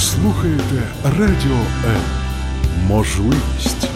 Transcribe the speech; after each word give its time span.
слухаєте 0.00 0.82
Радіо 1.04 1.56
М. 1.86 2.00
Можливість. 2.88 3.88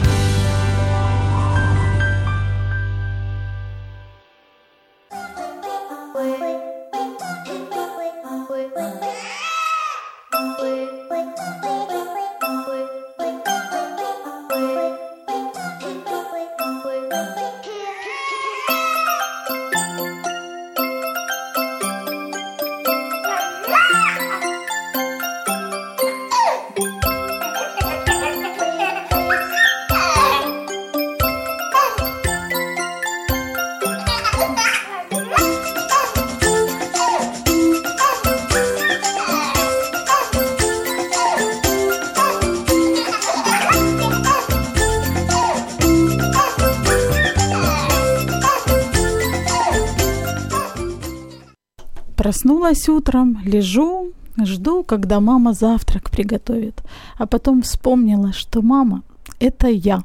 Проснулась 52.66 52.89
утром, 52.89 53.38
лежу, 53.45 54.11
жду, 54.44 54.83
когда 54.83 55.19
мама 55.19 55.53
завтрак 55.53 56.09
приготовит. 56.09 56.81
А 57.19 57.27
потом 57.27 57.61
вспомнила, 57.61 58.33
что 58.33 58.63
мама– 58.63 59.03
это 59.39 59.67
я. 59.67 60.02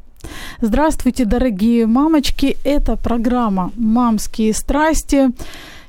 Здравствуйте, 0.61 1.25
дорогие 1.25 1.86
мамочки! 1.86 2.58
Это 2.64 2.97
программа 2.97 3.72
«Мамские 3.77 4.53
страсти». 4.53 5.31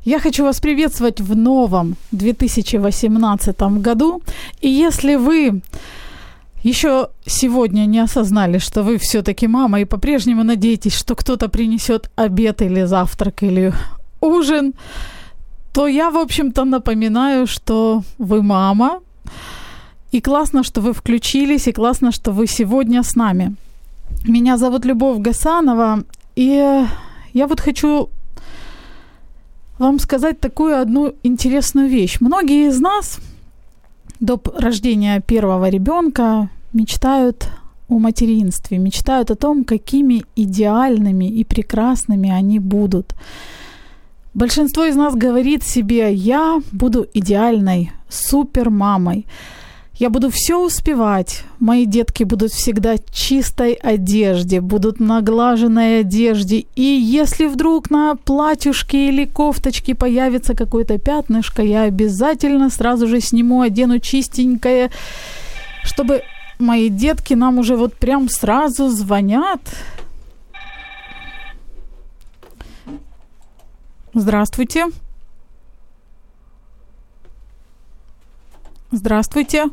Я 0.05 0.19
хочу 0.19 0.45
вас 0.45 0.61
приветствовать 0.61 1.19
в 1.19 1.35
новом 1.35 1.95
2018 2.11 3.61
году. 3.81 4.21
И 4.61 4.69
если 4.69 5.15
вы 5.15 5.61
еще 6.63 7.09
сегодня 7.25 7.85
не 7.85 7.99
осознали, 7.99 8.59
что 8.59 8.83
вы 8.83 8.97
все-таки 8.97 9.47
мама 9.47 9.81
и 9.81 9.85
по-прежнему 9.85 10.43
надеетесь, 10.43 10.95
что 10.95 11.15
кто-то 11.15 11.49
принесет 11.49 12.09
обед 12.15 12.61
или 12.61 12.85
завтрак 12.85 13.43
или 13.43 13.73
ужин, 14.21 14.73
то 15.73 15.87
я, 15.87 16.09
в 16.09 16.17
общем-то, 16.17 16.65
напоминаю, 16.65 17.47
что 17.47 18.03
вы 18.17 18.41
мама, 18.41 18.99
и 20.11 20.19
классно, 20.19 20.63
что 20.63 20.81
вы 20.81 20.93
включились, 20.93 21.67
и 21.67 21.71
классно, 21.71 22.11
что 22.11 22.31
вы 22.31 22.47
сегодня 22.47 23.01
с 23.01 23.15
нами. 23.15 23.55
Меня 24.27 24.57
зовут 24.57 24.85
Любовь 24.85 25.19
Гасанова, 25.19 26.03
и 26.35 26.85
я 27.33 27.47
вот 27.47 27.61
хочу 27.61 28.09
вам 29.79 29.99
сказать 29.99 30.39
такую 30.39 30.79
одну 30.79 31.13
интересную 31.23 31.87
вещь. 31.87 32.17
Многие 32.19 32.67
из 32.67 32.79
нас 32.79 33.19
до 34.19 34.39
рождения 34.57 35.21
первого 35.21 35.69
ребенка 35.69 36.49
мечтают 36.73 37.47
о 37.87 37.97
материнстве, 37.97 38.77
мечтают 38.77 39.31
о 39.31 39.35
том, 39.35 39.63
какими 39.63 40.23
идеальными 40.35 41.25
и 41.25 41.43
прекрасными 41.43 42.29
они 42.29 42.59
будут. 42.59 43.15
Большинство 44.33 44.85
из 44.85 44.95
нас 44.95 45.13
говорит 45.13 45.63
себе, 45.63 46.13
я 46.13 46.61
буду 46.71 47.05
идеальной 47.13 47.91
супер 48.07 48.69
мамой. 48.69 49.25
Я 49.95 50.09
буду 50.09 50.31
все 50.31 50.57
успевать. 50.57 51.43
Мои 51.59 51.85
детки 51.85 52.23
будут 52.23 52.51
всегда 52.51 52.95
в 52.95 53.13
чистой 53.13 53.73
одежде, 53.73 54.61
будут 54.61 54.99
на 54.99 55.21
глаженной 55.21 55.99
одежде. 55.99 56.65
И 56.75 56.81
если 56.81 57.45
вдруг 57.45 57.91
на 57.91 58.15
платьюшке 58.15 59.09
или 59.09 59.25
кофточке 59.25 59.93
появится 59.93 60.55
какое-то 60.55 60.97
пятнышко, 60.97 61.61
я 61.61 61.83
обязательно 61.83 62.69
сразу 62.69 63.07
же 63.07 63.19
сниму, 63.19 63.61
одену 63.61 63.99
чистенькое, 63.99 64.91
чтобы 65.83 66.23
мои 66.57 66.89
детки 66.89 67.33
нам 67.33 67.59
уже 67.59 67.75
вот 67.75 67.93
прям 67.95 68.29
сразу 68.29 68.89
звонят 68.89 69.61
Здравствуйте. 74.13 74.87
Здравствуйте. 78.91 79.69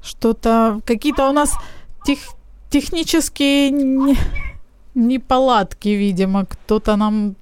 Что-то, 0.00 0.80
какие-то 0.86 1.28
у 1.28 1.32
нас 1.32 1.52
тех, 2.06 2.18
технические 2.70 3.70
не, 3.70 4.16
неполадки, 4.94 5.88
видимо. 5.88 6.46
Кто-то 6.46 6.96
нам 6.96 7.34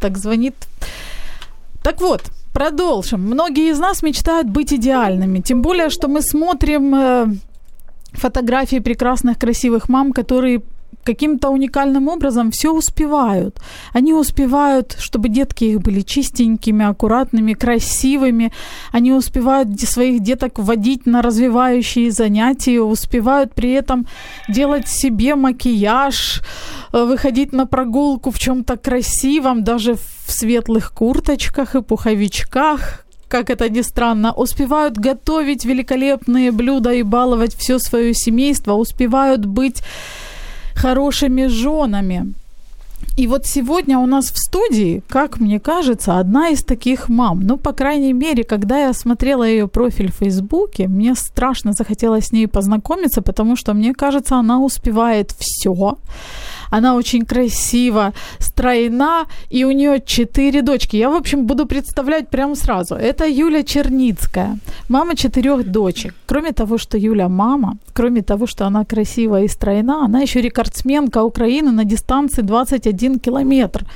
так 0.00 0.18
звонит. 0.18 0.54
Так 1.82 2.02
вот, 2.02 2.30
продолжим. 2.52 3.22
Многие 3.22 3.70
из 3.70 3.78
нас 3.78 4.02
мечтают 4.02 4.48
быть 4.48 4.70
идеальными. 4.70 5.40
Тем 5.40 5.62
более, 5.62 5.88
что 5.88 6.08
мы 6.08 6.20
смотрим 6.20 6.94
э, 6.94 7.26
фотографии 8.14 8.80
прекрасных, 8.80 9.38
красивых 9.38 9.88
мам, 9.88 10.12
которые 10.12 10.62
каким-то 11.04 11.50
уникальным 11.50 12.08
образом 12.08 12.50
все 12.50 12.72
успевают. 12.72 13.60
Они 13.92 14.12
успевают, 14.12 14.96
чтобы 14.98 15.28
детки 15.28 15.64
их 15.64 15.80
были 15.80 16.00
чистенькими, 16.00 16.84
аккуратными, 16.84 17.52
красивыми. 17.54 18.52
Они 18.92 19.12
успевают 19.12 19.80
своих 19.80 20.20
деток 20.22 20.58
водить 20.58 21.06
на 21.06 21.22
развивающие 21.22 22.10
занятия, 22.10 22.80
успевают 22.80 23.54
при 23.54 23.72
этом 23.72 24.06
делать 24.48 24.88
себе 24.88 25.34
макияж, 25.34 26.40
э, 26.92 27.04
выходить 27.04 27.52
на 27.52 27.66
прогулку 27.66 28.30
в 28.30 28.38
чем-то 28.38 28.76
красивом, 28.76 29.62
даже 29.62 29.94
в 29.94 30.30
светлых 30.32 30.92
курточках 30.92 31.74
и 31.74 31.82
пуховичках, 31.82 33.03
как 33.34 33.50
это 33.50 33.68
ни 33.68 33.82
странно, 33.82 34.32
успевают 34.32 34.96
готовить 34.96 35.64
великолепные 35.64 36.52
блюда 36.52 36.92
и 36.92 37.02
баловать 37.02 37.56
все 37.56 37.80
свое 37.80 38.14
семейство, 38.14 38.74
успевают 38.74 39.44
быть 39.44 39.82
хорошими 40.76 41.48
женами. 41.48 42.34
И 43.16 43.28
вот 43.28 43.46
сегодня 43.46 43.98
у 44.00 44.06
нас 44.06 44.32
в 44.32 44.38
студии, 44.38 45.00
как 45.08 45.38
мне 45.38 45.60
кажется, 45.60 46.18
одна 46.18 46.48
из 46.48 46.64
таких 46.64 47.08
мам. 47.08 47.40
Ну, 47.42 47.56
по 47.56 47.72
крайней 47.72 48.12
мере, 48.12 48.42
когда 48.42 48.86
я 48.86 48.92
смотрела 48.92 49.44
ее 49.44 49.68
профиль 49.68 50.10
в 50.10 50.16
Фейсбуке, 50.16 50.88
мне 50.88 51.14
страшно 51.14 51.72
захотелось 51.72 52.26
с 52.26 52.32
ней 52.32 52.48
познакомиться, 52.48 53.22
потому 53.22 53.54
что, 53.54 53.72
мне 53.72 53.94
кажется, 53.94 54.34
она 54.34 54.60
успевает 54.60 55.30
все. 55.38 55.96
Она 56.70 56.96
очень 56.96 57.24
красива, 57.24 58.12
стройна, 58.40 59.26
и 59.48 59.64
у 59.64 59.70
нее 59.70 60.02
четыре 60.04 60.60
дочки. 60.62 60.96
Я, 60.96 61.08
в 61.08 61.14
общем, 61.14 61.46
буду 61.46 61.66
представлять 61.66 62.28
прямо 62.28 62.56
сразу. 62.56 62.96
Это 62.96 63.28
Юля 63.28 63.62
Черницкая, 63.62 64.58
мама 64.88 65.14
четырех 65.14 65.70
дочек. 65.70 66.14
Кроме 66.26 66.50
того, 66.52 66.78
что 66.78 66.98
Юля 66.98 67.28
мама, 67.28 67.76
кроме 67.92 68.22
того, 68.22 68.48
что 68.48 68.66
она 68.66 68.84
красивая 68.84 69.44
и 69.44 69.48
стройна, 69.48 70.04
она 70.04 70.20
еще 70.22 70.40
рекордсменка 70.40 71.22
Украины 71.22 71.70
на 71.70 71.84
дистанции 71.84 72.42
21 72.42 73.03
километр. 73.12 73.86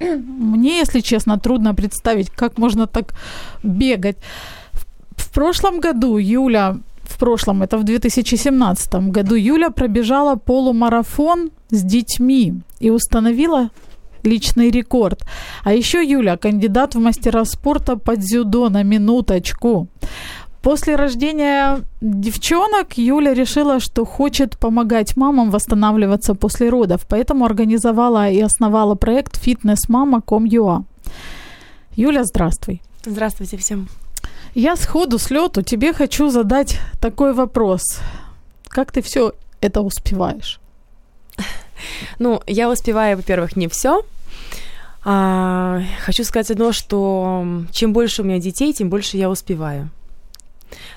Мне, 0.00 0.78
если 0.78 1.00
честно, 1.00 1.38
трудно 1.38 1.74
представить, 1.74 2.30
как 2.30 2.58
можно 2.58 2.86
так 2.86 3.14
бегать. 3.62 4.16
В 5.16 5.32
прошлом 5.32 5.80
году 5.80 6.18
Юля 6.18 6.76
в 7.02 7.18
прошлом, 7.18 7.62
это 7.62 7.78
в 7.78 7.84
2017 7.84 8.94
году, 9.10 9.36
Юля 9.36 9.70
пробежала 9.70 10.36
полумарафон 10.36 11.50
с 11.70 11.82
детьми 11.82 12.54
и 12.80 12.90
установила 12.90 13.70
личный 14.22 14.70
рекорд. 14.70 15.24
А 15.64 15.72
еще 15.72 16.04
Юля, 16.04 16.36
кандидат 16.36 16.94
в 16.94 16.98
мастера 16.98 17.44
спорта 17.44 17.96
по 17.96 18.16
дзюдо 18.16 18.68
на 18.68 18.82
минуточку. 18.82 19.88
После 20.62 20.96
рождения 20.96 21.80
девчонок 22.00 22.98
Юля 22.98 23.34
решила, 23.34 23.80
что 23.80 24.04
хочет 24.04 24.58
помогать 24.58 25.16
мамам 25.16 25.50
восстанавливаться 25.50 26.34
после 26.34 26.68
родов, 26.68 27.06
поэтому 27.08 27.44
организовала 27.44 28.28
и 28.28 28.40
основала 28.40 28.94
проект 28.94 29.36
«Фитнес-мама.com.ua». 29.36 30.84
Юля, 31.94 32.24
здравствуй. 32.24 32.82
Здравствуйте 33.04 33.56
всем. 33.56 33.88
Я 34.54 34.76
сходу 34.76 35.18
с 35.18 35.30
лету 35.30 35.62
тебе 35.62 35.92
хочу 35.92 36.30
задать 36.30 36.78
такой 37.00 37.32
вопрос. 37.32 38.00
Как 38.68 38.90
ты 38.90 39.02
все 39.02 39.32
это 39.60 39.80
успеваешь? 39.80 40.60
Ну, 42.18 42.40
я 42.46 42.70
успеваю, 42.70 43.18
во-первых, 43.18 43.54
не 43.54 43.68
все. 43.68 44.02
А, 45.04 45.82
хочу 46.04 46.24
сказать 46.24 46.50
одно, 46.50 46.72
что 46.72 47.44
чем 47.70 47.92
больше 47.92 48.22
у 48.22 48.24
меня 48.24 48.38
детей, 48.38 48.72
тем 48.72 48.88
больше 48.88 49.18
я 49.18 49.28
успеваю. 49.28 49.90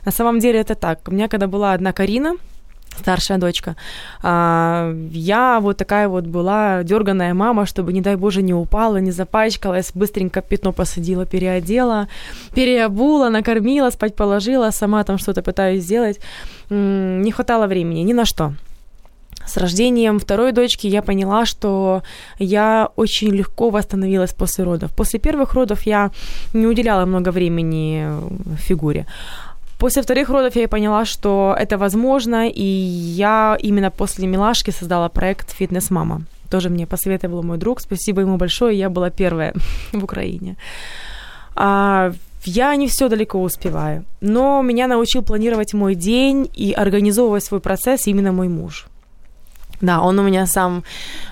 На 0.05 0.11
самом 0.11 0.39
деле 0.39 0.59
это 0.59 0.75
так. 0.75 0.99
У 1.07 1.11
меня 1.11 1.27
когда 1.27 1.47
была 1.47 1.73
одна 1.73 1.91
Карина, 1.93 2.35
старшая 2.97 3.37
дочка. 3.37 3.75
А, 4.21 4.93
я 5.11 5.59
вот 5.59 5.77
такая 5.77 6.07
вот 6.07 6.25
была 6.25 6.83
дерганая 6.83 7.33
мама, 7.33 7.65
чтобы, 7.65 7.93
не 7.93 8.01
дай 8.01 8.15
боже, 8.15 8.41
не 8.41 8.53
упала, 8.53 8.97
не 8.97 9.11
запачкалась, 9.11 9.91
быстренько 9.95 10.41
пятно 10.41 10.71
посадила, 10.71 11.25
переодела, 11.25 12.07
переобула, 12.53 13.29
накормила, 13.29 13.89
спать 13.91 14.15
положила, 14.15 14.71
сама 14.71 15.03
там 15.03 15.17
что-то 15.17 15.41
пытаюсь 15.41 15.83
сделать. 15.83 16.19
Не 16.69 17.31
хватало 17.31 17.67
времени 17.67 18.01
ни 18.01 18.13
на 18.13 18.25
что. 18.25 18.53
С 19.45 19.57
рождением 19.57 20.19
второй 20.19 20.51
дочки 20.51 20.85
я 20.85 21.01
поняла, 21.01 21.45
что 21.45 22.03
я 22.37 22.89
очень 22.95 23.29
легко 23.29 23.69
восстановилась 23.69 24.33
после 24.33 24.63
родов. 24.63 24.91
После 24.95 25.19
первых 25.19 25.55
родов 25.55 25.87
я 25.87 26.11
не 26.53 26.67
уделяла 26.67 27.05
много 27.05 27.31
времени 27.31 28.05
фигуре. 28.57 29.07
После 29.79 30.01
вторых 30.01 30.29
родов 30.29 30.57
я 30.57 30.67
поняла, 30.67 31.05
что 31.05 31.55
это 31.57 31.77
возможно, 31.77 32.49
и 32.49 32.63
я 32.63 33.57
именно 33.63 33.89
после 33.89 34.27
милашки 34.27 34.71
создала 34.71 35.07
проект 35.07 35.51
«Фитнес-мама». 35.51 36.21
Тоже 36.49 36.69
мне 36.69 36.85
посоветовал 36.85 37.43
мой 37.43 37.57
друг, 37.57 37.79
спасибо 37.79 38.21
ему 38.21 38.37
большое, 38.37 38.77
я 38.77 38.89
была 38.89 39.09
первая 39.09 39.53
в 39.93 40.03
Украине. 40.03 40.57
А, 41.55 42.11
я 42.43 42.75
не 42.75 42.87
все 42.87 43.07
далеко 43.07 43.41
успеваю, 43.41 44.03
но 44.19 44.61
меня 44.61 44.87
научил 44.87 45.21
планировать 45.21 45.73
мой 45.73 45.95
день 45.95 46.49
и 46.57 46.73
организовывать 46.73 47.45
свой 47.45 47.61
процесс 47.61 48.07
именно 48.07 48.33
мой 48.33 48.49
муж. 48.49 48.87
Да, 49.79 50.01
он 50.01 50.19
у 50.19 50.23
меня 50.23 50.45
сам 50.45 50.83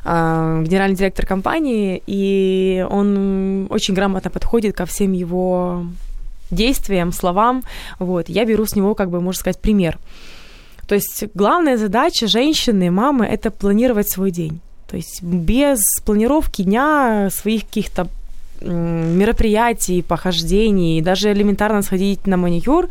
э, 0.06 0.64
генеральный 0.66 0.96
директор 0.96 1.26
компании, 1.26 2.02
и 2.08 2.86
он 2.90 3.68
очень 3.70 3.94
грамотно 3.94 4.32
подходит 4.32 4.74
ко 4.74 4.86
всем 4.86 5.12
его 5.12 5.84
действиям, 6.52 7.12
словам. 7.12 7.64
Вот, 8.00 8.30
я 8.30 8.46
беру 8.46 8.66
с 8.66 8.76
него, 8.76 8.96
как 8.96 9.10
бы, 9.10 9.22
можно 9.22 9.40
сказать, 9.40 9.60
пример. 9.60 9.98
То 10.88 10.96
есть 10.96 11.26
главная 11.34 11.78
задача 11.78 12.28
женщины, 12.28 12.90
мамы, 12.92 13.26
это 13.26 13.52
планировать 13.52 14.10
свой 14.10 14.32
день. 14.32 14.62
То 14.90 14.96
есть 14.96 15.22
без 15.22 15.80
планировки 16.06 16.62
дня, 16.62 17.30
своих 17.30 17.66
каких-то 17.66 18.08
мероприятий, 18.62 20.02
похождений, 20.02 21.02
даже 21.02 21.32
элементарно 21.32 21.82
сходить 21.82 22.26
на 22.26 22.38
маникюр, 22.38 22.88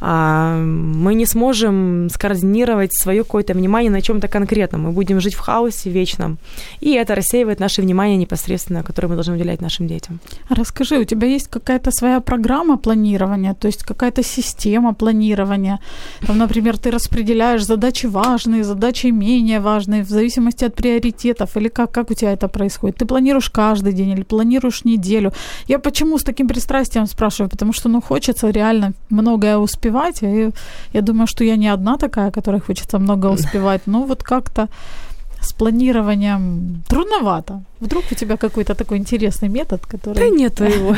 мы 0.00 1.14
не 1.14 1.26
сможем 1.26 2.08
скоординировать 2.10 2.92
свое 2.92 3.24
какое-то 3.24 3.54
внимание 3.54 3.90
на 3.90 4.00
чем-то 4.00 4.28
конкретном. 4.28 4.82
Мы 4.82 4.92
будем 4.92 5.20
жить 5.20 5.34
в 5.34 5.40
хаосе 5.40 5.90
вечном. 5.90 6.38
И 6.80 6.92
это 6.92 7.14
рассеивает 7.14 7.60
наше 7.60 7.82
внимание 7.82 8.16
непосредственно, 8.16 8.82
которое 8.82 9.08
мы 9.08 9.14
должны 9.14 9.34
уделять 9.34 9.60
нашим 9.60 9.88
детям. 9.88 10.20
Расскажи, 10.48 10.98
у 10.98 11.04
тебя 11.04 11.26
есть 11.26 11.48
какая-то 11.48 11.90
своя 11.90 12.20
программа 12.20 12.78
планирования, 12.78 13.54
то 13.54 13.66
есть 13.66 13.82
какая-то 13.82 14.22
система 14.22 14.94
планирования? 14.94 15.80
Там, 16.26 16.38
например, 16.38 16.78
ты 16.78 16.90
распределяешь 16.90 17.64
задачи 17.64 18.06
важные, 18.06 18.62
задачи 18.62 19.06
менее 19.08 19.60
важные, 19.60 20.04
в 20.04 20.08
зависимости 20.08 20.64
от 20.64 20.74
приоритетов, 20.74 21.56
или 21.56 21.68
как, 21.68 21.90
как 21.90 22.10
у 22.10 22.14
тебя 22.14 22.32
это 22.32 22.48
происходит? 22.48 22.96
Ты 22.98 23.04
планируешь 23.04 23.50
каждый 23.50 23.92
день 23.92 24.10
или 24.10 24.22
планируешь 24.22 24.84
неделю? 24.84 25.32
Я 25.68 25.78
почему 25.78 26.18
с 26.18 26.22
таким 26.22 26.46
пристрастием 26.46 27.06
спрашиваю? 27.06 27.50
Потому 27.50 27.72
что, 27.72 27.88
ну, 27.88 28.00
хочется 28.00 28.50
реально 28.50 28.92
многое 29.10 29.58
успеть 29.58 29.87
успевать. 29.88 30.22
И 30.22 30.50
я 30.92 31.02
думаю, 31.02 31.26
что 31.26 31.44
я 31.44 31.56
не 31.56 31.68
одна 31.68 31.96
такая, 31.96 32.30
которой 32.30 32.60
хочется 32.60 32.98
много 32.98 33.26
успевать. 33.32 33.82
Но 33.86 34.04
вот 34.04 34.22
как-то 34.22 34.68
с 35.40 35.52
планированием 35.52 36.82
трудновато. 36.88 37.62
Вдруг 37.80 38.04
у 38.10 38.14
тебя 38.14 38.36
какой-то 38.36 38.74
такой 38.74 38.98
интересный 38.98 39.48
метод, 39.48 39.86
который... 39.86 40.18
Да 40.18 40.28
нету 40.28 40.64
его. 40.78 40.96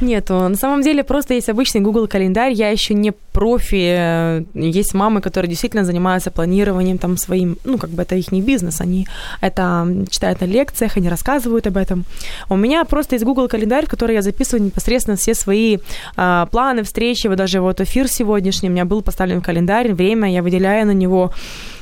Нету. 0.00 0.48
На 0.48 0.56
самом 0.56 0.82
деле 0.82 1.04
просто 1.04 1.34
есть 1.34 1.50
обычный 1.50 1.82
Google 1.82 2.08
календарь. 2.08 2.52
Я 2.52 2.70
еще 2.70 2.94
не 2.94 3.12
профи. 3.32 4.44
Есть 4.54 4.94
мамы, 4.94 5.20
которые 5.20 5.50
действительно 5.50 5.84
занимаются 5.84 6.30
планированием 6.30 6.96
там 6.98 7.18
своим, 7.18 7.58
ну, 7.64 7.76
как 7.76 7.90
бы 7.90 8.02
это 8.02 8.16
их 8.16 8.32
не 8.32 8.40
бизнес. 8.40 8.80
Они 8.80 9.06
это 9.42 9.86
читают 10.10 10.40
на 10.40 10.46
лекциях, 10.46 10.96
они 10.96 11.10
рассказывают 11.10 11.66
об 11.66 11.76
этом. 11.76 12.04
У 12.48 12.56
меня 12.56 12.84
просто 12.84 13.16
есть 13.16 13.26
Google 13.26 13.48
календарь, 13.48 13.84
в 13.84 13.90
который 13.90 14.14
я 14.14 14.22
записываю 14.22 14.64
непосредственно 14.64 15.16
все 15.16 15.34
свои 15.34 15.78
а, 16.16 16.46
планы, 16.46 16.82
встречи. 16.82 17.26
Вот 17.28 17.36
даже 17.36 17.60
вот 17.60 17.80
эфир 17.80 18.08
сегодняшний 18.08 18.70
у 18.70 18.72
меня 18.72 18.86
был 18.86 19.02
поставлен 19.02 19.40
в 19.40 19.44
календарь. 19.44 19.92
Время 19.92 20.32
я 20.32 20.42
выделяю 20.42 20.86
на 20.86 20.94
него 20.94 21.32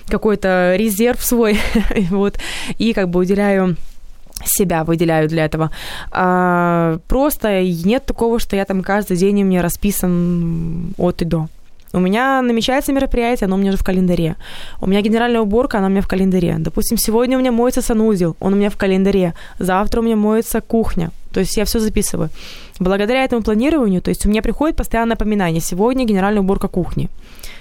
какой-то 0.07 0.75
резерв 0.77 1.23
свой, 1.25 1.59
вот, 2.11 2.39
и 2.79 2.93
как 2.93 3.09
бы 3.09 3.21
уделяю 3.21 3.77
себя 4.45 4.85
выделяю 4.85 5.29
для 5.29 5.47
этого. 5.47 5.71
А, 6.11 6.99
просто 7.09 7.63
нет 7.63 8.05
такого, 8.05 8.39
что 8.39 8.55
я 8.57 8.65
там 8.65 8.83
каждый 8.83 9.17
день 9.17 9.43
у 9.43 9.47
меня 9.47 9.63
расписан 9.63 10.95
от 10.99 11.23
и 11.23 11.25
до. 11.25 11.49
У 11.93 11.99
меня 11.99 12.43
намечается 12.43 12.93
мероприятие, 12.93 13.47
оно 13.47 13.57
у 13.57 13.59
меня 13.59 13.73
же 13.73 13.79
в 13.79 13.85
календаре. 13.85 14.37
У 14.81 14.87
меня 14.87 15.01
генеральная 15.01 15.41
уборка, 15.41 15.79
она 15.79 15.87
у 15.87 15.91
меня 15.91 16.03
в 16.03 16.09
календаре. 16.09 16.57
Допустим, 16.59 16.99
сегодня 16.99 17.37
у 17.37 17.41
меня 17.41 17.53
моется 17.53 17.83
санузел, 17.83 18.37
он 18.41 18.53
у 18.53 18.57
меня 18.57 18.71
в 18.71 18.77
календаре. 18.77 19.35
Завтра 19.59 20.01
у 20.01 20.05
меня 20.05 20.17
моется 20.17 20.61
кухня. 20.61 21.11
То 21.33 21.41
есть 21.41 21.57
я 21.57 21.65
все 21.65 21.81
записываю. 21.81 22.31
Благодаря 22.81 23.25
этому 23.25 23.43
планированию, 23.43 24.01
то 24.03 24.11
есть 24.11 24.27
у 24.27 24.29
меня 24.29 24.43
приходит 24.43 24.77
постоянное 24.77 25.11
напоминание. 25.11 25.61
Сегодня 25.61 26.05
генеральная 26.05 26.43
уборка 26.43 26.69
кухни. 26.69 27.09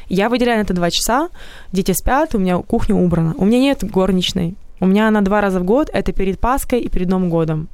Я 0.07 0.29
выделяю 0.29 0.59
на 0.59 0.63
это 0.63 0.73
два 0.73 0.91
часа, 0.91 1.29
дети 1.71 1.91
спят, 1.91 2.35
у 2.35 2.39
меня 2.39 2.57
кухня 2.57 2.95
убрана. 2.95 3.33
У 3.37 3.45
меня 3.45 3.59
нет 3.59 3.83
горничной. 3.83 4.55
У 4.79 4.85
меня 4.85 5.07
она 5.07 5.21
два 5.21 5.41
раза 5.41 5.59
в 5.59 5.63
год, 5.63 5.89
это 5.91 6.11
перед 6.11 6.39
Пасхой 6.39 6.79
и 6.81 6.89
перед 6.89 7.09
Новым 7.09 7.29
годом. 7.29 7.67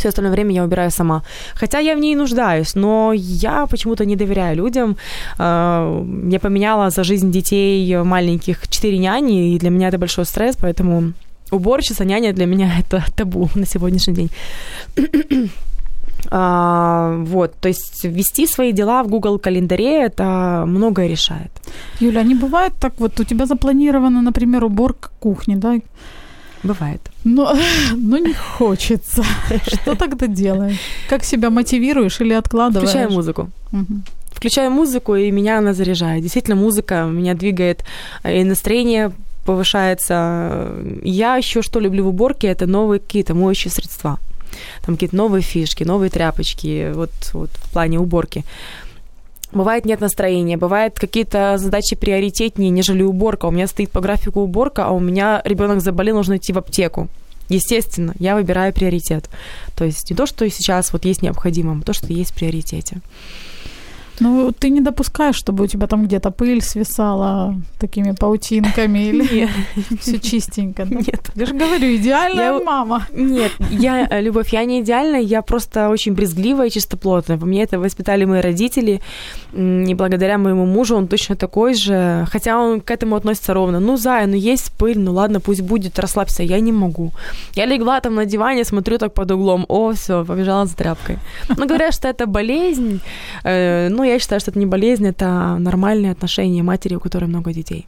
Все 0.00 0.08
остальное 0.08 0.32
время 0.32 0.54
я 0.54 0.64
убираю 0.64 0.90
сама. 0.90 1.22
Хотя 1.54 1.78
я 1.78 1.94
в 1.94 2.00
ней 2.00 2.16
нуждаюсь, 2.16 2.74
но 2.74 3.12
я 3.14 3.66
почему-то 3.66 4.04
не 4.06 4.16
доверяю 4.16 4.56
людям. 4.56 4.96
А, 5.38 6.04
я 6.32 6.40
поменяла 6.40 6.90
за 6.90 7.04
жизнь 7.04 7.30
детей 7.30 7.96
маленьких 8.02 8.68
четыре 8.68 8.98
няни, 8.98 9.54
и 9.54 9.58
для 9.58 9.70
меня 9.70 9.88
это 9.88 9.98
большой 9.98 10.24
стресс, 10.24 10.56
поэтому 10.56 11.12
уборщица, 11.50 12.04
няня 12.04 12.32
для 12.32 12.46
меня 12.46 12.72
это 12.80 13.04
табу 13.16 13.50
на 13.54 13.66
сегодняшний 13.66 14.14
день. 14.14 14.30
А, 16.30 17.16
вот, 17.26 17.54
то 17.60 17.68
есть 17.68 18.04
вести 18.04 18.46
свои 18.46 18.72
дела 18.72 19.02
в 19.02 19.08
Google 19.08 19.38
календаре 19.38 20.04
это 20.04 20.64
многое 20.66 21.08
решает. 21.08 21.50
Юля, 22.00 22.20
а 22.20 22.24
не 22.24 22.34
бывает 22.34 22.72
так 22.80 22.92
вот 22.98 23.20
у 23.20 23.24
тебя 23.24 23.46
запланирована, 23.46 24.22
например, 24.22 24.64
уборка 24.64 25.10
кухни, 25.18 25.56
да? 25.56 25.80
Бывает. 26.62 27.00
Но, 27.24 27.56
но 27.96 28.18
не 28.18 28.34
хочется. 28.34 29.24
Что 29.66 29.94
тогда 29.94 30.26
делаешь? 30.26 30.78
Как 31.08 31.24
себя 31.24 31.50
мотивируешь 31.50 32.20
или 32.20 32.34
откладываешь? 32.34 32.90
Включаю 32.90 33.10
музыку. 33.10 33.50
Угу. 33.72 34.02
Включаю 34.32 34.70
музыку, 34.70 35.16
и 35.16 35.30
меня 35.30 35.58
она 35.58 35.74
заряжает. 35.74 36.22
Действительно, 36.22 36.56
музыка 36.56 37.04
меня 37.04 37.34
двигает, 37.34 37.84
и 38.24 38.44
настроение 38.44 39.12
повышается. 39.44 40.74
Я 41.02 41.36
еще 41.36 41.62
что 41.62 41.80
люблю 41.80 42.04
в 42.04 42.08
уборке, 42.08 42.48
это 42.48 42.66
новые 42.66 43.00
какие-то 43.00 43.34
моющие 43.34 43.70
средства 43.70 44.18
там 44.84 44.96
какие-то 44.96 45.16
новые 45.16 45.42
фишки, 45.42 45.84
новые 45.84 46.10
тряпочки, 46.10 46.92
вот, 46.94 47.10
вот 47.32 47.50
в 47.50 47.70
плане 47.70 47.98
уборки. 47.98 48.44
Бывает 49.52 49.84
нет 49.84 50.00
настроения, 50.00 50.56
бывает 50.56 50.98
какие-то 50.98 51.58
задачи 51.58 51.96
приоритетнее, 51.96 52.70
нежели 52.70 53.02
уборка. 53.02 53.46
У 53.46 53.50
меня 53.50 53.66
стоит 53.66 53.90
по 53.90 54.00
графику 54.00 54.40
уборка, 54.40 54.86
а 54.86 54.90
у 54.92 55.00
меня 55.00 55.42
ребенок 55.44 55.80
заболел, 55.80 56.16
нужно 56.16 56.36
идти 56.36 56.52
в 56.52 56.58
аптеку. 56.58 57.08
Естественно, 57.48 58.14
я 58.20 58.36
выбираю 58.36 58.72
приоритет. 58.72 59.28
То 59.74 59.84
есть 59.84 60.08
не 60.08 60.16
то, 60.16 60.26
что 60.26 60.48
сейчас 60.48 60.92
вот 60.92 61.04
есть 61.04 61.22
необходимым, 61.22 61.80
а 61.80 61.84
то, 61.84 61.92
что 61.92 62.06
есть 62.12 62.30
в 62.30 62.34
приоритете. 62.34 63.00
Ну, 64.20 64.52
ты 64.52 64.70
не 64.70 64.80
допускаешь, 64.80 65.36
чтобы 65.36 65.64
у 65.64 65.66
тебя 65.66 65.86
там 65.86 66.04
где-то 66.04 66.30
пыль 66.30 66.62
свисала 66.62 67.54
такими 67.78 68.12
паутинками 68.12 68.98
или 69.08 69.48
все 70.00 70.18
чистенько? 70.18 70.84
Нет. 70.84 71.30
Я 71.34 71.46
же 71.46 71.54
говорю, 71.54 71.96
идеальная 71.96 72.60
мама. 72.60 73.06
Нет, 73.12 73.52
я, 73.70 74.06
э, 74.10 74.20
Любовь, 74.20 74.52
я 74.52 74.64
не 74.64 74.80
идеальная, 74.80 75.20
я 75.20 75.42
просто 75.42 75.88
очень 75.88 76.14
брезгливая 76.14 76.66
и 76.66 76.70
чистоплотная. 76.70 77.38
По 77.38 77.46
мне 77.46 77.62
это 77.62 77.78
воспитали 77.78 78.26
мои 78.26 78.40
родители, 78.40 79.00
и 79.54 79.94
благодаря 79.94 80.38
моему 80.38 80.66
мужу 80.66 80.96
он 80.96 81.06
точно 81.06 81.36
такой 81.36 81.74
же, 81.74 82.26
хотя 82.32 82.58
он 82.58 82.80
к 82.80 82.90
этому 82.90 83.16
относится 83.16 83.54
ровно. 83.54 83.80
Ну, 83.80 83.96
Зая, 83.96 84.26
ну 84.26 84.34
есть 84.34 84.72
пыль, 84.78 84.98
ну 84.98 85.12
ладно, 85.12 85.40
пусть 85.40 85.62
будет, 85.62 85.98
расслабься, 85.98 86.42
я 86.42 86.60
не 86.60 86.72
могу. 86.72 87.10
Я 87.56 87.66
легла 87.66 88.00
там 88.00 88.14
на 88.14 88.24
диване, 88.24 88.64
смотрю 88.64 88.98
так 88.98 89.14
под 89.14 89.30
углом, 89.30 89.64
о, 89.68 89.92
все, 89.92 90.24
побежала 90.24 90.66
за 90.66 90.76
тряпкой. 90.76 91.18
Ну, 91.56 91.66
говорят, 91.66 91.94
что 91.94 92.08
это 92.08 92.26
болезнь, 92.26 93.00
э, 93.44 93.88
ну, 93.88 94.09
я 94.12 94.18
считаю, 94.18 94.40
что 94.40 94.50
это 94.50 94.58
не 94.58 94.66
болезнь, 94.66 95.06
это 95.06 95.56
нормальные 95.58 96.12
отношения 96.12 96.62
матери, 96.62 96.96
у 96.96 97.00
которой 97.00 97.26
много 97.26 97.52
детей. 97.52 97.86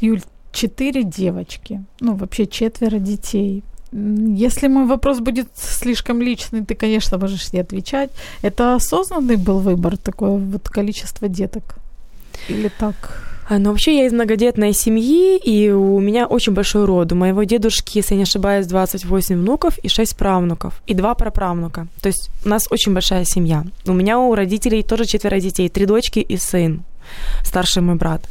Юль, 0.00 0.20
четыре 0.52 1.02
девочки, 1.02 1.84
ну 2.00 2.14
вообще 2.14 2.46
четверо 2.46 2.98
детей. 2.98 3.62
Если 3.92 4.68
мой 4.68 4.86
вопрос 4.86 5.20
будет 5.20 5.48
слишком 5.54 6.20
личный, 6.20 6.64
ты, 6.64 6.74
конечно, 6.74 7.18
можешь 7.18 7.52
не 7.52 7.60
отвечать. 7.60 8.10
Это 8.42 8.74
осознанный 8.74 9.36
был 9.36 9.60
выбор, 9.60 9.96
такое 9.96 10.30
вот 10.30 10.68
количество 10.68 11.28
деток? 11.28 11.78
Или 12.48 12.70
так? 12.78 13.35
А, 13.48 13.58
ну, 13.58 13.70
вообще 13.70 13.98
я 13.98 14.06
из 14.06 14.12
многодетной 14.12 14.72
семьи, 14.72 15.38
и 15.38 15.70
у 15.70 16.00
меня 16.00 16.26
очень 16.26 16.52
большой 16.52 16.84
род. 16.84 17.12
У 17.12 17.14
моего 17.14 17.44
дедушки, 17.44 17.98
если 17.98 18.14
я 18.14 18.18
не 18.18 18.22
ошибаюсь, 18.24 18.66
28 18.66 19.36
внуков 19.36 19.78
и 19.78 19.88
6 19.88 20.16
правнуков, 20.16 20.82
и 20.88 20.94
2 20.94 21.14
праправнука. 21.14 21.86
То 22.02 22.08
есть 22.08 22.30
у 22.44 22.48
нас 22.48 22.66
очень 22.70 22.92
большая 22.92 23.24
семья. 23.24 23.64
У 23.86 23.92
меня 23.92 24.18
у 24.18 24.34
родителей 24.34 24.82
тоже 24.82 25.04
четверо 25.04 25.38
детей, 25.38 25.68
три 25.68 25.86
дочки 25.86 26.18
и 26.18 26.36
сын, 26.36 26.82
старший 27.44 27.82
мой 27.82 27.94
брат. 27.94 28.28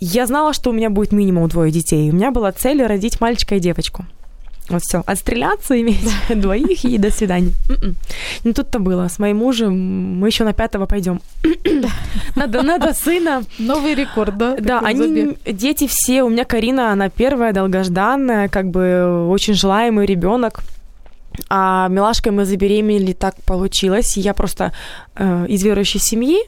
я 0.00 0.26
знала, 0.26 0.52
что 0.52 0.70
у 0.70 0.72
меня 0.72 0.90
будет 0.90 1.12
минимум 1.12 1.48
двое 1.48 1.70
детей. 1.70 2.10
У 2.10 2.14
меня 2.14 2.32
была 2.32 2.50
цель 2.50 2.82
родить 2.82 3.20
мальчика 3.20 3.54
и 3.54 3.60
девочку. 3.60 4.04
Вот 4.70 4.82
все, 4.82 5.02
отстреляться, 5.06 5.80
иметь 5.80 6.08
двоих 6.28 6.84
и 6.84 6.98
до 6.98 7.10
свидания. 7.10 7.52
М-м. 7.68 7.96
Не 8.44 8.52
тут-то 8.52 8.78
было. 8.78 9.08
С 9.08 9.18
моим 9.18 9.38
мужем 9.38 9.74
мы 10.20 10.28
еще 10.28 10.44
на 10.44 10.52
пятого 10.52 10.86
пойдем. 10.86 11.20
надо, 12.36 12.62
надо 12.62 12.94
сына. 12.94 13.42
Новый 13.58 13.94
рекорд, 13.94 14.38
да? 14.38 14.56
Да, 14.60 14.80
они, 14.80 15.36
дети 15.44 15.88
все. 15.88 16.22
У 16.22 16.28
меня 16.28 16.44
Карина, 16.44 16.92
она 16.92 17.08
первая, 17.08 17.52
долгожданная, 17.52 18.48
как 18.48 18.70
бы 18.70 19.28
очень 19.28 19.54
желаемый 19.54 20.06
ребенок. 20.06 20.60
А 21.48 21.88
милашкой 21.88 22.32
мы 22.32 22.44
забеременели, 22.44 23.12
так 23.12 23.34
получилось. 23.44 24.16
Я 24.16 24.34
просто 24.34 24.72
э, 25.16 25.46
из 25.48 25.62
верующей 25.64 26.00
семьи, 26.00 26.38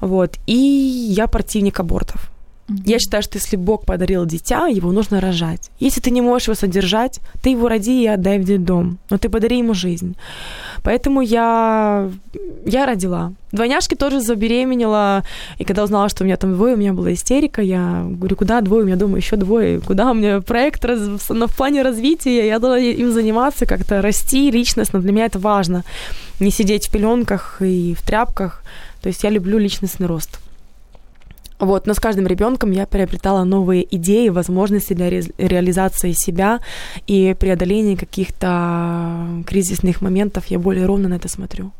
вот, 0.00 0.38
и 0.46 0.54
я 0.54 1.26
противник 1.26 1.80
абортов. 1.80 2.33
Mm-hmm. 2.68 2.82
Я 2.86 2.98
считаю, 2.98 3.22
что 3.22 3.38
если 3.38 3.56
Бог 3.56 3.84
подарил 3.84 4.24
дитя, 4.24 4.66
его 4.68 4.90
нужно 4.90 5.20
рожать. 5.20 5.70
Если 5.80 6.00
ты 6.00 6.10
не 6.10 6.22
можешь 6.22 6.48
его 6.48 6.54
содержать, 6.54 7.20
ты 7.42 7.50
его 7.50 7.68
роди 7.68 8.02
и 8.02 8.06
отдай 8.06 8.38
в 8.38 8.44
детдом. 8.44 8.98
Но 9.10 9.18
ты 9.18 9.28
подари 9.28 9.58
ему 9.58 9.74
жизнь. 9.74 10.16
Поэтому 10.82 11.20
я, 11.20 12.10
я 12.64 12.86
родила. 12.86 13.32
Двойняшки 13.52 13.94
тоже 13.94 14.20
забеременела. 14.20 15.24
И 15.58 15.64
когда 15.64 15.84
узнала, 15.84 16.08
что 16.08 16.24
у 16.24 16.26
меня 16.26 16.36
там 16.36 16.54
двое, 16.54 16.74
у 16.74 16.78
меня 16.78 16.94
была 16.94 17.12
истерика. 17.12 17.60
Я 17.60 18.06
говорю, 18.06 18.36
куда 18.36 18.60
двое? 18.62 18.82
У 18.82 18.86
меня 18.86 18.96
дома 18.96 19.18
еще 19.18 19.36
двое. 19.36 19.80
Куда 19.80 20.10
у 20.10 20.14
меня 20.14 20.40
проект 20.40 20.84
раз... 20.84 21.28
но 21.28 21.46
в 21.46 21.54
плане 21.54 21.82
развития? 21.82 22.46
Я 22.46 22.58
должна 22.58 22.78
им 22.78 23.12
заниматься, 23.12 23.66
как-то 23.66 24.00
расти 24.00 24.50
личностно. 24.50 25.00
Для 25.00 25.12
меня 25.12 25.26
это 25.26 25.38
важно. 25.38 25.84
Не 26.40 26.50
сидеть 26.50 26.88
в 26.88 26.92
пеленках 26.92 27.60
и 27.60 27.94
в 27.94 28.02
тряпках. 28.02 28.62
То 29.02 29.08
есть 29.08 29.22
я 29.22 29.30
люблю 29.30 29.58
личностный 29.58 30.06
рост. 30.06 30.40
Вот, 31.60 31.86
но 31.86 31.94
с 31.94 32.00
каждым 32.00 32.26
ребенком 32.26 32.72
я 32.72 32.86
приобретала 32.86 33.44
новые 33.44 33.84
идеи, 33.96 34.28
возможности 34.28 34.94
для 34.94 35.08
ре- 35.08 35.32
реализации 35.38 36.12
себя 36.12 36.58
и 37.06 37.34
преодоления 37.38 37.96
каких-то 37.96 39.26
кризисных 39.46 40.02
моментов. 40.02 40.50
Я 40.50 40.58
более 40.58 40.86
ровно 40.86 41.08
на 41.08 41.14
это 41.14 41.28
смотрю. 41.28 41.70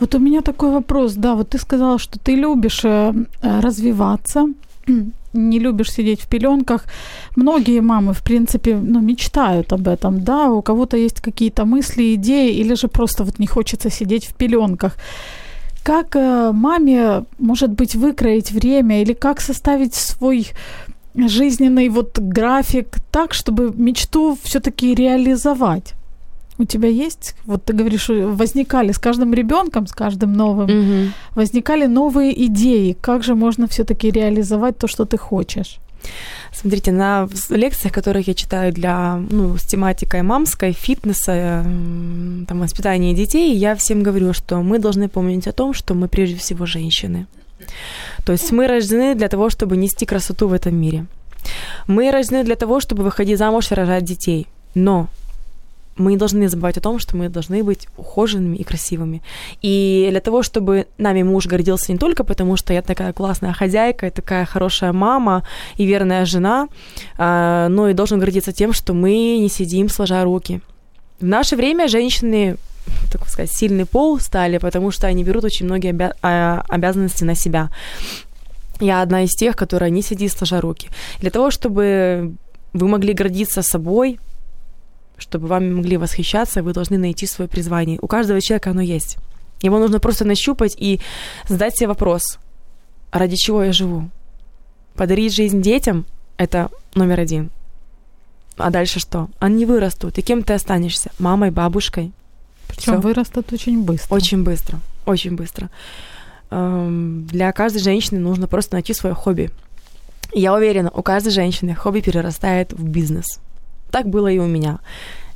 Вот 0.00 0.14
у 0.14 0.18
меня 0.18 0.40
такой 0.40 0.70
вопрос, 0.70 1.14
да, 1.14 1.34
вот 1.34 1.50
ты 1.50 1.58
сказала, 1.58 1.98
что 1.98 2.18
ты 2.18 2.34
любишь 2.34 2.80
э, 2.84 3.12
развиваться, 3.42 4.46
не 5.32 5.58
любишь 5.58 5.92
сидеть 5.92 6.22
в 6.22 6.28
пеленках. 6.28 6.84
Многие 7.36 7.80
мамы, 7.80 8.12
в 8.12 8.22
принципе, 8.22 8.74
ну, 8.74 9.00
мечтают 9.00 9.72
об 9.72 9.86
этом, 9.86 10.24
да, 10.24 10.50
у 10.50 10.62
кого-то 10.62 10.96
есть 10.96 11.20
какие-то 11.20 11.64
мысли, 11.64 12.14
идеи, 12.14 12.54
или 12.54 12.74
же 12.74 12.88
просто 12.88 13.24
вот 13.24 13.38
не 13.38 13.46
хочется 13.46 13.90
сидеть 13.90 14.26
в 14.26 14.34
пеленках. 14.34 14.96
Как 15.82 16.16
э, 16.16 16.52
маме, 16.52 17.24
может 17.38 17.70
быть, 17.70 17.94
выкроить 17.94 18.52
время 18.52 19.02
или 19.02 19.12
как 19.14 19.40
составить 19.40 19.94
свой 19.94 20.48
жизненный 21.14 21.88
вот 21.88 22.18
график 22.18 22.96
так, 23.10 23.34
чтобы 23.34 23.72
мечту 23.74 24.36
все-таки 24.42 24.94
реализовать? 24.94 25.94
У 26.58 26.64
тебя 26.64 26.88
есть, 26.88 27.34
вот 27.46 27.64
ты 27.64 27.72
говоришь, 27.72 28.10
возникали 28.10 28.92
с 28.92 28.98
каждым 28.98 29.32
ребенком, 29.32 29.86
с 29.86 29.92
каждым 29.92 30.34
новым, 30.34 30.64
угу. 30.64 31.12
возникали 31.34 31.86
новые 31.86 32.44
идеи, 32.46 32.96
как 33.00 33.22
же 33.22 33.34
можно 33.34 33.66
все-таки 33.66 34.10
реализовать 34.10 34.76
то, 34.76 34.86
что 34.86 35.06
ты 35.06 35.16
хочешь? 35.16 35.78
Смотрите, 36.52 36.92
на 36.92 37.28
лекциях, 37.50 37.94
которых 37.94 38.28
я 38.28 38.34
читаю 38.34 38.72
для, 38.72 39.16
ну, 39.30 39.56
с 39.56 39.62
тематикой 39.62 40.22
мамской, 40.22 40.72
фитнеса, 40.72 41.62
там, 42.48 42.60
воспитания 42.60 43.14
детей, 43.14 43.56
я 43.56 43.74
всем 43.74 44.02
говорю, 44.02 44.32
что 44.32 44.62
мы 44.62 44.78
должны 44.78 45.08
помнить 45.08 45.46
о 45.46 45.52
том, 45.52 45.72
что 45.74 45.94
мы 45.94 46.08
прежде 46.08 46.36
всего 46.36 46.66
женщины. 46.66 47.26
То 48.24 48.32
есть 48.32 48.52
мы 48.52 48.66
рождены 48.66 49.14
для 49.14 49.28
того, 49.28 49.48
чтобы 49.50 49.76
нести 49.76 50.06
красоту 50.06 50.48
в 50.48 50.52
этом 50.52 50.74
мире. 50.74 51.06
Мы 51.86 52.10
рождены 52.10 52.44
для 52.44 52.56
того, 52.56 52.80
чтобы 52.80 53.04
выходить 53.04 53.38
замуж 53.38 53.70
и 53.70 53.74
рожать 53.74 54.04
детей. 54.04 54.46
Но 54.74 55.08
мы 56.00 56.12
не 56.12 56.16
должны 56.16 56.48
забывать 56.48 56.78
о 56.78 56.80
том, 56.80 56.98
что 56.98 57.16
мы 57.16 57.28
должны 57.28 57.62
быть 57.62 57.88
ухоженными 57.96 58.56
и 58.56 58.64
красивыми. 58.64 59.22
И 59.62 60.08
для 60.10 60.20
того, 60.20 60.42
чтобы 60.42 60.86
нами 60.98 61.22
муж 61.22 61.46
гордился 61.46 61.92
не 61.92 61.98
только 61.98 62.24
потому, 62.24 62.56
что 62.56 62.72
я 62.72 62.82
такая 62.82 63.12
классная 63.12 63.52
хозяйка, 63.52 64.06
и 64.06 64.10
такая 64.10 64.44
хорошая 64.44 64.92
мама 64.92 65.44
и 65.76 65.86
верная 65.86 66.24
жена, 66.24 66.68
а, 67.18 67.68
но 67.68 67.88
и 67.88 67.94
должен 67.94 68.18
гордиться 68.18 68.52
тем, 68.52 68.72
что 68.72 68.94
мы 68.94 69.38
не 69.38 69.48
сидим 69.48 69.88
сложа 69.88 70.24
руки. 70.24 70.60
В 71.20 71.24
наше 71.24 71.56
время 71.56 71.88
женщины 71.88 72.56
так 73.12 73.28
сказать, 73.28 73.52
сильный 73.52 73.86
пол 73.86 74.18
стали, 74.20 74.58
потому 74.58 74.90
что 74.90 75.06
они 75.06 75.24
берут 75.24 75.44
очень 75.44 75.66
многие 75.66 75.92
обя- 75.92 76.14
а, 76.22 76.64
обязанности 76.68 77.24
на 77.24 77.34
себя. 77.34 77.70
Я 78.80 79.02
одна 79.02 79.22
из 79.24 79.30
тех, 79.30 79.54
которая 79.56 79.90
не 79.90 80.02
сидит 80.02 80.32
сложа 80.32 80.60
руки. 80.60 80.88
Для 81.20 81.30
того, 81.30 81.50
чтобы 81.50 82.32
вы 82.72 82.88
могли 82.88 83.12
гордиться 83.12 83.62
собой, 83.62 84.18
чтобы 85.20 85.46
вами 85.46 85.72
могли 85.72 85.96
восхищаться, 85.96 86.62
вы 86.62 86.72
должны 86.72 86.98
найти 86.98 87.26
свое 87.26 87.48
призвание. 87.48 87.98
У 88.00 88.06
каждого 88.06 88.40
человека 88.40 88.70
оно 88.70 88.80
есть. 88.80 89.18
Его 89.62 89.78
нужно 89.78 90.00
просто 90.00 90.24
нащупать 90.24 90.74
и 90.78 91.00
задать 91.48 91.76
себе 91.76 91.88
вопрос, 91.88 92.38
ради 93.12 93.36
чего 93.36 93.62
я 93.62 93.72
живу? 93.72 94.08
Подарить 94.94 95.34
жизнь 95.34 95.60
детям– 95.60 96.06
это 96.36 96.70
номер 96.94 97.20
один. 97.20 97.50
А 98.56 98.70
дальше 98.70 99.00
что? 99.00 99.28
Они 99.38 99.64
вырастут, 99.66 100.18
и 100.18 100.22
кем 100.22 100.42
ты 100.42 100.54
останешься? 100.54 101.10
Мамой, 101.18 101.50
бабушкой? 101.50 102.12
Причем 102.68 103.00
вырастут 103.00 103.52
очень 103.52 103.82
быстро. 103.82 104.14
Очень 104.14 104.42
быстро, 104.42 104.80
очень 105.06 105.36
быстро. 105.36 105.70
Эм, 106.50 107.26
для 107.26 107.52
каждой 107.52 107.82
женщины 107.82 108.20
нужно 108.20 108.46
просто 108.46 108.74
найти 108.74 108.94
свое 108.94 109.14
хобби. 109.14 109.50
Я 110.32 110.54
уверена, 110.54 110.90
у 110.90 111.02
каждой 111.02 111.30
женщины 111.32 111.74
хобби 111.74 112.00
перерастает 112.00 112.72
в 112.72 112.88
бизнес– 112.88 113.26
так 113.90 114.08
было 114.08 114.28
и 114.28 114.38
у 114.38 114.46
меня. 114.46 114.78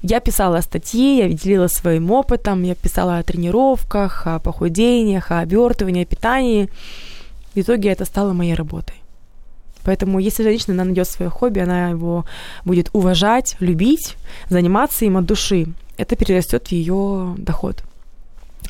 Я 0.02 0.20
писала 0.20 0.60
статьи, 0.60 1.18
я 1.18 1.28
делилась 1.28 1.72
своим 1.72 2.10
опытом, 2.10 2.62
я 2.62 2.74
писала 2.74 3.18
о 3.18 3.22
тренировках, 3.22 4.26
о 4.26 4.38
похудениях, 4.38 5.30
о 5.30 5.40
обертывании, 5.40 6.02
о 6.02 6.06
питании. 6.06 6.68
В 7.54 7.58
итоге 7.58 7.90
это 7.90 8.04
стало 8.04 8.32
моей 8.32 8.54
работой. 8.54 8.96
Поэтому 9.82 10.18
если 10.18 10.42
женщина 10.42 10.84
найдет 10.84 11.08
свое 11.08 11.30
хобби, 11.30 11.60
она 11.60 11.90
его 11.90 12.24
будет 12.64 12.90
уважать, 12.92 13.56
любить, 13.60 14.16
заниматься 14.48 15.04
им 15.04 15.16
от 15.16 15.26
души, 15.26 15.66
это 15.96 16.16
перерастет 16.16 16.68
в 16.68 16.72
ее 16.72 17.34
доход 17.38 17.84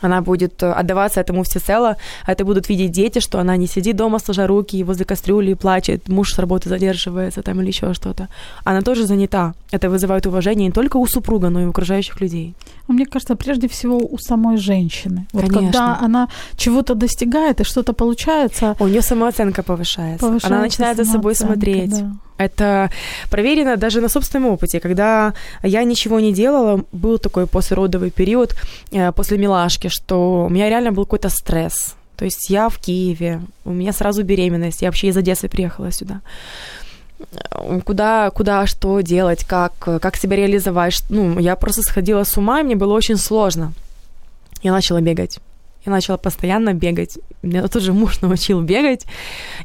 она 0.00 0.20
будет 0.20 0.62
э, 0.62 0.72
отдаваться 0.72 1.20
этому 1.20 1.42
всецело, 1.42 1.96
а 2.26 2.32
это 2.32 2.44
будут 2.44 2.68
видеть 2.68 2.92
дети, 2.92 3.20
что 3.20 3.38
она 3.38 3.56
не 3.56 3.66
сидит 3.66 3.96
дома, 3.96 4.18
сложа 4.18 4.46
руки 4.46 4.84
возле 4.84 5.04
кастрюли 5.04 5.52
и 5.52 5.54
плачет, 5.54 6.08
муж 6.08 6.32
с 6.32 6.38
работы 6.38 6.68
задерживается 6.68 7.42
там 7.42 7.60
или 7.60 7.68
еще 7.68 7.94
что-то. 7.94 8.28
Она 8.64 8.80
тоже 8.80 9.06
занята. 9.06 9.54
Это 9.70 9.90
вызывает 9.90 10.26
уважение 10.26 10.66
не 10.66 10.72
только 10.72 10.98
у 10.98 11.06
супруга, 11.06 11.50
но 11.50 11.60
и 11.60 11.66
у 11.66 11.70
окружающих 11.70 12.20
людей. 12.20 12.54
Ну, 12.88 12.94
мне 12.94 13.06
кажется, 13.06 13.34
прежде 13.34 13.66
всего 13.66 13.98
у 13.98 14.18
самой 14.18 14.56
женщины. 14.58 15.26
Вот 15.32 15.42
Конечно. 15.42 15.60
когда 15.60 15.98
она 16.04 16.28
чего-то 16.56 16.94
достигает 16.94 17.60
и 17.60 17.64
что-то 17.64 17.92
получается... 17.92 18.76
У 18.78 18.88
нее 18.88 19.02
самооценка 19.02 19.62
повышается. 19.62 20.26
повышается 20.26 20.54
она 20.54 20.62
начинает 20.62 20.96
за 20.96 21.04
собой 21.04 21.34
смотреть. 21.34 21.90
Да. 21.90 22.12
Это 22.36 22.90
проверено 23.30 23.76
даже 23.76 24.00
на 24.00 24.08
собственном 24.08 24.50
опыте. 24.50 24.80
Когда 24.80 25.32
я 25.62 25.84
ничего 25.84 26.20
не 26.20 26.32
делала, 26.32 26.84
был 26.92 27.18
такой 27.18 27.46
послеродовый 27.46 28.10
период 28.10 28.54
э, 28.92 29.12
после 29.12 29.38
милашки, 29.38 29.88
что 29.88 30.46
у 30.46 30.50
меня 30.50 30.68
реально 30.68 30.92
был 30.92 31.04
какой-то 31.04 31.30
стресс. 31.30 31.94
То 32.16 32.24
есть 32.24 32.50
я 32.50 32.68
в 32.68 32.78
Киеве, 32.78 33.40
у 33.64 33.72
меня 33.72 33.92
сразу 33.92 34.22
беременность, 34.22 34.82
я 34.82 34.88
вообще 34.88 35.08
из 35.08 35.16
Одессы 35.16 35.48
приехала 35.48 35.90
сюда. 35.90 36.20
Куда, 37.85 38.30
куда, 38.30 38.66
что 38.66 39.00
делать, 39.00 39.44
как, 39.44 39.73
как 39.78 40.16
себя 40.16 40.37
реализовать. 40.37 41.04
Ну, 41.09 41.38
я 41.38 41.56
просто 41.56 41.83
сходила 41.83 42.25
с 42.25 42.37
ума, 42.37 42.61
и 42.61 42.64
мне 42.64 42.76
было 42.76 42.92
очень 42.92 43.16
сложно. 43.16 43.73
Я 44.62 44.73
начала 44.73 45.00
бегать. 45.00 45.38
Я 45.87 45.92
начала 45.92 46.16
постоянно 46.16 46.75
бегать. 46.75 47.18
Меня 47.42 47.68
тоже 47.68 47.92
муж 47.92 48.21
научил 48.23 48.62
бегать. 48.62 49.06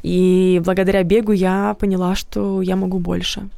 И 0.02 0.60
благодаря 0.64 1.02
бегу 1.02 1.32
я 1.32 1.74
поняла, 1.78 2.14
что 2.14 2.62
я 2.62 2.76
могу 2.76 2.98
больше. 2.98 3.48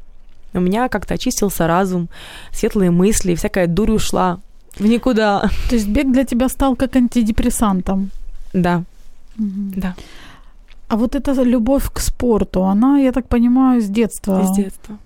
У 0.54 0.60
меня 0.60 0.88
как-то 0.88 1.14
очистился 1.14 1.66
разум, 1.66 2.08
светлые 2.52 2.90
мысли, 2.90 3.34
всякая 3.34 3.66
дурь 3.66 3.92
ушла 3.92 4.38
в 4.76 4.86
никуда. 4.86 5.50
То 5.68 5.76
есть 5.76 5.88
бег 5.88 6.12
для 6.12 6.24
тебя 6.24 6.48
стал 6.48 6.76
как 6.76 6.94
антидепрессантом? 6.96 8.10
Да. 8.52 8.84
Угу. 9.38 9.72
Да. 9.76 9.94
А 10.92 10.96
вот 10.96 11.14
эта 11.14 11.32
любовь 11.42 11.90
к 11.90 12.00
спорту, 12.00 12.64
она, 12.64 12.98
я 12.98 13.12
так 13.12 13.26
понимаю, 13.26 13.80
с 13.80 13.86
детства? 13.86 14.42
С 14.44 14.56
детства. 14.56 14.98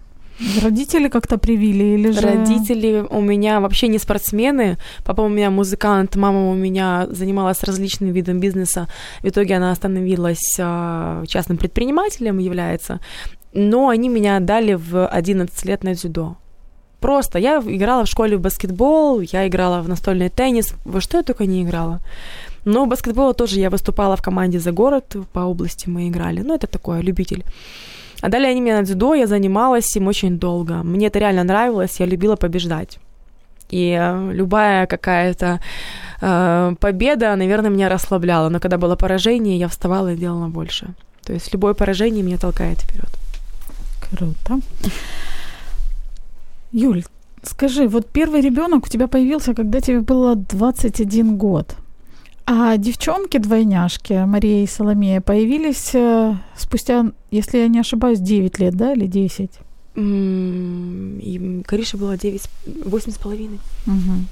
Родители 0.63 1.09
как-то 1.09 1.39
привили 1.39 1.85
или 1.85 2.11
же... 2.11 2.21
Родители 2.21 3.05
у 3.09 3.21
меня 3.21 3.61
вообще 3.61 3.87
не 3.89 3.99
спортсмены. 3.99 4.79
Папа 5.05 5.23
у 5.23 5.29
меня 5.29 5.51
музыкант, 5.51 6.17
мама 6.17 6.51
у 6.51 6.55
меня 6.55 7.07
занималась 7.11 7.63
различным 7.63 8.11
видом 8.11 8.41
бизнеса. 8.41 8.89
В 9.23 9.29
итоге 9.29 9.57
она 9.57 9.71
остановилась 9.71 10.59
а, 10.59 11.25
частным 11.27 11.57
предпринимателем, 11.57 12.39
является. 12.39 12.99
Но 13.55 13.89
они 13.89 14.09
меня 14.09 14.39
отдали 14.39 14.75
в 14.75 15.07
11 15.07 15.65
лет 15.67 15.85
на 15.85 15.95
дзюдо. 15.95 16.37
Просто 16.99 17.39
я 17.39 17.63
играла 17.65 18.03
в 18.05 18.09
школе 18.09 18.37
в 18.37 18.41
баскетбол, 18.41 19.21
я 19.21 19.47
играла 19.47 19.83
в 19.83 19.89
настольный 19.89 20.31
теннис, 20.31 20.75
во 20.85 21.01
что 21.01 21.19
я 21.19 21.23
только 21.23 21.47
не 21.47 21.63
играла. 21.63 22.01
Но 22.67 22.85
в 22.85 22.89
баскетбол 22.89 23.33
тоже 23.35 23.61
я 23.61 23.71
выступала 23.71 24.17
в 24.17 24.23
команде 24.23 24.59
за 24.59 24.73
город, 24.73 25.17
по 25.33 25.41
области 25.41 25.89
мы 25.89 26.09
играли. 26.09 26.43
Ну, 26.43 26.55
это 26.55 26.67
такое, 26.67 27.01
любитель. 27.01 27.45
Отдали 28.23 28.47
они 28.47 28.61
меня 28.61 28.77
на 28.77 28.83
дзюдо, 28.83 29.15
я 29.15 29.27
занималась 29.27 29.97
им 29.97 30.09
очень 30.09 30.39
долго. 30.39 30.83
Мне 30.83 31.07
это 31.07 31.21
реально 31.21 31.45
нравилось, 31.45 32.01
я 32.01 32.07
любила 32.07 32.37
побеждать. 32.37 32.99
И 33.71 33.97
э, 34.01 34.33
любая 34.33 34.87
какая-то 34.87 35.61
э, 36.21 36.75
победа, 36.81 37.37
наверное, 37.37 37.71
меня 37.71 37.89
расслабляла. 37.89 38.49
Но 38.49 38.59
когда 38.59 38.79
было 38.79 38.97
поражение, 38.97 39.59
я 39.59 39.69
вставала 39.69 40.13
и 40.13 40.17
делала 40.17 40.49
больше. 40.49 40.87
То 41.25 41.33
есть 41.35 41.53
любое 41.55 41.75
поражение 41.75 42.25
меня 42.25 42.39
толкает 42.39 42.79
вперед. 42.81 43.11
Круто. 44.11 44.61
Юль, 46.73 47.05
скажи, 47.45 47.87
вот 47.87 48.07
первый 48.07 48.41
ребенок 48.41 48.87
у 48.87 48.89
тебя 48.89 49.07
появился, 49.07 49.55
когда 49.55 49.81
тебе 49.81 50.01
было 50.01 50.35
21 50.35 51.37
год. 51.37 51.77
А 52.49 52.77
девчонки-двойняшки 52.77 54.25
Мария 54.25 54.63
и 54.63 54.69
Соломея 54.69 55.21
появились 55.21 55.91
э, 55.95 56.35
спустя, 56.57 57.07
если 57.33 57.59
я 57.59 57.67
не 57.67 57.81
ошибаюсь, 57.81 58.21
9 58.21 58.61
лет, 58.61 58.75
да, 58.75 58.93
или 58.93 59.07
10? 59.07 59.51
И 59.97 61.63
Карише 61.67 61.97
было 61.97 62.17
9, 62.17 62.43
8 62.85 63.13
с 63.13 63.19
половиной. 63.19 63.59
Угу. 63.87 64.27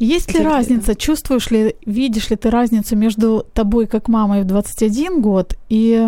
Есть 0.00 0.34
ли 0.34 0.40
разница, 0.40 0.94
чувствуешь 0.94 1.50
ли, 1.50 1.76
видишь 1.86 2.30
ли 2.30 2.36
ты 2.36 2.50
разницу 2.50 2.96
между 2.96 3.46
тобой 3.54 3.86
как 3.86 4.08
мамой 4.08 4.42
в 4.42 4.46
21 4.46 5.22
год 5.22 5.56
и 5.68 6.06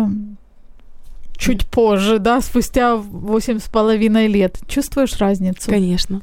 чуть 1.37 1.65
позже, 1.67 2.19
да, 2.19 2.41
спустя 2.41 2.95
8 2.95 3.59
с 3.59 3.69
половиной 3.69 4.27
лет? 4.27 4.59
Чувствуешь 4.67 5.17
разницу? 5.17 5.69
Конечно. 5.69 6.21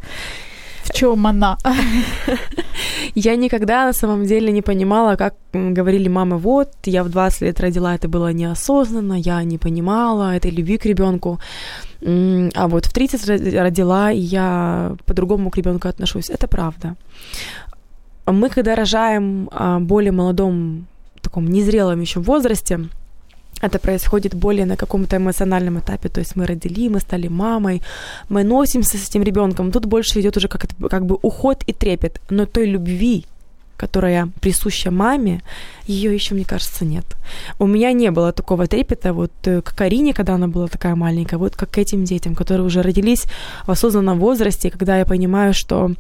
В 0.91 0.97
чем 0.97 1.27
она? 1.27 1.57
Я 3.15 3.37
никогда 3.37 3.87
на 3.87 3.93
самом 3.93 4.25
деле 4.25 4.53
не 4.53 4.63
понимала, 4.63 5.17
как 5.17 5.35
говорили 5.53 6.09
мамы, 6.09 6.39
вот, 6.39 6.69
я 6.85 7.03
в 7.03 7.09
20 7.09 7.43
лет 7.43 7.61
родила, 7.61 7.95
это 7.95 8.09
было 8.09 8.33
неосознанно, 8.33 9.15
я 9.15 9.43
не 9.45 9.59
понимала 9.59 10.37
этой 10.37 10.51
любви 10.51 10.79
к 10.79 10.87
ребенку. 10.87 11.41
А 12.03 12.69
вот 12.69 12.87
в 12.87 12.93
30 12.93 13.55
родила, 13.55 14.13
и 14.13 14.19
я 14.19 14.97
по-другому 15.07 15.51
к 15.51 15.57
ребенку 15.57 15.89
отношусь. 15.89 16.31
Это 16.31 16.47
правда. 16.47 16.97
Мы, 18.27 18.49
когда 18.49 18.75
рожаем 18.75 19.49
в 19.53 19.79
более 19.81 20.13
молодом, 20.13 20.87
таком 21.21 21.47
незрелом 21.47 22.01
еще 22.01 22.21
возрасте, 22.21 22.81
это 23.61 23.79
происходит 23.79 24.35
более 24.35 24.67
на 24.67 24.77
каком-то 24.77 25.17
эмоциональном 25.17 25.79
этапе. 25.79 26.09
То 26.09 26.21
есть 26.21 26.37
мы 26.37 26.47
родили, 26.47 26.89
мы 26.89 27.01
стали 27.01 27.29
мамой, 27.29 27.83
мы 28.29 28.45
носимся 28.45 28.97
с 28.97 29.09
этим 29.09 29.23
ребенком. 29.23 29.71
Тут 29.71 29.87
больше 29.87 30.21
идет 30.21 30.37
уже 30.37 30.49
как, 30.49 30.67
как 30.91 31.05
бы 31.05 31.19
уход 31.23 31.63
и 31.67 31.73
трепет. 31.73 32.21
Но 32.31 32.47
той 32.47 32.67
любви, 32.67 33.25
которая 33.77 34.29
присуща 34.41 34.91
маме, 34.91 35.43
ее 35.87 36.15
еще, 36.15 36.35
мне 36.35 36.45
кажется, 36.45 36.85
нет. 36.85 37.05
У 37.59 37.67
меня 37.67 37.93
не 37.93 38.11
было 38.11 38.33
такого 38.33 38.67
трепета, 38.67 39.13
вот 39.13 39.33
э, 39.45 39.63
как 39.63 39.81
Арине, 39.81 40.13
когда 40.13 40.35
она 40.35 40.49
была 40.49 40.69
такая 40.69 40.95
маленькая, 40.95 41.39
вот 41.39 41.57
как 41.57 41.71
к 41.71 41.79
этим 41.79 42.05
детям, 42.05 42.35
которые 42.35 42.67
уже 42.67 42.83
родились 42.83 43.25
в 43.67 43.71
осознанном 43.71 44.19
возрасте, 44.19 44.71
когда 44.71 44.99
я 44.99 45.05
понимаю, 45.05 45.55
что 45.55 45.91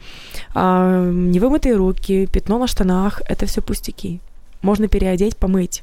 а, 0.55 1.11
невымытые 1.11 1.77
руки, 1.77 2.27
пятно 2.27 2.59
на 2.59 2.67
штанах— 2.67 3.23
это 3.29 3.47
все 3.47 3.63
пустяки. 3.63 4.21
Можно 4.63 4.89
переодеть, 4.89 5.37
помыть. 5.37 5.83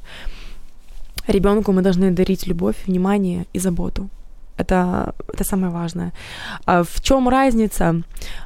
Ребенку 1.27 1.72
мы 1.72 1.81
должны 1.81 2.12
дарить 2.12 2.48
любовь, 2.48 2.75
внимание 2.88 3.46
и 3.53 3.60
заботу. 3.60 4.10
Это, 4.57 5.13
это 5.34 5.43
самое 5.43 5.72
важное. 5.72 6.12
А 6.65 6.84
в 6.84 7.01
чем 7.01 7.29
разница? 7.29 8.01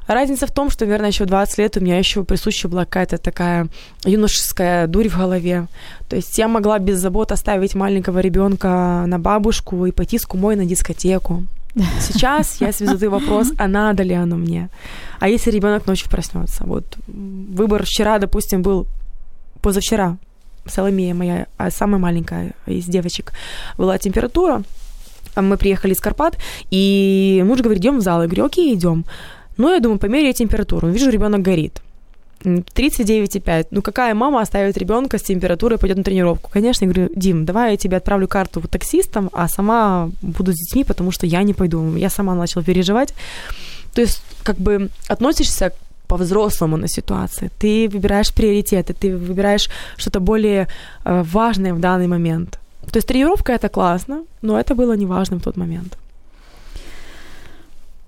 Разница 0.07 0.45
в 0.45 0.51
том, 0.51 0.69
что, 0.69 0.85
наверное, 0.85 1.09
еще 1.09 1.25
20 1.25 1.57
лет 1.59 1.77
у 1.77 1.79
меня 1.79 1.97
еще 1.97 2.23
присуща 2.23 2.67
была 2.67 2.85
какая-то 2.85 3.17
такая 3.17 3.67
юношеская 4.03 4.87
дурь 4.87 5.07
в 5.07 5.17
голове. 5.17 5.67
То 6.09 6.17
есть 6.17 6.37
я 6.37 6.47
могла 6.47 6.79
без 6.79 6.99
забот 6.99 7.31
оставить 7.31 7.75
маленького 7.75 8.19
ребенка 8.19 9.05
на 9.07 9.19
бабушку 9.19 9.85
и 9.85 9.91
пойти 9.91 10.17
с 10.17 10.25
кумой 10.25 10.55
на 10.55 10.65
дискотеку. 10.65 11.43
Сейчас 12.01 12.59
я 12.59 12.73
связу 12.73 13.09
вопрос, 13.09 13.53
а 13.57 13.67
надо 13.67 14.03
ли 14.03 14.13
оно 14.13 14.35
мне? 14.35 14.69
А 15.19 15.29
если 15.29 15.51
ребенок 15.51 15.87
ночью 15.87 16.09
проснется? 16.09 16.65
Вот 16.65 16.97
выбор 17.07 17.83
вчера, 17.83 18.19
допустим, 18.19 18.61
был 18.61 18.87
позавчера. 19.61 20.17
Соломея 20.65 21.13
моя, 21.13 21.47
а 21.57 21.71
самая 21.71 21.99
маленькая 21.99 22.53
из 22.65 22.85
девочек, 22.85 23.33
была 23.77 23.97
температура, 23.97 24.63
мы 25.35 25.57
приехали 25.57 25.93
из 25.93 25.99
Карпат, 25.99 26.37
и 26.71 27.43
муж 27.45 27.61
говорит, 27.61 27.81
идем 27.81 27.99
в 27.99 28.01
зал. 28.01 28.21
Я 28.21 28.27
говорю, 28.27 28.45
окей, 28.45 28.73
идем. 28.73 29.05
Ну, 29.57 29.73
я 29.73 29.79
думаю, 29.79 29.99
померяю 29.99 30.33
температуру. 30.33 30.89
Вижу, 30.89 31.09
ребенок 31.09 31.41
горит. 31.41 31.81
39,5. 32.43 33.67
Ну, 33.71 33.81
какая 33.81 34.13
мама 34.15 34.41
оставит 34.41 34.77
ребенка 34.77 35.17
с 35.17 35.21
температурой 35.21 35.77
и 35.77 35.79
пойдет 35.79 35.97
на 35.97 36.03
тренировку? 36.03 36.49
Конечно, 36.51 36.85
я 36.85 36.91
говорю, 36.91 37.09
Дим, 37.15 37.45
давай 37.45 37.71
я 37.71 37.77
тебе 37.77 37.97
отправлю 37.97 38.27
карту 38.27 38.61
таксистам, 38.61 39.29
а 39.33 39.47
сама 39.47 40.09
буду 40.21 40.51
с 40.51 40.55
детьми, 40.55 40.83
потому 40.83 41.11
что 41.11 41.27
я 41.27 41.43
не 41.43 41.53
пойду. 41.53 41.95
Я 41.95 42.09
сама 42.09 42.33
начала 42.33 42.63
переживать. 42.63 43.13
То 43.93 44.01
есть, 44.01 44.23
как 44.43 44.57
бы 44.57 44.89
относишься 45.07 45.73
по-взрослому 46.10 46.76
на 46.76 46.88
ситуации. 46.88 47.50
Ты 47.58 47.88
выбираешь 47.88 48.32
приоритеты, 48.32 48.92
ты 48.92 49.16
выбираешь 49.16 49.70
что-то 49.96 50.20
более 50.20 50.68
э, 51.04 51.22
важное 51.32 51.74
в 51.74 51.80
данный 51.80 52.06
момент. 52.06 52.58
То 52.90 52.98
есть 52.98 53.08
тренировка 53.08 53.52
это 53.52 53.68
классно, 53.68 54.22
но 54.42 54.58
это 54.58 54.74
было 54.74 54.96
неважно 54.96 55.36
в 55.36 55.42
тот 55.42 55.56
момент. 55.56 55.98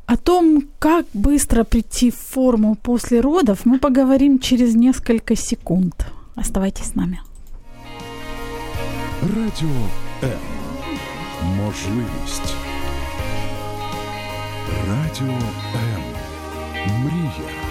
О 0.06 0.16
том, 0.16 0.62
как 0.78 1.04
быстро 1.14 1.64
прийти 1.64 2.10
в 2.10 2.16
форму 2.16 2.76
после 2.76 3.20
родов, 3.20 3.66
мы 3.66 3.78
поговорим 3.78 4.38
через 4.38 4.74
несколько 4.74 5.36
секунд. 5.36 5.94
Оставайтесь 6.36 6.86
с 6.86 6.94
нами. 6.96 7.18
Радіо 9.22 9.68
М. 10.22 10.30
Можливість. 11.56 12.54
Радіо 14.88 15.34
М. 15.74 16.02
Мрія. 16.86 17.61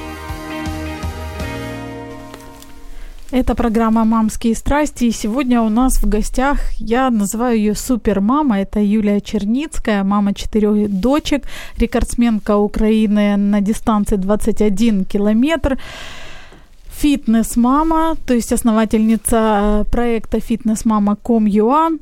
Это 3.32 3.54
программа 3.54 4.04
«Мамские 4.04 4.54
страсти», 4.54 5.04
и 5.04 5.10
сегодня 5.10 5.62
у 5.62 5.70
нас 5.70 6.02
в 6.02 6.06
гостях, 6.06 6.58
я 6.76 7.08
называю 7.08 7.56
ее 7.56 7.74
супермама, 7.74 8.60
это 8.60 8.78
Юлия 8.78 9.22
Черницкая, 9.22 10.04
мама 10.04 10.34
четырех 10.34 10.90
дочек, 10.90 11.44
рекордсменка 11.78 12.58
Украины 12.58 13.38
на 13.38 13.62
дистанции 13.62 14.16
21 14.16 15.06
километр, 15.06 15.78
фитнес-мама, 16.90 18.16
то 18.26 18.34
есть 18.34 18.52
основательница 18.52 19.86
проекта 19.90 20.38
фитнес-мама.com.ua, 20.38 21.98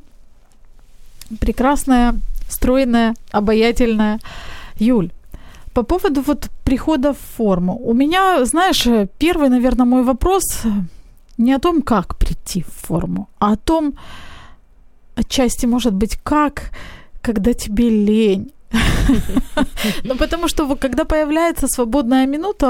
прекрасная, 1.39 2.15
стройная, 2.49 3.13
обаятельная 3.31 4.19
Юль. 4.79 5.11
По 5.73 5.83
поводу 5.83 6.23
вот 6.27 6.49
прихода 6.65 7.13
в 7.13 7.37
форму. 7.37 7.79
У 7.81 7.93
меня, 7.93 8.43
знаешь, 8.43 8.85
первый, 9.17 9.47
наверное, 9.47 9.85
мой 9.85 10.03
вопрос 10.03 10.43
не 11.41 11.53
о 11.53 11.59
том, 11.59 11.81
как 11.81 12.15
прийти 12.15 12.61
в 12.61 12.87
форму, 12.87 13.27
а 13.39 13.53
о 13.53 13.55
том, 13.55 13.93
отчасти, 15.15 15.67
может 15.67 15.93
быть, 15.93 16.17
как, 16.23 16.71
когда 17.21 17.53
тебе 17.53 17.89
лень. 17.89 18.51
Ну, 20.03 20.15
потому 20.15 20.47
что 20.47 20.75
когда 20.75 21.03
появляется 21.03 21.67
свободная 21.67 22.27
минута, 22.27 22.67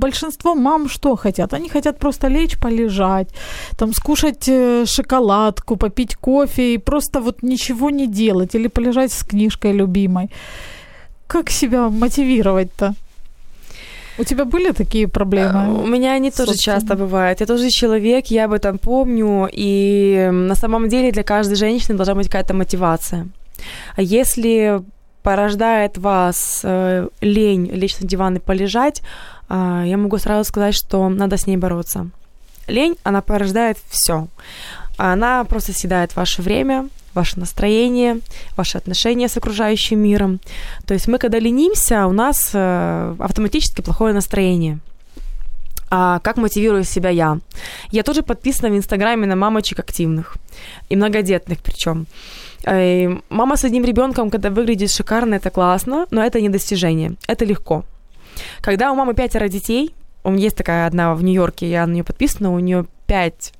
большинство 0.00 0.54
мам 0.54 0.88
что 0.88 1.16
хотят? 1.16 1.52
Они 1.52 1.68
хотят 1.68 1.98
просто 1.98 2.28
лечь, 2.28 2.58
полежать, 2.58 3.28
там, 3.76 3.92
скушать 3.92 4.48
э, 4.48 4.86
шоколадку, 4.86 5.76
попить 5.76 6.16
кофе 6.16 6.74
и 6.74 6.78
просто 6.78 7.20
вот 7.20 7.42
ничего 7.42 7.90
не 7.90 8.06
делать 8.06 8.54
или 8.54 8.68
полежать 8.68 9.12
с 9.12 9.24
книжкой 9.24 9.72
любимой. 9.72 10.30
Как 11.26 11.50
себя 11.50 11.88
мотивировать-то? 11.90 12.94
У 14.18 14.24
тебя 14.24 14.44
были 14.44 14.72
такие 14.72 15.06
проблемы? 15.08 15.64
Э, 15.64 15.82
у 15.82 15.86
меня 15.86 16.12
они 16.12 16.30
тоже 16.30 16.54
часто 16.56 16.94
бывают. 16.94 17.40
Я 17.40 17.46
тоже 17.46 17.70
человек, 17.70 18.26
я 18.30 18.44
об 18.44 18.52
этом 18.52 18.78
помню. 18.78 19.48
И 19.52 20.30
на 20.32 20.54
самом 20.54 20.88
деле 20.88 21.10
для 21.10 21.22
каждой 21.22 21.56
женщины 21.56 21.96
должна 21.96 22.14
быть 22.14 22.28
какая-то 22.28 22.54
мотивация. 22.54 23.26
А 23.96 24.02
если 24.02 24.82
порождает 25.22 25.98
вас 25.98 26.60
э, 26.64 27.08
лень 27.20 27.70
лечь 27.72 27.98
на 28.00 28.06
диван 28.06 28.36
и 28.36 28.40
полежать, 28.40 29.02
э, 29.48 29.84
я 29.86 29.96
могу 29.96 30.18
сразу 30.18 30.48
сказать, 30.48 30.74
что 30.74 31.08
надо 31.08 31.36
с 31.36 31.46
ней 31.46 31.56
бороться. 31.56 32.06
Лень, 32.68 32.96
она 33.02 33.20
порождает 33.20 33.78
все. 33.88 34.28
Она 34.96 35.44
просто 35.44 35.72
съедает 35.72 36.16
ваше 36.16 36.42
время, 36.42 36.88
ваше 37.14 37.40
настроение, 37.40 38.20
ваши 38.56 38.78
отношения 38.78 39.28
с 39.28 39.36
окружающим 39.36 39.98
миром. 39.98 40.40
То 40.86 40.94
есть 40.94 41.08
мы, 41.08 41.18
когда 41.18 41.38
ленимся, 41.38 42.06
у 42.06 42.12
нас 42.12 42.50
э, 42.52 43.16
автоматически 43.18 43.82
плохое 43.82 44.14
настроение. 44.14 44.78
А 45.90 46.18
как 46.20 46.36
мотивирую 46.38 46.84
себя 46.84 47.10
я? 47.10 47.38
Я 47.92 48.02
тоже 48.02 48.22
подписана 48.22 48.70
в 48.70 48.76
Инстаграме 48.76 49.26
на 49.26 49.36
мамочек 49.36 49.78
активных 49.78 50.36
и 50.88 50.96
многодетных 50.96 51.58
причем. 51.62 52.06
Мама 53.28 53.56
с 53.56 53.64
одним 53.64 53.84
ребенком, 53.84 54.30
когда 54.30 54.48
выглядит 54.50 54.90
шикарно, 54.90 55.34
это 55.34 55.50
классно, 55.50 56.06
но 56.10 56.24
это 56.24 56.40
не 56.40 56.48
достижение, 56.48 57.14
это 57.28 57.44
легко. 57.44 57.84
Когда 58.60 58.90
у 58.90 58.96
мамы 58.96 59.14
пятеро 59.14 59.48
детей, 59.48 59.94
у 60.24 60.30
меня 60.30 60.44
есть 60.44 60.56
такая 60.56 60.86
одна 60.86 61.14
в 61.14 61.22
Нью-Йорке, 61.22 61.68
я 61.70 61.86
на 61.86 61.92
нее 61.92 62.04
подписана, 62.04 62.50
у 62.52 62.58
нее 62.58 62.86
пять 63.06 63.52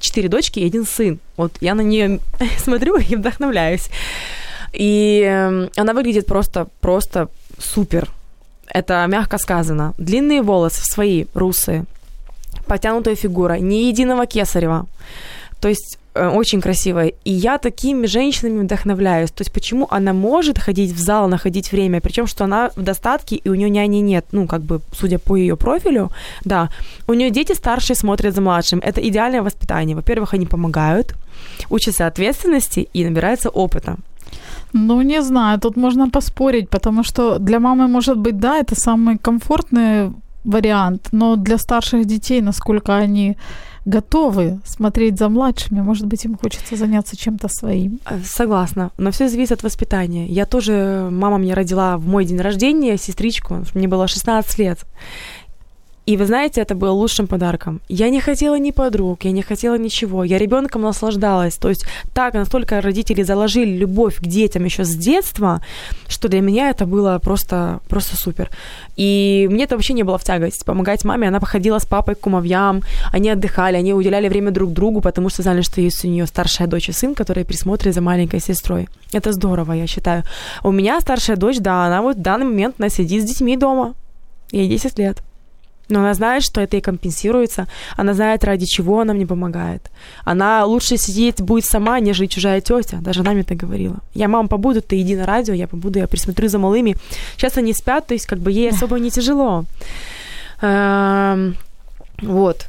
четыре 0.00 0.28
дочки 0.28 0.60
и 0.60 0.66
один 0.66 0.84
сын. 0.86 1.18
Вот 1.36 1.52
я 1.60 1.74
на 1.74 1.82
нее 1.82 2.20
смотрю 2.58 2.96
и 2.96 3.16
вдохновляюсь. 3.16 3.88
И 4.72 5.22
эм, 5.24 5.70
она 5.76 5.92
выглядит 5.92 6.26
просто, 6.26 6.68
просто 6.80 7.28
супер. 7.58 8.10
Это 8.66 9.06
мягко 9.08 9.38
сказано. 9.38 9.94
Длинные 9.98 10.42
волосы 10.42 10.82
свои, 10.84 11.24
русые, 11.34 11.84
потянутая 12.66 13.14
фигура, 13.14 13.54
ни 13.54 13.86
единого 13.88 14.26
кесарева. 14.26 14.86
То 15.60 15.68
есть 15.68 15.98
очень 16.18 16.60
красивая. 16.60 17.12
И 17.24 17.30
я 17.30 17.58
такими 17.58 18.06
женщинами 18.06 18.62
вдохновляюсь. 18.62 19.30
То 19.30 19.42
есть 19.42 19.52
почему 19.52 19.86
она 19.90 20.12
может 20.12 20.58
ходить 20.58 20.92
в 20.92 20.98
зал, 20.98 21.28
находить 21.28 21.72
время, 21.72 22.00
причем 22.00 22.26
что 22.26 22.44
она 22.44 22.70
в 22.76 22.82
достатке, 22.82 23.36
и 23.36 23.50
у 23.50 23.54
нее 23.54 23.70
няни 23.70 24.00
нет, 24.00 24.26
ну, 24.32 24.46
как 24.46 24.60
бы, 24.62 24.80
судя 24.92 25.18
по 25.18 25.36
ее 25.36 25.56
профилю, 25.56 26.10
да, 26.44 26.68
у 27.06 27.14
нее 27.14 27.30
дети 27.30 27.54
старшие 27.54 27.96
смотрят 27.96 28.34
за 28.34 28.40
младшим. 28.40 28.80
Это 28.82 29.00
идеальное 29.00 29.42
воспитание. 29.42 29.96
Во-первых, 29.96 30.34
они 30.34 30.46
помогают, 30.46 31.14
учатся 31.70 32.06
ответственности 32.06 32.88
и 32.94 33.04
набираются 33.04 33.50
опыта. 33.50 33.96
Ну, 34.72 35.02
не 35.02 35.22
знаю, 35.22 35.58
тут 35.58 35.76
можно 35.76 36.10
поспорить, 36.10 36.68
потому 36.68 37.04
что 37.04 37.38
для 37.38 37.58
мамы, 37.58 37.88
может 37.88 38.18
быть, 38.18 38.38
да, 38.38 38.58
это 38.58 38.74
самый 38.74 39.18
комфортный 39.18 40.12
вариант, 40.44 41.08
но 41.12 41.36
для 41.36 41.58
старших 41.58 42.04
детей, 42.04 42.42
насколько 42.42 42.96
они 42.96 43.36
готовы 43.84 44.60
смотреть 44.64 45.18
за 45.18 45.28
младшими, 45.28 45.80
может 45.80 46.06
быть, 46.06 46.24
им 46.24 46.36
хочется 46.36 46.76
заняться 46.76 47.16
чем-то 47.16 47.48
своим. 47.48 48.00
Э, 48.04 48.18
согласна, 48.24 48.90
но 48.98 49.10
все 49.10 49.28
зависит 49.28 49.52
от 49.52 49.62
воспитания. 49.62 50.26
Я 50.26 50.46
тоже, 50.46 51.08
мама 51.10 51.38
мне 51.38 51.54
родила 51.54 51.96
в 51.96 52.06
мой 52.06 52.24
день 52.24 52.40
рождения 52.40 52.96
сестричку, 52.96 53.64
мне 53.74 53.88
было 53.88 54.08
16 54.08 54.58
лет. 54.58 54.78
И 56.08 56.16
вы 56.16 56.24
знаете, 56.24 56.62
это 56.62 56.74
было 56.74 56.92
лучшим 56.92 57.26
подарком. 57.26 57.80
Я 57.90 58.08
не 58.08 58.20
хотела 58.20 58.58
ни 58.58 58.70
подруг, 58.70 59.24
я 59.24 59.30
не 59.30 59.42
хотела 59.42 59.76
ничего. 59.76 60.24
Я 60.24 60.38
ребенком 60.38 60.80
наслаждалась. 60.80 61.58
То 61.58 61.68
есть 61.68 61.84
так 62.14 62.32
настолько 62.32 62.80
родители 62.80 63.22
заложили 63.24 63.76
любовь 63.76 64.16
к 64.16 64.22
детям 64.22 64.64
еще 64.64 64.84
с 64.84 64.96
детства, 64.96 65.60
что 66.08 66.28
для 66.28 66.40
меня 66.40 66.70
это 66.70 66.86
было 66.86 67.18
просто, 67.18 67.80
просто 67.88 68.16
супер. 68.16 68.48
И 68.96 69.48
мне 69.50 69.64
это 69.64 69.74
вообще 69.74 69.92
не 69.92 70.02
было 70.02 70.16
в 70.16 70.24
тягость. 70.24 70.64
Помогать 70.64 71.04
маме, 71.04 71.28
она 71.28 71.40
походила 71.40 71.78
с 71.78 71.84
папой 71.84 72.14
к 72.14 72.20
кумовьям, 72.20 72.80
они 73.12 73.28
отдыхали, 73.28 73.76
они 73.76 73.92
уделяли 73.92 74.28
время 74.28 74.50
друг 74.50 74.72
другу, 74.72 75.02
потому 75.02 75.28
что 75.28 75.42
знали, 75.42 75.60
что 75.60 75.82
есть 75.82 76.06
у 76.06 76.08
нее 76.08 76.26
старшая 76.26 76.68
дочь 76.68 76.88
и 76.88 76.92
сын, 76.92 77.14
которые 77.14 77.44
присмотрят 77.44 77.94
за 77.94 78.00
маленькой 78.00 78.40
сестрой. 78.40 78.88
Это 79.12 79.32
здорово, 79.32 79.74
я 79.74 79.86
считаю. 79.86 80.22
У 80.62 80.72
меня 80.72 81.00
старшая 81.00 81.36
дочь, 81.36 81.58
да, 81.58 81.84
она 81.84 82.00
вот 82.00 82.16
в 82.16 82.22
данный 82.22 82.46
момент 82.46 82.76
она 82.78 82.88
сидит 82.88 83.24
с 83.24 83.26
детьми 83.26 83.58
дома. 83.58 83.94
Ей 84.52 84.68
10 84.68 84.98
лет. 84.98 85.22
Но 85.88 86.00
она 86.00 86.14
знает, 86.14 86.42
что 86.42 86.60
это 86.60 86.76
и 86.76 86.80
компенсируется. 86.80 87.66
Она 87.96 88.14
знает, 88.14 88.44
ради 88.44 88.66
чего 88.66 89.00
она 89.00 89.14
мне 89.14 89.26
помогает. 89.26 89.90
Она 90.24 90.64
лучше 90.64 90.96
сидеть 90.96 91.40
будет 91.40 91.64
сама, 91.64 92.00
нежели 92.00 92.26
чужая 92.26 92.60
тетя. 92.60 92.98
Даже 93.00 93.20
она 93.20 93.32
мне 93.32 93.40
это 93.40 93.54
говорила. 93.54 93.96
Я, 94.14 94.28
мам, 94.28 94.48
побуду, 94.48 94.80
ты 94.80 95.00
иди 95.00 95.16
на 95.16 95.26
радио, 95.26 95.54
я 95.54 95.66
побуду, 95.66 95.98
я 95.98 96.06
присмотрю 96.06 96.48
за 96.48 96.58
малыми. 96.58 96.96
Сейчас 97.36 97.56
они 97.56 97.72
спят, 97.72 98.06
то 98.06 98.14
есть 98.14 98.26
как 98.26 98.38
бы 98.38 98.52
ей 98.52 98.70
особо 98.70 98.98
не 98.98 99.10
тяжело. 99.10 99.64
Эм, 100.60 101.56
вот. 102.22 102.66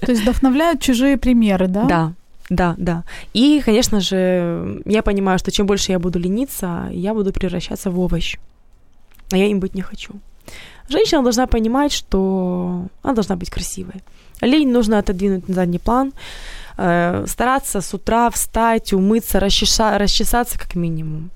То 0.00 0.10
есть 0.10 0.22
вдохновляют 0.22 0.80
чужие 0.80 1.16
примеры, 1.16 1.68
да? 1.68 1.84
Да, 1.84 2.12
да, 2.50 2.74
да. 2.78 3.04
И, 3.34 3.62
конечно 3.64 4.00
же, 4.00 4.82
я 4.86 5.02
понимаю, 5.02 5.38
что 5.38 5.50
чем 5.50 5.66
больше 5.66 5.92
я 5.92 5.98
буду 5.98 6.18
лениться, 6.18 6.88
я 6.90 7.14
буду 7.14 7.32
превращаться 7.32 7.90
в 7.90 8.00
овощ. 8.00 8.38
А 9.30 9.36
я 9.36 9.46
им 9.46 9.60
быть 9.60 9.74
не 9.74 9.82
хочу. 9.82 10.14
Женщина 10.88 11.22
должна 11.22 11.46
понимать, 11.46 11.92
что 11.92 12.86
она 13.02 13.14
должна 13.14 13.36
быть 13.36 13.50
красивой. 13.50 14.02
Лень 14.40 14.72
нужно 14.72 14.98
отодвинуть 14.98 15.48
на 15.48 15.54
задний 15.54 15.78
план, 15.78 16.12
э, 16.76 17.24
стараться 17.26 17.80
с 17.80 17.94
утра 17.94 18.30
встать, 18.30 18.92
умыться, 18.92 19.40
расчеша, 19.40 19.98
расчесаться 19.98 20.58
как 20.58 20.76
минимум. 20.76 21.30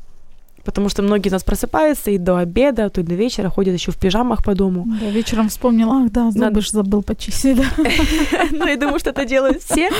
Потому 0.65 0.89
что 0.89 1.03
многие 1.03 1.29
из 1.29 1.33
нас 1.33 1.43
просыпаются 1.43 2.11
и 2.13 2.19
до 2.19 2.37
обеда, 2.37 2.89
то 2.89 3.01
и 3.01 3.05
до 3.05 3.15
вечера 3.15 3.49
ходят 3.49 3.75
еще 3.75 3.91
в 3.91 3.97
пижамах 3.97 4.45
по 4.45 4.55
дому. 4.55 4.87
Да, 5.01 5.11
вечером 5.11 5.49
вспомнила, 5.49 6.05
ах, 6.05 6.13
да, 6.13 6.31
зубы 6.31 6.41
Надо... 6.41 6.61
забыл 6.61 7.03
почистить. 7.03 7.59
Ну, 8.53 8.67
я 8.67 8.77
думаю, 8.77 9.01
что 9.01 9.11
это 9.11 9.25
делают 9.25 9.63
все. 9.63 9.91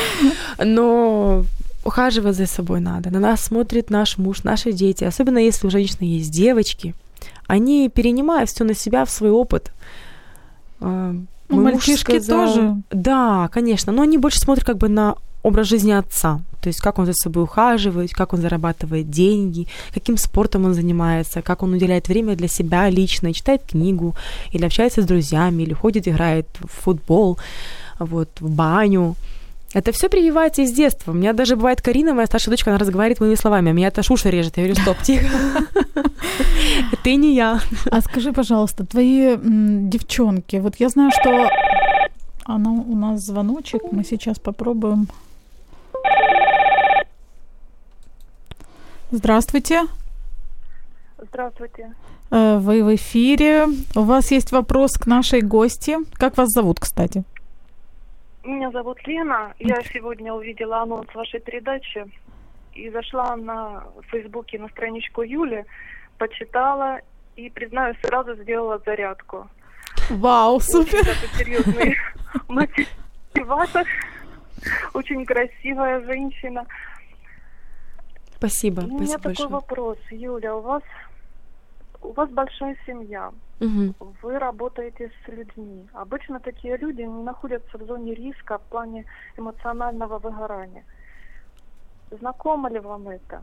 Но 0.65 1.45
ухаживать 1.85 2.37
за 2.37 2.47
собой 2.47 2.81
надо. 2.81 3.11
На 3.11 3.19
нас 3.19 3.41
смотрит 3.41 3.91
наш 3.91 4.19
муж, 4.19 4.45
наши 4.45 4.73
дети. 4.73 5.03
Особенно 5.03 5.39
если 5.39 5.67
у 5.67 5.71
женщины 5.71 6.05
есть 6.05 6.31
девочки– 6.31 6.95
они 7.53 7.91
перенимают 7.91 8.49
все 8.49 8.65
на 8.65 8.75
себя 8.75 9.05
в 9.05 9.11
свой 9.11 9.31
опыт. 9.31 9.73
А, 10.81 11.15
ну, 11.49 11.63
мальчишки 11.63 12.19
сказал, 12.19 12.47
тоже. 12.47 12.77
Да, 12.91 13.49
конечно, 13.53 13.93
но 13.93 14.03
они 14.03 14.17
больше 14.17 14.39
смотрят 14.39 14.65
как 14.65 14.79
бы 14.79 14.89
на 14.89 15.17
образ 15.43 15.69
жизни 15.69 15.93
отца. 15.93 16.41
То 16.63 16.69
есть 16.69 16.81
как 16.81 16.99
он 16.99 17.07
за 17.07 17.13
собой 17.13 17.43
ухаживает, 17.43 18.15
как 18.15 18.33
он 18.33 18.41
зарабатывает 18.41 19.11
деньги, 19.11 19.67
каким 19.93 20.17
спортом 20.17 20.65
он 20.65 20.75
занимается, 20.75 21.43
как 21.43 21.63
он 21.63 21.75
уделяет 21.75 22.09
время 22.09 22.37
для 22.37 22.49
себя 22.49 22.89
лично, 22.89 23.35
читает 23.35 23.63
книгу, 23.69 24.15
или 24.53 24.65
общается 24.65 25.03
с 25.03 25.07
друзьями, 25.07 25.65
или 25.65 25.75
ходит, 25.75 26.09
играет 26.09 26.47
в 26.59 26.85
футбол, 26.85 27.37
вот, 27.99 28.31
в 28.41 28.49
баню. 28.49 29.15
Это 29.75 29.93
все 29.93 30.09
прививается 30.09 30.63
из 30.63 30.73
детства. 30.73 31.13
У 31.13 31.15
меня 31.15 31.33
даже 31.33 31.57
бывает 31.57 31.81
Карина, 31.81 32.13
моя 32.13 32.27
старшая 32.27 32.53
дочка, 32.53 32.71
она 32.71 32.79
разговаривает 32.79 33.21
моими 33.21 33.35
словами, 33.37 33.71
а 33.71 33.73
меня 33.73 33.89
это 33.89 34.03
шуша 34.03 34.29
режет. 34.29 34.57
Я 34.59 34.65
говорю, 34.65 34.81
стоп, 34.81 34.99
тихо. 35.03 35.37
Ты 37.03 37.17
не 37.17 37.35
я. 37.35 37.61
А 37.91 38.01
скажи, 38.03 38.33
пожалуйста, 38.33 38.85
твои 38.85 39.37
девчонки, 39.37 40.57
вот 40.57 40.77
я 40.77 40.89
знаю, 40.91 41.11
что 41.11 41.49
она 42.45 42.71
у 42.71 42.97
нас 42.97 43.23
звоночек, 43.23 43.83
мы 43.93 44.05
сейчас 44.05 44.39
попробуем. 44.39 45.09
Здравствуйте. 49.11 49.83
Здравствуйте. 51.19 51.95
Э, 52.31 52.59
вы 52.59 52.83
в 52.83 52.95
эфире. 52.95 53.67
У 53.95 54.01
вас 54.01 54.31
есть 54.31 54.53
вопрос 54.53 54.93
к 54.93 55.07
нашей 55.07 55.43
гости. 55.43 55.99
Как 56.15 56.37
вас 56.37 56.49
зовут, 56.49 56.81
кстати? 56.81 57.25
Меня 58.45 58.71
зовут 58.73 58.99
Лена. 59.07 59.55
Я 59.59 59.83
сегодня 59.83 60.33
увидела 60.33 60.83
анонс 60.83 61.13
вашей 61.15 61.41
передачи 61.41 62.11
и 62.75 62.91
зашла 62.91 63.37
на 63.37 63.85
Фейсбуке 64.09 64.59
на 64.59 64.69
страничку 64.69 65.23
Юли, 65.23 65.65
почитала 66.19 67.01
и, 67.37 67.49
признаюсь, 67.51 67.97
сразу 68.03 68.35
сделала 68.35 68.81
зарядку. 68.85 69.49
Вау, 70.11 70.59
супер! 70.59 71.01
Это 71.01 71.39
серьезный 71.39 71.97
мотиватор. 72.49 73.87
Очень 74.93 75.25
красивая 75.25 76.01
женщина. 76.01 76.67
Спасибо. 78.37 78.81
У 78.81 78.99
меня 78.99 79.19
такой 79.19 79.47
вопрос, 79.47 79.99
Юля, 80.11 80.57
у 80.57 80.63
вас 80.63 80.83
у 82.03 82.13
вас 82.13 82.29
большая 82.31 82.77
семья, 82.87 83.33
угу. 83.61 83.95
вы 84.23 84.39
работаете 84.39 85.11
с 85.25 85.29
людьми. 85.29 85.89
Обычно 85.93 86.41
такие 86.41 86.77
люди 86.77 87.03
не 87.03 87.23
находятся 87.23 87.79
в 87.79 87.87
зоне 87.87 88.15
риска 88.15 88.59
в 88.59 88.63
плане 88.63 89.05
эмоционального 89.37 90.19
выгорания. 90.19 90.85
Знакомо 92.11 92.69
ли 92.69 92.79
вам 92.79 93.09
это? 93.09 93.43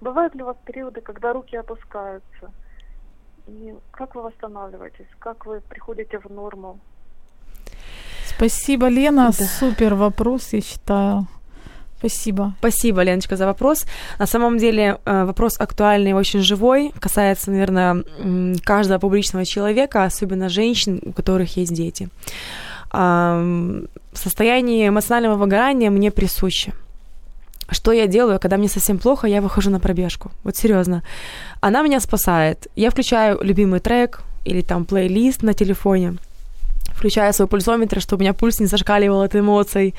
Бывают 0.00 0.34
ли 0.34 0.42
у 0.42 0.46
вас 0.46 0.56
периоды, 0.64 1.00
когда 1.00 1.32
руки 1.32 1.56
опускаются? 1.56 2.52
И 3.48 3.74
как 3.90 4.14
вы 4.14 4.22
восстанавливаетесь? 4.22 5.08
Как 5.18 5.46
вы 5.46 5.60
приходите 5.60 6.18
в 6.18 6.30
норму? 6.30 6.78
Спасибо, 8.24 8.88
Лена. 8.88 9.26
Да. 9.26 9.44
Супер 9.44 9.94
вопрос, 9.94 10.52
я 10.52 10.60
считаю. 10.60 11.26
Спасибо. 11.98 12.54
Спасибо, 12.58 13.02
Леночка, 13.02 13.36
за 13.36 13.46
вопрос. 13.46 13.84
На 14.18 14.26
самом 14.26 14.58
деле 14.58 14.98
э, 15.04 15.24
вопрос 15.24 15.60
актуальный 15.60 16.10
и 16.10 16.14
очень 16.14 16.40
живой, 16.40 16.92
касается, 17.00 17.50
наверное, 17.50 18.04
каждого 18.64 18.98
публичного 18.98 19.44
человека, 19.44 20.04
особенно 20.04 20.48
женщин, 20.48 21.00
у 21.04 21.12
которых 21.12 21.56
есть 21.56 21.74
дети. 21.74 22.08
Состояние 24.12 24.88
эмоционального 24.88 25.36
выгорания 25.36 25.90
мне 25.90 26.10
присуще. 26.10 26.72
Что 27.70 27.92
я 27.92 28.06
делаю, 28.06 28.38
когда 28.40 28.56
мне 28.56 28.68
совсем 28.68 28.98
плохо, 28.98 29.26
я 29.26 29.40
выхожу 29.40 29.70
на 29.70 29.78
пробежку. 29.78 30.30
Вот 30.44 30.56
серьезно. 30.56 31.02
Она 31.60 31.82
меня 31.82 32.00
спасает. 32.00 32.68
Я 32.76 32.90
включаю 32.90 33.38
любимый 33.42 33.80
трек 33.80 34.22
или 34.46 34.62
там 34.62 34.84
плейлист 34.84 35.42
на 35.42 35.52
телефоне, 35.52 36.16
включаю 36.98 37.32
свой 37.32 37.48
пульсометр, 37.48 38.00
чтобы 38.00 38.20
у 38.20 38.24
меня 38.24 38.34
пульс 38.34 38.60
не 38.60 38.66
зашкаливал 38.66 39.22
от 39.22 39.36
эмоций 39.36 39.94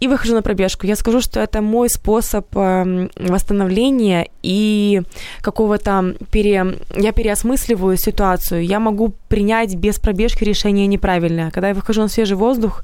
и 0.00 0.08
выхожу 0.08 0.34
на 0.34 0.42
пробежку. 0.42 0.86
Я 0.86 0.96
скажу, 0.96 1.20
что 1.20 1.40
это 1.40 1.60
мой 1.60 1.90
способ 1.90 2.46
эм, 2.56 3.10
восстановления 3.16 4.28
и 4.42 5.02
какого-то 5.42 6.16
пере... 6.30 6.78
Я 6.96 7.12
переосмысливаю 7.12 7.98
ситуацию. 7.98 8.64
Я 8.64 8.80
могу 8.80 9.12
принять 9.28 9.74
без 9.74 9.98
пробежки 9.98 10.44
решение 10.44 10.86
неправильное. 10.86 11.50
Когда 11.50 11.68
я 11.68 11.74
выхожу 11.74 12.00
на 12.00 12.08
свежий 12.08 12.36
воздух, 12.36 12.82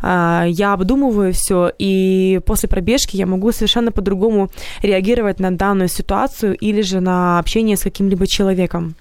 а, 0.00 0.46
я 0.48 0.72
обдумываю 0.72 1.34
все, 1.34 1.70
и 1.78 2.40
после 2.46 2.68
пробежки 2.68 3.16
я 3.16 3.26
могу 3.26 3.52
совершенно 3.52 3.92
по-другому 3.92 4.50
реагировать 4.82 5.40
на 5.40 5.50
данную 5.50 5.88
ситуацию 5.88 6.56
или 6.56 6.80
же 6.80 7.00
на 7.00 7.38
общение 7.38 7.76
с 7.76 7.82
каким-либо 7.82 8.26
человеком 8.26 8.96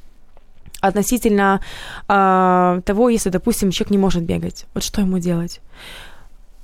относительно 0.84 1.60
э, 2.08 2.82
того, 2.86 3.10
если, 3.10 3.30
допустим, 3.30 3.72
человек 3.72 3.92
не 3.92 3.98
может 3.98 4.24
бегать. 4.24 4.66
Вот 4.74 4.84
что 4.84 5.02
ему 5.02 5.20
делать? 5.20 5.62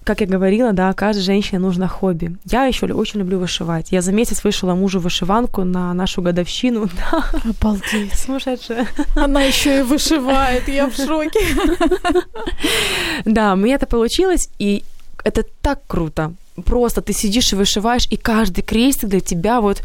как 0.09 0.21
я 0.21 0.27
говорила, 0.27 0.73
да, 0.73 0.91
каждой 0.93 1.21
женщине 1.21 1.59
нужно 1.59 1.87
хобби. 1.87 2.35
Я 2.45 2.65
еще 2.65 2.87
очень 2.87 3.19
люблю 3.19 3.37
вышивать. 3.37 3.91
Я 3.91 4.01
за 4.01 4.11
месяц 4.11 4.43
вышила 4.43 4.73
мужу 4.73 4.99
вышиванку 4.99 5.63
на 5.63 5.93
нашу 5.93 6.23
годовщину. 6.23 6.89
Да. 7.11 7.23
Обалдеть. 7.45 8.15
Сумасшедшая. 8.15 8.87
Она 9.15 9.43
еще 9.43 9.79
и 9.79 9.83
вышивает, 9.83 10.67
я 10.67 10.87
в 10.87 10.95
шоке. 10.95 11.39
Да, 13.25 13.55
мне 13.55 13.75
это 13.75 13.85
получилось, 13.85 14.49
и 14.59 14.83
это 15.23 15.43
так 15.61 15.79
круто. 15.87 16.33
Просто 16.65 17.01
ты 17.01 17.13
сидишь 17.13 17.53
и 17.53 17.55
вышиваешь, 17.55 18.07
и 18.09 18.17
каждый 18.17 18.63
крестик 18.63 19.09
для 19.09 19.19
тебя 19.19 19.61
вот 19.61 19.83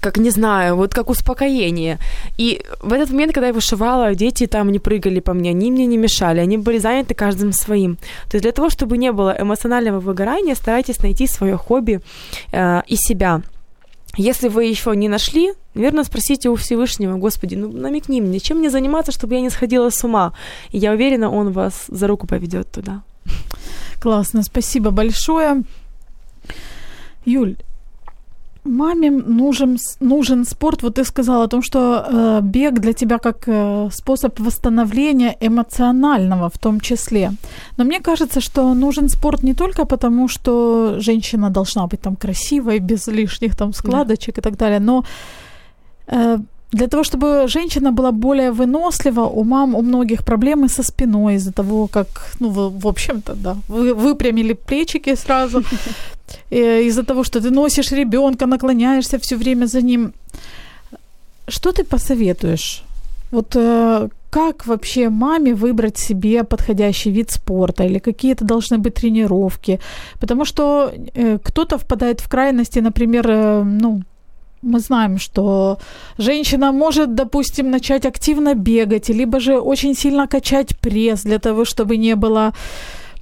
как, 0.00 0.16
не 0.16 0.30
знаю, 0.30 0.76
вот 0.76 0.94
как 0.94 1.10
успокоение. 1.10 1.98
И 2.38 2.62
в 2.82 2.92
этот 2.92 3.10
момент, 3.10 3.34
когда 3.34 3.48
я 3.48 3.52
вышивала, 3.52 4.14
дети 4.14 4.46
там 4.46 4.72
не 4.72 4.78
прыгали 4.78 5.20
по 5.20 5.34
мне, 5.34 5.50
они 5.50 5.70
мне 5.70 5.86
не 5.86 5.96
мешали, 5.96 6.40
они 6.40 6.56
были 6.58 6.78
заняты 6.78 7.14
каждым 7.14 7.52
своим. 7.52 7.96
То 8.28 8.36
есть 8.36 8.42
для 8.42 8.52
того, 8.52 8.70
чтобы 8.70 8.98
не 8.98 9.12
было 9.12 9.36
эмоционального 9.38 10.00
выгорания, 10.00 10.54
старайтесь 10.54 11.02
найти 11.02 11.26
свое 11.26 11.56
хобби 11.56 12.00
э, 12.52 12.82
и 12.86 12.96
себя. 12.96 13.42
Если 14.16 14.48
вы 14.48 14.64
еще 14.64 14.96
не 14.96 15.08
нашли, 15.08 15.52
наверное, 15.74 16.04
спросите 16.04 16.48
у 16.48 16.56
Всевышнего, 16.56 17.16
Господи, 17.16 17.54
ну 17.54 17.70
намекни 17.70 18.20
мне, 18.20 18.40
чем 18.40 18.58
мне 18.58 18.70
заниматься, 18.70 19.12
чтобы 19.12 19.34
я 19.34 19.40
не 19.40 19.50
сходила 19.50 19.90
с 19.90 20.02
ума. 20.02 20.32
И 20.72 20.78
я 20.78 20.92
уверена, 20.92 21.30
Он 21.30 21.52
вас 21.52 21.84
за 21.88 22.06
руку 22.06 22.26
поведет 22.26 22.70
туда. 22.72 23.02
Классно, 24.00 24.42
спасибо 24.42 24.90
большое. 24.90 25.62
Юль, 27.24 27.56
маме 28.64 29.10
нужен, 29.10 29.78
нужен 30.00 30.44
спорт. 30.44 30.82
Вот 30.82 30.94
ты 30.94 31.04
сказала 31.04 31.44
о 31.44 31.48
том, 31.48 31.62
что 31.62 32.04
э, 32.06 32.40
бег 32.42 32.80
для 32.80 32.92
тебя 32.92 33.18
как 33.18 33.44
э, 33.46 33.88
способ 33.92 34.38
восстановления 34.40 35.36
эмоционального 35.40 36.48
в 36.48 36.58
том 36.58 36.80
числе. 36.80 37.32
Но 37.76 37.84
мне 37.84 38.00
кажется, 38.00 38.40
что 38.40 38.74
нужен 38.74 39.08
спорт 39.08 39.42
не 39.42 39.54
только 39.54 39.84
потому, 39.84 40.28
что 40.28 41.00
женщина 41.00 41.50
должна 41.50 41.86
быть 41.86 42.00
там 42.00 42.16
красивой, 42.16 42.78
без 42.80 43.06
лишних 43.06 43.56
там 43.56 43.72
складочек 43.72 44.34
да. 44.34 44.40
и 44.40 44.42
так 44.42 44.56
далее, 44.56 44.80
но 44.80 45.04
э, 46.06 46.38
для 46.72 46.86
того, 46.86 47.02
чтобы 47.02 47.48
женщина 47.48 47.92
была 47.92 48.12
более 48.12 48.50
вынослива, 48.50 49.26
у 49.26 49.44
мам 49.44 49.74
у 49.74 49.82
многих 49.82 50.24
проблемы 50.24 50.68
со 50.68 50.82
спиной 50.82 51.34
из-за 51.34 51.52
того, 51.52 51.88
как, 51.88 52.06
ну, 52.40 52.48
в, 52.48 52.80
в 52.80 52.86
общем-то, 52.86 53.34
да, 53.34 53.56
вы 53.68 53.94
выпрямили 53.94 54.54
плечики 54.54 55.16
сразу, 55.16 55.62
э, 56.50 56.82
из-за 56.82 57.02
того, 57.02 57.24
что 57.24 57.40
ты 57.40 57.50
носишь 57.50 57.92
ребенка, 57.92 58.46
наклоняешься 58.46 59.18
все 59.18 59.36
время 59.36 59.66
за 59.66 59.82
ним. 59.82 60.12
Что 61.48 61.72
ты 61.72 61.84
посоветуешь? 61.84 62.82
Вот 63.32 63.56
э, 63.56 64.08
как 64.30 64.66
вообще 64.66 65.08
маме 65.08 65.54
выбрать 65.54 65.98
себе 65.98 66.44
подходящий 66.44 67.10
вид 67.10 67.30
спорта 67.30 67.84
или 67.84 67.98
какие-то 67.98 68.44
должны 68.44 68.78
быть 68.78 68.94
тренировки? 68.94 69.80
Потому 70.20 70.44
что 70.44 70.92
э, 71.14 71.38
кто-то 71.42 71.78
впадает 71.78 72.20
в 72.20 72.28
крайности, 72.28 72.80
например, 72.80 73.30
э, 73.30 73.64
ну, 73.64 74.02
мы 74.62 74.80
знаем, 74.80 75.18
что 75.18 75.78
женщина 76.18 76.72
может, 76.72 77.14
допустим, 77.14 77.70
начать 77.70 78.06
активно 78.06 78.54
бегать, 78.54 79.08
либо 79.08 79.40
же 79.40 79.58
очень 79.58 79.94
сильно 79.94 80.26
качать 80.26 80.78
пресс 80.78 81.22
для 81.22 81.38
того, 81.38 81.64
чтобы 81.64 81.96
не 81.96 82.14
было 82.16 82.52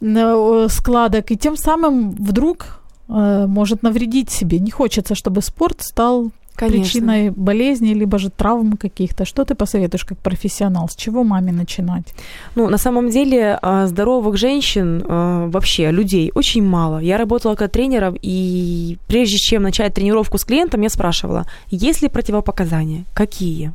э, 0.01 0.67
складок, 0.69 1.31
и 1.31 1.37
тем 1.37 1.57
самым 1.57 2.11
вдруг 2.11 2.81
э, 3.09 3.47
может 3.47 3.83
навредить 3.83 4.31
себе. 4.31 4.59
Не 4.59 4.71
хочется, 4.71 5.15
чтобы 5.15 5.43
спорт 5.43 5.83
стал 5.83 6.31
Конечно. 6.59 6.83
причиной 6.83 7.31
болезни, 7.31 7.95
либо 7.95 8.19
же 8.19 8.31
травм 8.31 8.77
каких-то. 8.77 9.25
Что 9.25 9.45
ты 9.45 9.55
посоветуешь 9.55 10.05
как 10.05 10.19
профессионал? 10.19 10.89
С 10.89 10.97
чего 10.97 11.25
маме 11.25 11.53
начинать? 11.53 12.15
Ну, 12.57 12.69
на 12.69 12.79
самом 12.79 13.11
деле, 13.11 13.59
а, 13.63 13.87
здоровых 13.87 14.37
женщин, 14.37 15.03
а, 15.07 15.47
вообще 15.47 15.91
людей, 15.93 16.33
очень 16.35 16.65
мало. 16.65 16.99
Я 16.99 17.19
работала 17.19 17.55
как 17.55 17.71
тренером, 17.71 18.17
и 18.21 18.99
прежде 19.07 19.37
чем 19.37 19.63
начать 19.63 19.95
тренировку 19.95 20.39
с 20.39 20.45
клиентом, 20.45 20.83
я 20.83 20.89
спрашивала, 20.89 21.47
есть 21.71 22.03
ли 22.03 22.09
противопоказания? 22.09 23.05
Какие? 23.15 23.73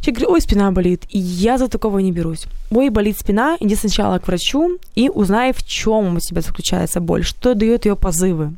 Человек 0.00 0.20
говорит, 0.20 0.28
ой, 0.28 0.40
спина 0.40 0.70
болит. 0.70 1.02
И 1.10 1.18
я 1.18 1.58
за 1.58 1.68
такого 1.68 1.98
не 1.98 2.12
берусь. 2.12 2.46
Ой, 2.70 2.90
болит 2.90 3.18
спина, 3.18 3.56
иди 3.60 3.74
сначала 3.74 4.18
к 4.18 4.28
врачу 4.28 4.78
и 4.94 5.08
узнай, 5.08 5.52
в 5.52 5.62
чем 5.62 6.16
у 6.16 6.20
тебя 6.20 6.40
заключается 6.40 7.00
боль, 7.00 7.24
что 7.24 7.54
дает 7.54 7.84
ее 7.84 7.96
позывы. 7.96 8.52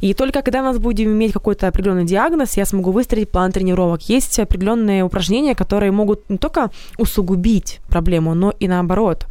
И 0.00 0.14
только 0.14 0.42
когда 0.42 0.60
у 0.60 0.64
нас 0.64 0.78
будем 0.78 1.12
иметь 1.12 1.32
какой-то 1.32 1.68
определенный 1.68 2.04
диагноз, 2.04 2.56
я 2.56 2.66
смогу 2.66 2.90
выстроить 2.90 3.30
план 3.30 3.52
тренировок. 3.52 4.08
Есть 4.08 4.38
определенные 4.38 5.04
упражнения, 5.04 5.54
которые 5.54 5.92
могут 5.92 6.28
не 6.30 6.38
только 6.38 6.70
усугубить 6.98 7.80
проблему, 7.88 8.34
но 8.34 8.52
и 8.60 8.68
наоборот 8.68 9.26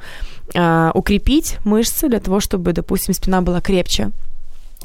а, 0.55 0.91
укрепить 0.93 1.57
мышцы 1.63 2.09
для 2.09 2.19
того, 2.19 2.39
чтобы, 2.39 2.73
допустим, 2.73 3.13
спина 3.13 3.41
была 3.41 3.61
крепче. 3.61 4.11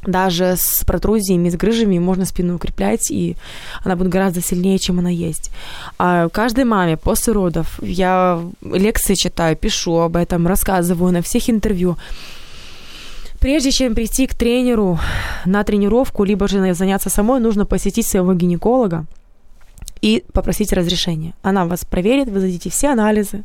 Даже 0.07 0.55
с 0.57 0.85
протрузиями, 0.85 1.49
с 1.49 1.57
грыжами 1.57 1.99
можно 1.99 2.25
спину 2.25 2.55
укреплять, 2.55 3.11
и 3.11 3.37
она 3.85 3.97
будет 3.97 4.11
гораздо 4.11 4.41
сильнее, 4.41 4.79
чем 4.79 5.01
она 5.01 5.11
есть. 5.11 5.51
А 5.99 6.29
каждой 6.29 6.65
маме 6.65 6.97
после 6.97 7.33
родов 7.33 7.81
я 7.83 8.41
лекции 8.63 9.15
читаю, 9.15 9.57
пишу 9.57 9.97
об 9.99 10.17
этом, 10.17 10.47
рассказываю 10.47 11.13
на 11.13 11.21
всех 11.21 11.51
интервью. 11.51 11.97
Прежде 13.41 13.71
чем 13.71 13.95
прийти 13.95 14.27
к 14.27 14.35
тренеру 14.35 14.99
на 15.45 15.63
тренировку, 15.63 16.25
либо 16.25 16.49
же 16.49 16.75
заняться 16.75 17.09
самой, 17.09 17.41
нужно 17.41 17.67
посетить 17.67 18.07
своего 18.07 18.35
гинеколога 18.35 19.07
и 20.01 20.25
попросить 20.33 20.73
разрешения. 20.73 21.35
Она 21.43 21.65
вас 21.65 21.85
проверит, 21.85 22.29
вы 22.29 22.41
зададите 22.41 22.71
все 22.71 22.89
анализы, 22.89 23.45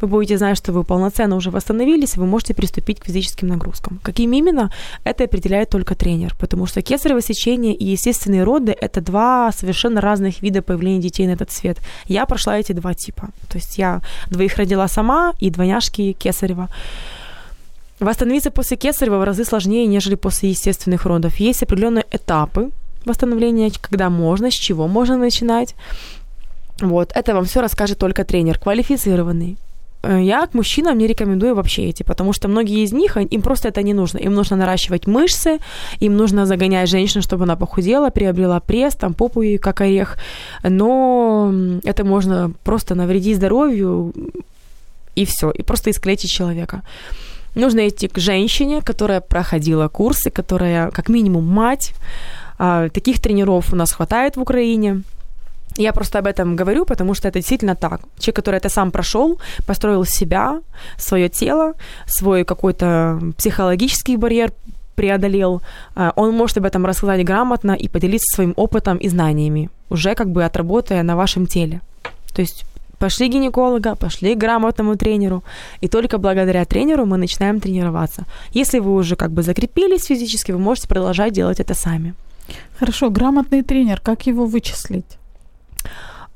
вы 0.00 0.08
будете 0.08 0.38
знать, 0.38 0.56
что 0.56 0.72
вы 0.72 0.84
полноценно 0.84 1.36
уже 1.36 1.50
восстановились, 1.50 2.16
вы 2.16 2.26
можете 2.26 2.54
приступить 2.54 3.00
к 3.00 3.06
физическим 3.06 3.48
нагрузкам. 3.48 4.00
Каким 4.02 4.32
именно, 4.32 4.70
это 5.04 5.24
определяет 5.24 5.70
только 5.70 5.94
тренер, 5.94 6.34
потому 6.38 6.66
что 6.66 6.82
кесарево 6.82 7.22
сечение 7.22 7.74
и 7.74 7.84
естественные 7.84 8.44
роды– 8.44 8.76
это 8.80 9.00
два 9.00 9.52
совершенно 9.52 10.00
разных 10.00 10.42
вида 10.42 10.62
появления 10.62 11.00
детей 11.00 11.26
на 11.26 11.32
этот 11.32 11.50
свет. 11.50 11.78
Я 12.06 12.26
прошла 12.26 12.58
эти 12.58 12.72
два 12.72 12.94
типа. 12.94 13.30
То 13.48 13.58
есть 13.58 13.78
я 13.78 14.00
двоих 14.30 14.56
родила 14.56 14.88
сама 14.88 15.34
и 15.40 15.50
двойняшки 15.50 16.12
кесарева. 16.12 16.68
Восстановиться 18.00 18.50
после 18.50 18.76
кесарева 18.76 19.18
в 19.18 19.24
разы 19.24 19.44
сложнее, 19.44 19.86
нежели 19.86 20.16
после 20.16 20.50
естественных 20.50 21.06
родов. 21.06 21.36
Есть 21.36 21.62
определенные 21.62 22.04
этапы 22.10 22.70
восстановления, 23.04 23.70
когда 23.80 24.10
можно, 24.10 24.50
с 24.50 24.54
чего 24.54 24.88
можно 24.88 25.16
начинать. 25.16 25.74
Вот, 26.80 27.12
это 27.14 27.34
вам 27.34 27.44
все 27.44 27.60
расскажет 27.60 27.98
только 27.98 28.24
тренер, 28.24 28.58
квалифицированный. 28.58 29.56
Э, 30.04 30.20
я 30.20 30.46
к 30.46 30.54
мужчинам 30.54 30.98
не 30.98 31.06
рекомендую 31.06 31.54
вообще 31.54 31.90
идти, 31.90 32.04
потому 32.04 32.32
что 32.32 32.48
многие 32.48 32.82
из 32.82 32.92
них, 32.92 33.16
им 33.16 33.42
просто 33.42 33.68
это 33.68 33.82
не 33.82 33.94
нужно. 33.94 34.18
Им 34.18 34.34
нужно 34.34 34.56
наращивать 34.56 35.06
мышцы, 35.06 35.58
им 36.00 36.16
нужно 36.16 36.46
загонять 36.46 36.88
женщину, 36.88 37.22
чтобы 37.22 37.44
она 37.44 37.56
похудела, 37.56 38.10
приобрела 38.10 38.60
пресс, 38.60 38.94
там 38.96 39.14
попу 39.14 39.42
ей 39.42 39.58
как 39.58 39.80
орех. 39.80 40.18
Но 40.62 41.52
это 41.84 42.04
можно 42.04 42.52
просто 42.64 42.94
навредить 42.94 43.36
здоровью 43.36 44.12
и 45.14 45.24
все, 45.24 45.50
и 45.50 45.62
просто 45.62 45.90
искалечить 45.90 46.30
человека. 46.30 46.82
Нужно 47.54 47.88
идти 47.88 48.08
к 48.08 48.18
женщине, 48.18 48.82
которая 48.82 49.20
проходила 49.20 49.88
курсы, 49.88 50.30
которая 50.30 50.90
как 50.90 51.08
минимум 51.08 51.44
мать. 51.46 51.92
А, 52.58 52.88
таких 52.88 53.20
тренеров 53.20 53.72
у 53.72 53.76
нас 53.76 53.92
хватает 53.92 54.36
в 54.36 54.42
Украине. 54.42 55.02
Я 55.76 55.92
просто 55.92 56.18
об 56.18 56.26
этом 56.26 56.56
говорю, 56.56 56.84
потому 56.84 57.14
что 57.14 57.28
это 57.28 57.38
действительно 57.38 57.74
так. 57.74 58.00
Человек, 58.18 58.36
который 58.36 58.56
это 58.56 58.68
сам 58.68 58.90
прошел, 58.90 59.40
построил 59.66 60.04
себя, 60.04 60.60
свое 60.98 61.28
тело, 61.28 61.74
свой 62.06 62.44
какой-то 62.44 63.20
психологический 63.36 64.16
барьер 64.16 64.52
преодолел, 64.94 65.62
а, 65.94 66.12
он 66.16 66.36
может 66.36 66.58
об 66.58 66.64
этом 66.64 66.86
рассказать 66.86 67.24
грамотно 67.24 67.72
и 67.72 67.88
поделиться 67.88 68.36
своим 68.36 68.54
опытом 68.56 68.98
и 68.98 69.08
знаниями, 69.08 69.68
уже 69.90 70.14
как 70.14 70.30
бы 70.30 70.44
отработая 70.44 71.02
на 71.02 71.16
вашем 71.16 71.46
теле. 71.46 71.80
То 72.32 72.42
есть 72.42 72.64
пошли 72.98 73.28
гинеколога, 73.28 73.94
пошли 73.94 74.34
к 74.34 74.38
грамотному 74.38 74.96
тренеру, 74.96 75.42
и 75.80 75.88
только 75.88 76.18
благодаря 76.18 76.64
тренеру 76.64 77.06
мы 77.06 77.16
начинаем 77.16 77.60
тренироваться. 77.60 78.24
Если 78.52 78.80
вы 78.80 78.94
уже 78.94 79.16
как 79.16 79.30
бы 79.30 79.42
закрепились 79.42 80.06
физически, 80.06 80.52
вы 80.52 80.58
можете 80.58 80.88
продолжать 80.88 81.32
делать 81.32 81.60
это 81.60 81.74
сами. 81.74 82.14
Хорошо, 82.78 83.10
грамотный 83.10 83.62
тренер, 83.62 84.00
как 84.00 84.26
его 84.26 84.46
вычислить? 84.46 85.18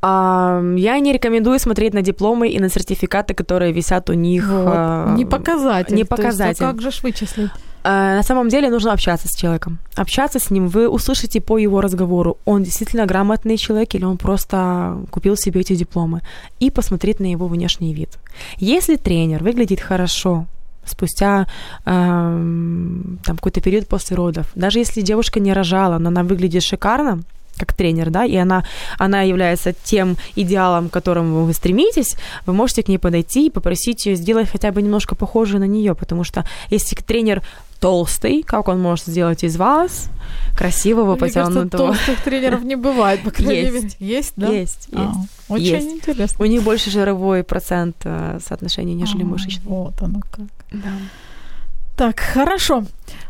А, 0.01 0.63
я 0.77 0.99
не 1.01 1.13
рекомендую 1.13 1.59
смотреть 1.59 1.95
на 1.95 2.03
дипломы 2.03 2.49
и 2.49 2.61
на 2.61 2.69
сертификаты, 2.69 3.35
которые 3.35 3.73
висят 3.73 4.11
у 4.11 4.15
них. 4.15 4.47
Вот. 4.49 4.67
А, 4.67 5.15
не 5.17 5.25
показатель. 5.25 5.95
Не 5.95 6.05
показатель. 6.05 6.51
есть, 6.51 6.61
а 6.63 6.73
как 6.73 6.81
же 6.81 6.91
ж 6.91 7.03
вычислить? 7.03 7.51
Э, 7.85 8.17
на 8.17 8.23
самом 8.23 8.49
деле 8.49 8.71
нужно 8.71 8.93
общаться 8.93 9.29
с 9.29 9.35
человеком. 9.35 9.79
Общаться 9.97 10.39
с 10.39 10.51
ним, 10.51 10.69
вы 10.69 10.89
услышите 10.89 11.41
по 11.41 11.59
его 11.59 11.81
разговору, 11.81 12.37
он 12.45 12.63
действительно 12.63 13.07
грамотный 13.07 13.57
человек 13.57 13.95
или 13.95 14.05
он 14.05 14.17
просто 14.17 14.99
купил 15.11 15.37
себе 15.37 15.61
эти 15.61 15.75
дипломы, 15.75 16.21
и 16.61 16.71
посмотреть 16.71 17.21
на 17.21 17.31
его 17.31 17.47
внешний 17.49 17.95
вид. 17.95 18.19
Если 18.59 18.97
тренер 18.97 19.43
выглядит 19.43 19.81
хорошо, 19.81 20.47
спустя 20.85 21.47
э, 21.85 21.91
там 21.91 23.37
какой-то 23.37 23.61
период 23.61 23.89
после 23.89 24.17
родов. 24.17 24.47
Даже 24.55 24.79
если 24.79 25.03
девушка 25.03 25.41
не 25.41 25.53
рожала, 25.53 25.99
но 25.99 26.09
она 26.09 26.23
выглядит 26.23 26.63
шикарно, 26.63 27.23
как 27.59 27.73
тренер, 27.73 28.11
да, 28.11 28.25
и 28.25 28.37
она, 28.37 28.65
она 28.99 29.23
является 29.23 29.73
тем 29.73 30.17
идеалом, 30.37 30.89
к 30.89 30.93
которому 30.93 31.45
вы 31.45 31.53
стремитесь, 31.53 32.17
вы 32.47 32.53
можете 32.53 32.83
к 32.83 32.89
ней 32.89 32.99
подойти 32.99 33.47
и 33.47 33.51
попросить 33.51 34.07
ее 34.07 34.17
сделать 34.17 34.49
хотя 34.51 34.73
бы 34.73 34.81
немножко 34.83 35.15
похожую 35.15 35.61
на 35.61 35.67
нее, 35.67 35.95
потому 35.95 36.25
что 36.25 36.45
если 36.71 36.97
тренер 36.97 37.43
толстый, 37.81 38.43
как 38.43 38.69
он 38.69 38.81
может 38.81 39.07
сделать 39.07 39.45
из 39.45 39.57
вас 39.57 40.09
красивого, 40.57 41.13
Мне 41.13 41.21
потянутого. 41.21 41.89
Кажется, 41.89 42.07
толстых 42.07 42.25
тренеров 42.25 42.65
не 42.65 42.75
бывает, 42.77 43.23
по 43.23 43.31
крайней 43.31 43.63
Есть. 43.63 44.01
мере. 44.01 44.17
Есть, 44.17 44.33
да? 44.37 44.49
Есть, 44.49 44.89
А, 44.93 45.03
есть. 45.03 45.31
очень 45.49 45.65
Есть. 45.85 46.07
интересно. 46.07 46.45
У 46.45 46.49
них 46.49 46.63
больше 46.63 46.91
жировой 46.91 47.45
процент 47.45 47.97
э, 48.05 48.41
соотношения, 48.45 48.95
нежели 48.95 49.23
А, 49.23 49.27
мышечный. 49.27 49.63
Вот 49.67 49.95
оно 50.03 50.21
как. 50.31 50.47
Да. 50.73 50.93
Так, 51.97 52.21
хорошо 52.21 52.85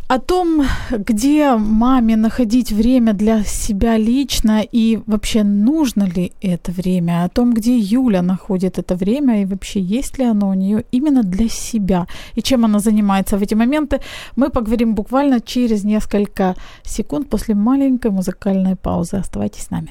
О 0.07 0.19
том, 0.19 0.65
где 0.91 1.55
маме 1.55 2.15
находить 2.15 2.71
время 2.71 3.13
для 3.13 3.43
себя 3.43 3.97
лично 3.97 4.61
и 4.75 4.99
вообще 5.07 5.43
нужно 5.43 6.03
ли 6.03 6.31
это 6.41 6.71
время, 6.71 7.23
о 7.23 7.29
том, 7.29 7.53
где 7.53 7.77
Юля 7.77 8.21
находит 8.21 8.77
это 8.77 8.95
время 8.95 9.41
и 9.41 9.45
вообще 9.45 9.79
есть 9.79 10.19
ли 10.19 10.25
оно 10.25 10.49
у 10.49 10.53
нее 10.53 10.83
именно 10.91 11.23
для 11.23 11.49
себя 11.49 12.05
и 12.35 12.41
чем 12.41 12.65
она 12.65 12.79
занимается 12.79 13.37
в 13.37 13.41
эти 13.41 13.55
моменты, 13.55 14.01
мы 14.35 14.49
поговорим 14.49 14.93
буквально 14.93 15.39
через 15.39 15.83
несколько 15.83 16.55
секунд 16.83 17.29
после 17.29 17.55
маленькой 17.55 18.11
музыкальной 18.11 18.75
паузы. 18.75 19.17
Оставайтесь 19.17 19.63
с 19.63 19.71
нами. 19.71 19.89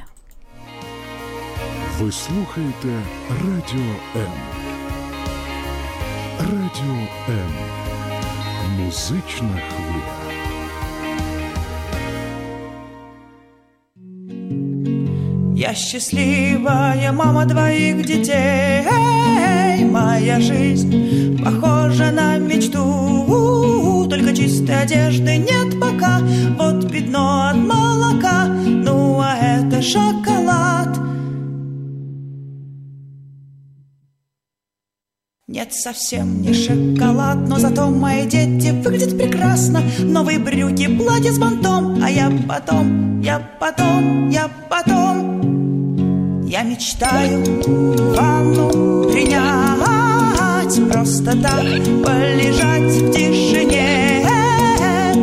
Ви 2.01 2.13
слухаєте 2.13 3.03
Радіо 3.31 3.95
М. 4.17 4.33
Радіо 6.39 6.97
М. 7.29 7.53
Музична 8.79 9.61
хвиля. 9.69 9.86
Я 15.58 15.74
счастливая 15.74 17.12
мама 17.12 17.44
двоих 17.46 18.06
детей. 18.06 18.86
Моя 19.86 20.40
жизнь 20.40 21.44
похожа 21.44 22.12
на 22.12 22.38
мечту. 22.38 24.06
Только 24.08 24.36
чистой 24.36 24.84
одежды 24.84 25.38
нет 25.38 25.80
пока. 25.82 26.20
Вот 26.60 26.92
пятно 26.92 27.50
от 27.50 27.56
молока. 27.56 28.46
Ну 28.46 29.20
а 29.20 29.36
это 29.36 29.82
шоколад. 29.82 30.96
Нет, 35.48 35.74
совсем 35.74 36.44
не 36.44 36.54
шоколад, 36.54 37.38
но 37.48 37.58
зато 37.58 37.90
мои 37.90 38.28
дети 38.28 38.70
выглядят 38.70 39.18
прекрасно. 39.18 39.82
Новые 40.02 40.38
брюки, 40.38 40.88
платье 40.88 41.32
с 41.32 41.40
бантом. 41.40 42.00
А 42.04 42.12
я 42.12 42.32
потом, 42.48 43.22
я 43.22 43.40
потом, 43.60 44.30
я 44.30 44.52
потом 44.70 45.37
Я 46.48 46.64
мечтаю 46.64 47.44
ванну 48.16 49.04
принять. 49.12 49.78
Просто 50.90 51.34
так 51.42 51.66
полежать 52.06 52.90
в 52.90 53.12
тишине. 53.12 54.26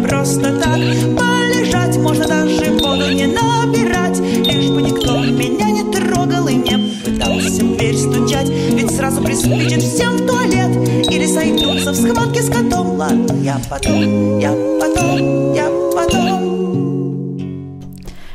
Просто 0.07 0.61
так 0.61 0.79
полежать 1.17 1.97
Можно 1.97 2.29
даже 2.29 2.73
воду 2.73 3.11
не 3.11 3.27
набирать. 3.27 4.19
Лишь 4.19 4.69
бы 4.69 4.83
никто 4.83 5.21
меня 5.21 5.71
не 5.71 5.91
трогал 5.91 6.47
и 6.47 6.57
не 6.57 6.77
пытался 7.03 7.65
в 7.65 7.77
дверь 7.79 7.97
стучать. 7.97 8.51
Ведь 8.51 8.95
сразу 8.95 9.23
приспичит 9.23 9.83
всем 9.83 10.19
в 10.19 10.27
туалет 10.27 10.77
Или 11.11 11.25
сойдутся 11.27 11.93
в 11.93 11.97
схватке 11.97 12.43
с 12.43 12.51
котом. 12.51 12.99
Ладно, 12.99 13.33
я 13.43 13.59
потом, 13.71 14.39
я 14.39 14.55
потом, 14.79 15.55
я 15.55 15.71
потом 15.95 16.54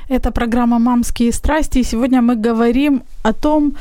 Это 0.10 0.32
программа 0.32 0.80
«Мамские 0.80 1.32
страсти», 1.32 1.80
и 1.80 1.84
сегодня 1.84 2.22
мы 2.22 2.36
говорим 2.36 3.04
о 3.22 3.32
том, 3.32 3.76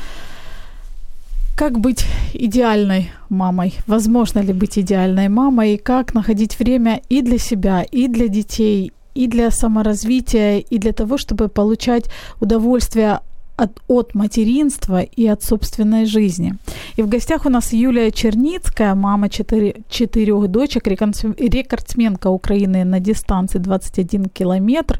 как 1.57 1.79
быть 1.79 2.05
идеальной 2.33 3.09
мамой, 3.29 3.73
возможно 3.87 4.39
ли 4.39 4.53
быть 4.53 4.77
идеальной 4.77 5.27
мамой, 5.27 5.73
и 5.73 5.77
как 5.77 6.13
находить 6.13 6.59
время 6.59 7.01
и 7.09 7.23
для 7.23 7.39
себя, 7.39 7.81
и 7.81 8.07
для 8.07 8.27
детей, 8.27 8.91
и 9.15 9.27
для 9.27 9.49
саморазвития, 9.49 10.59
и 10.59 10.77
для 10.77 10.93
того, 10.93 11.17
чтобы 11.17 11.47
получать 11.47 12.05
удовольствие 12.39 13.21
от, 13.57 13.71
от 13.87 14.13
материнства 14.13 15.01
и 15.01 15.25
от 15.25 15.43
собственной 15.43 16.05
жизни. 16.05 16.53
И 16.95 17.01
в 17.01 17.09
гостях 17.09 17.47
у 17.47 17.49
нас 17.49 17.73
Юлия 17.73 18.11
Черницкая, 18.11 18.93
мама 18.93 19.29
четыре, 19.29 19.77
четырех 19.89 20.47
дочек, 20.47 20.87
рекордсмен- 20.87 21.35
рекордсменка 21.39 22.29
Украины 22.29 22.85
на 22.85 22.99
дистанции 22.99 23.57
21 23.57 24.25
километр, 24.25 24.99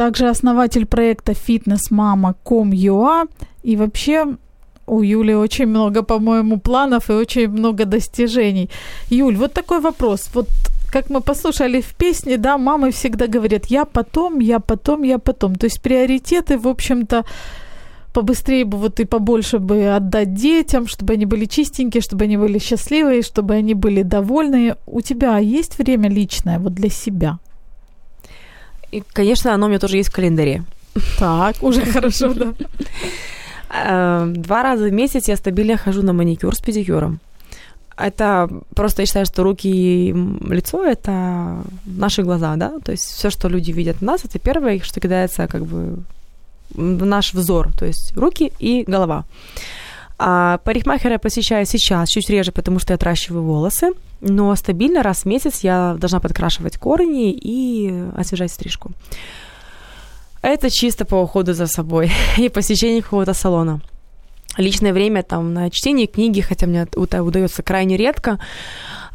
также 0.00 0.30
основатель 0.30 0.86
проекта 0.86 1.32
fitnessmama.com.ua 1.32 3.28
и 3.62 3.76
вообще 3.76 4.26
у 4.86 5.02
Юли 5.02 5.34
очень 5.34 5.66
много, 5.66 6.02
по-моему, 6.02 6.58
планов 6.58 7.10
и 7.10 7.12
очень 7.12 7.48
много 7.48 7.84
достижений. 7.84 8.70
Юль, 9.10 9.36
вот 9.36 9.52
такой 9.52 9.80
вопрос. 9.80 10.30
Вот 10.34 10.46
как 10.90 11.10
мы 11.10 11.20
послушали 11.20 11.82
в 11.82 11.94
песне, 11.94 12.38
да, 12.38 12.56
мамы 12.56 12.90
всегда 12.92 13.26
говорят, 13.26 13.66
я 13.66 13.84
потом, 13.84 14.40
я 14.40 14.58
потом, 14.58 15.04
я 15.04 15.18
потом. 15.18 15.54
То 15.54 15.66
есть 15.66 15.82
приоритеты, 15.82 16.56
в 16.56 16.66
общем-то, 16.66 17.24
побыстрее 18.14 18.64
бы 18.64 18.78
вот 18.78 19.00
и 19.00 19.04
побольше 19.04 19.58
бы 19.58 19.96
отдать 19.96 20.32
детям, 20.32 20.86
чтобы 20.86 21.12
они 21.12 21.26
были 21.26 21.44
чистенькие, 21.44 22.00
чтобы 22.00 22.24
они 22.24 22.38
были 22.38 22.58
счастливые, 22.58 23.20
чтобы 23.20 23.52
они 23.52 23.74
были 23.74 24.02
довольны. 24.02 24.76
У 24.86 25.02
тебя 25.02 25.36
есть 25.38 25.78
время 25.78 26.08
личное 26.08 26.58
вот 26.58 26.72
для 26.72 26.88
себя? 26.88 27.38
И, 28.92 29.02
конечно, 29.12 29.54
оно 29.54 29.66
у 29.66 29.68
меня 29.68 29.78
тоже 29.78 29.96
есть 29.96 30.10
в 30.10 30.14
календаре. 30.14 30.64
Так, 31.18 31.62
уже 31.62 31.84
хорошо, 31.92 32.34
да. 32.34 32.54
Э, 33.70 34.26
Два 34.26 34.62
раза 34.62 34.84
в 34.84 34.92
месяц 34.92 35.28
я 35.28 35.36
стабильно 35.36 35.76
хожу 35.76 36.02
на 36.02 36.12
маникюр 36.12 36.54
с 36.54 36.60
педикюром. 36.60 37.20
Это 37.96 38.48
просто 38.74 39.02
я 39.02 39.06
считаю, 39.06 39.26
что 39.26 39.42
руки 39.42 39.68
и 39.68 40.12
лицо 40.48 40.84
это 40.84 41.62
наши 41.84 42.22
глаза, 42.22 42.56
да. 42.56 42.72
То 42.84 42.92
есть 42.92 43.04
все, 43.04 43.30
что 43.30 43.48
люди 43.48 43.72
видят 43.72 43.96
в 43.96 44.02
нас, 44.02 44.24
это 44.24 44.38
первое, 44.38 44.80
что 44.80 45.00
кидается 45.00 45.46
как 45.46 45.66
бы 45.66 45.98
в 46.74 47.04
наш 47.04 47.34
взор, 47.34 47.72
то 47.78 47.84
есть 47.86 48.16
руки 48.16 48.52
и 48.58 48.84
голова. 48.86 49.24
А 50.18 50.58
парикмахера 50.64 51.12
я 51.12 51.18
посещаю 51.18 51.66
сейчас 51.66 52.08
чуть 52.08 52.30
реже, 52.30 52.52
потому 52.52 52.78
что 52.78 52.92
я 52.92 52.96
отращиваю 52.96 53.42
волосы, 53.42 53.90
но 54.20 54.54
стабильно 54.56 55.02
раз 55.02 55.22
в 55.22 55.26
месяц 55.26 55.60
я 55.60 55.96
должна 55.98 56.20
подкрашивать 56.20 56.78
корни 56.78 57.32
и 57.32 58.04
освежать 58.16 58.52
стрижку. 58.52 58.92
Это 60.42 60.70
чисто 60.70 61.04
по 61.04 61.16
уходу 61.16 61.52
за 61.52 61.66
собой 61.66 62.10
и 62.38 62.48
посещение 62.48 63.02
какого-то 63.02 63.34
салона. 63.34 63.80
Личное 64.56 64.92
время 64.92 65.22
там 65.22 65.54
на 65.54 65.70
чтение 65.70 66.06
книги, 66.06 66.40
хотя 66.40 66.66
мне 66.66 66.86
удается 66.96 67.62
крайне 67.62 67.96
редко, 67.96 68.38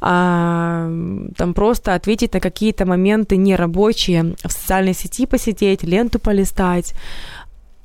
а, 0.02 0.90
там 1.36 1.54
просто 1.54 1.94
ответить 1.94 2.34
на 2.34 2.40
какие-то 2.40 2.86
моменты 2.86 3.38
нерабочие, 3.38 4.36
в 4.44 4.52
социальной 4.52 4.94
сети 4.94 5.26
посидеть, 5.26 5.84
ленту 5.84 6.20
полистать. 6.20 6.94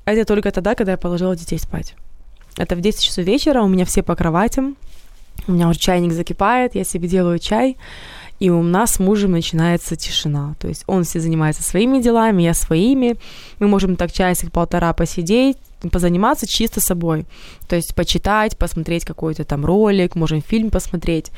Это 0.04 0.24
только 0.24 0.50
тогда, 0.52 0.74
когда 0.74 0.92
я 0.92 0.98
положила 0.98 1.35
детей 1.35 1.59
спать. 1.59 1.94
Это 2.56 2.76
в 2.76 2.80
10 2.80 3.02
часов 3.02 3.24
вечера, 3.24 3.62
у 3.62 3.68
меня 3.68 3.85
все 3.85 4.02
по 4.02 4.14
кроватям, 4.14 4.76
у 5.46 5.53
меня 5.53 5.68
уже 5.68 5.79
чайник 5.79 6.12
закипает, 6.12 6.74
я 6.74 6.85
себе 6.85 7.09
делаю 7.09 7.38
чай, 7.38 7.76
и 8.40 8.48
у 8.48 8.62
нас 8.62 8.92
с 8.92 8.98
мужем 8.98 9.33
начинается 9.33 9.96
тишина. 9.96 10.55
То 10.59 10.68
есть 10.68 10.85
он 10.87 11.05
все 11.05 11.20
занимается 11.20 11.62
своими 11.62 12.00
делами, 12.00 12.42
я 12.42 12.55
своими. 12.55 13.16
Мы 13.59 13.68
можем 13.68 13.96
так 13.96 14.12
часик-полтора 14.12 14.94
посидеть, 14.94 15.59
позаниматься 15.92 16.46
чисто 16.46 16.81
собой. 16.81 17.26
То 17.68 17.76
есть 17.76 17.94
почитать, 17.94 18.57
посмотреть 18.57 19.05
какой-то 19.05 19.44
там 19.44 19.66
ролик, 19.66 20.14
можем 20.14 20.40
фильм 20.40 20.70
посмотреть, 20.70 21.31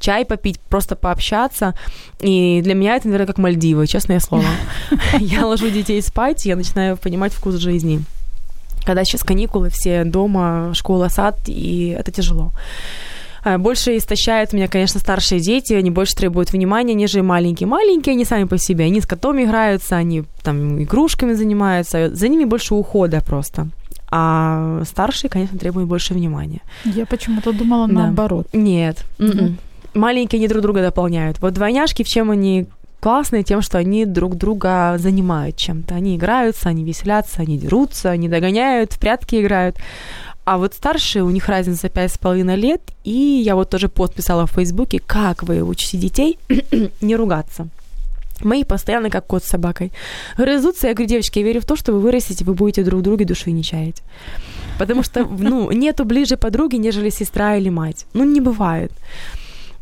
чай 0.00 0.24
попить, 0.24 0.58
просто 0.60 0.96
пообщаться. 0.96 1.74
И 2.20 2.60
для 2.62 2.74
меня 2.74 2.96
это, 2.96 3.06
наверное, 3.06 3.28
как 3.28 3.38
Мальдивы, 3.38 3.86
честное 3.86 4.18
слово. 4.18 4.48
Я 5.20 5.46
ложу 5.46 5.70
детей 5.70 6.02
спать, 6.02 6.44
и 6.44 6.48
я 6.48 6.56
начинаю 6.56 6.96
понимать 6.96 7.32
вкус 7.32 7.54
жизни. 7.54 8.02
Когда 8.84 9.04
сейчас 9.04 9.22
каникулы, 9.22 9.70
все 9.70 10.04
дома, 10.04 10.72
школа, 10.74 11.08
сад, 11.08 11.38
и 11.46 11.94
это 11.96 12.10
тяжело. 12.10 12.52
А, 13.54 13.58
Больше 13.58 13.96
истощают 13.96 14.52
меня, 14.52 14.68
конечно, 14.68 15.00
старшие 15.00 15.40
дети, 15.40 15.72
они 15.74 15.90
больше 15.90 16.14
требуют 16.14 16.52
внимания, 16.52 16.94
нежели 16.94 17.22
маленькие. 17.22 17.66
Маленькие, 17.66 18.12
они 18.14 18.24
сами 18.24 18.44
по 18.44 18.58
себе, 18.58 18.84
они 18.84 19.00
с 19.00 19.06
котом 19.06 19.42
играются, 19.42 19.96
они 19.96 20.24
там 20.42 20.82
игрушками 20.82 21.32
занимаются, 21.34 22.14
за 22.14 22.28
ними 22.28 22.44
больше 22.44 22.74
ухода 22.74 23.20
просто. 23.20 23.68
А 24.10 24.82
старшие, 24.86 25.30
конечно, 25.30 25.58
требуют 25.58 25.88
больше 25.88 26.14
внимания. 26.14 26.60
Я 26.84 27.04
почему-то 27.06 27.52
думала 27.52 27.86
Да. 27.88 27.94
наоборот. 27.94 28.48
Нет. 28.52 29.04
м-м. 29.18 29.58
Маленькие 29.94 30.38
они 30.38 30.48
друг 30.48 30.62
друга 30.62 30.80
дополняют. 30.80 31.40
Вот 31.40 31.52
двойняшки, 31.54 32.02
в 32.02 32.06
чем 32.06 32.30
они 32.30 32.66
классные, 33.00 33.42
тем, 33.44 33.62
что 33.62 33.78
они 33.78 34.04
друг 34.06 34.36
друга 34.36 34.96
занимают 34.98 35.56
чем-то. 35.56 35.94
Они 35.94 36.16
играются, 36.16 36.68
они 36.68 36.84
веселятся, 36.84 37.42
они 37.42 37.58
дерутся, 37.58 38.10
они 38.10 38.28
догоняют, 38.28 38.92
в 38.92 38.98
прятки 38.98 39.40
играют. 39.40 39.76
А 40.50 40.56
вот 40.56 40.72
старшие, 40.72 41.24
у 41.24 41.30
них 41.30 41.46
разница 41.46 41.90
пять 41.90 42.10
с 42.10 42.16
половиной 42.16 42.56
лет, 42.56 42.80
и 43.04 43.42
я 43.44 43.54
вот 43.54 43.68
тоже 43.68 43.90
пост 43.90 44.14
писала 44.14 44.46
в 44.46 44.52
Фейсбуке, 44.52 44.98
как 44.98 45.42
вы 45.42 45.60
учите 45.62 45.98
детей 45.98 46.38
не 47.02 47.16
ругаться. 47.16 47.68
Мои 48.40 48.64
постоянно 48.64 49.10
как 49.10 49.26
кот 49.26 49.44
с 49.44 49.48
собакой. 49.48 49.92
Грызутся, 50.38 50.86
я 50.86 50.94
говорю, 50.94 51.10
девочки, 51.10 51.40
я 51.40 51.44
верю 51.44 51.60
в 51.60 51.66
то, 51.66 51.76
что 51.76 51.92
вы 51.92 52.00
вырастете, 52.00 52.46
вы 52.46 52.54
будете 52.54 52.82
друг 52.82 53.02
друга 53.02 53.26
души 53.26 53.50
не 53.50 53.62
чаять. 53.62 54.02
Потому 54.78 55.02
что, 55.02 55.26
ну, 55.26 55.70
нету 55.70 56.06
ближе 56.06 56.38
подруги, 56.38 56.76
нежели 56.76 57.10
сестра 57.10 57.56
или 57.56 57.68
мать. 57.68 58.06
Ну, 58.14 58.24
не 58.24 58.40
бывает. 58.40 58.92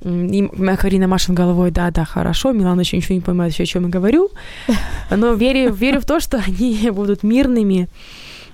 И 0.04 0.50
Карина 0.80 1.06
машет 1.06 1.30
головой, 1.30 1.70
да, 1.70 1.92
да, 1.92 2.04
хорошо, 2.04 2.50
Милана 2.50 2.80
еще 2.80 2.96
ничего 2.96 3.14
не 3.14 3.20
понимает, 3.20 3.52
еще 3.52 3.62
о 3.62 3.66
чем 3.66 3.84
я 3.84 3.88
говорю, 3.88 4.30
но 5.10 5.34
верю, 5.34 5.72
верю 5.72 6.00
в 6.00 6.06
то, 6.06 6.18
что 6.18 6.42
они 6.44 6.90
будут 6.90 7.22
мирными, 7.22 7.88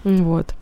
вот. 0.04 0.54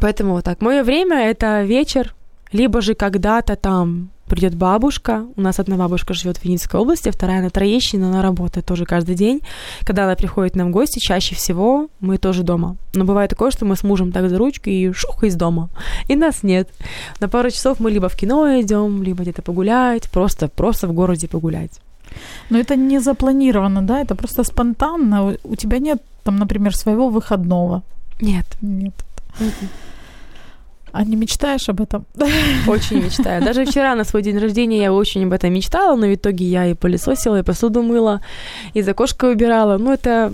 Поэтому 0.00 0.32
вот 0.32 0.44
так. 0.44 0.60
Мое 0.60 0.82
время— 0.82 1.16
это 1.30 1.62
вечер, 1.62 2.14
либо 2.52 2.80
же 2.80 2.94
когда-то 2.94 3.56
там 3.56 4.10
придет 4.26 4.54
бабушка. 4.54 5.24
У 5.36 5.40
нас 5.40 5.58
одна 5.60 5.76
бабушка 5.76 6.14
живет 6.14 6.38
в 6.38 6.44
Винницкой 6.44 6.80
области, 6.80 7.10
вторая 7.10 7.42
на 7.42 7.50
Троещине, 7.50 8.06
она 8.06 8.22
работает 8.22 8.66
тоже 8.66 8.84
каждый 8.84 9.14
день. 9.14 9.40
Когда 9.84 10.04
она 10.04 10.14
приходит 10.16 10.56
нам 10.56 10.68
в 10.68 10.72
гости, 10.72 10.98
чаще 10.98 11.34
всего 11.34 11.88
мы 12.00 12.18
тоже 12.18 12.42
дома. 12.42 12.76
Но 12.94 13.04
бывает 13.04 13.30
такое, 13.30 13.50
что 13.50 13.64
мы 13.64 13.76
с 13.76 13.84
мужем 13.84 14.12
так 14.12 14.28
за 14.28 14.38
ручку 14.38 14.68
и 14.68 14.92
шух 14.92 15.24
из 15.24 15.36
дома. 15.36 15.68
И 16.08 16.16
нас 16.16 16.42
нет. 16.42 16.68
На 17.20 17.28
пару 17.28 17.50
часов 17.50 17.80
мы 17.80 17.90
либо 17.90 18.08
в 18.08 18.16
кино 18.16 18.60
идем, 18.60 19.02
либо 19.02 19.22
где-то 19.22 19.42
погулять, 19.42 20.10
просто, 20.10 20.48
просто 20.48 20.88
в 20.88 20.92
городе 20.92 21.28
погулять. 21.28 21.80
Но 22.50 22.58
это 22.58 22.76
не 22.76 22.98
запланировано, 22.98 23.82
да? 23.82 24.00
Это 24.00 24.14
просто 24.14 24.44
спонтанно. 24.44 25.36
У 25.44 25.56
тебя 25.56 25.78
нет, 25.78 26.02
там, 26.24 26.36
например, 26.36 26.74
своего 26.74 27.08
выходного. 27.10 27.82
Нет. 28.20 28.46
Нет. 28.60 28.94
А 30.96 31.04
не 31.04 31.14
мечтаешь 31.16 31.68
об 31.68 31.82
этом? 31.82 32.06
Очень 32.66 33.04
мечтаю. 33.04 33.44
Даже 33.44 33.66
вчера 33.66 33.94
на 33.94 34.04
свой 34.04 34.22
день 34.22 34.38
рождения 34.38 34.78
я 34.78 34.92
очень 34.94 35.24
об 35.24 35.32
этом 35.34 35.52
мечтала, 35.52 35.94
но 35.94 36.06
в 36.06 36.14
итоге 36.14 36.46
я 36.46 36.66
и 36.66 36.74
пылесосила, 36.74 37.38
и 37.38 37.42
посуду 37.42 37.82
мыла, 37.82 38.22
и 38.72 38.80
за 38.82 38.94
кошкой 38.94 39.32
убирала. 39.32 39.76
Ну, 39.76 39.92
это 39.92 40.32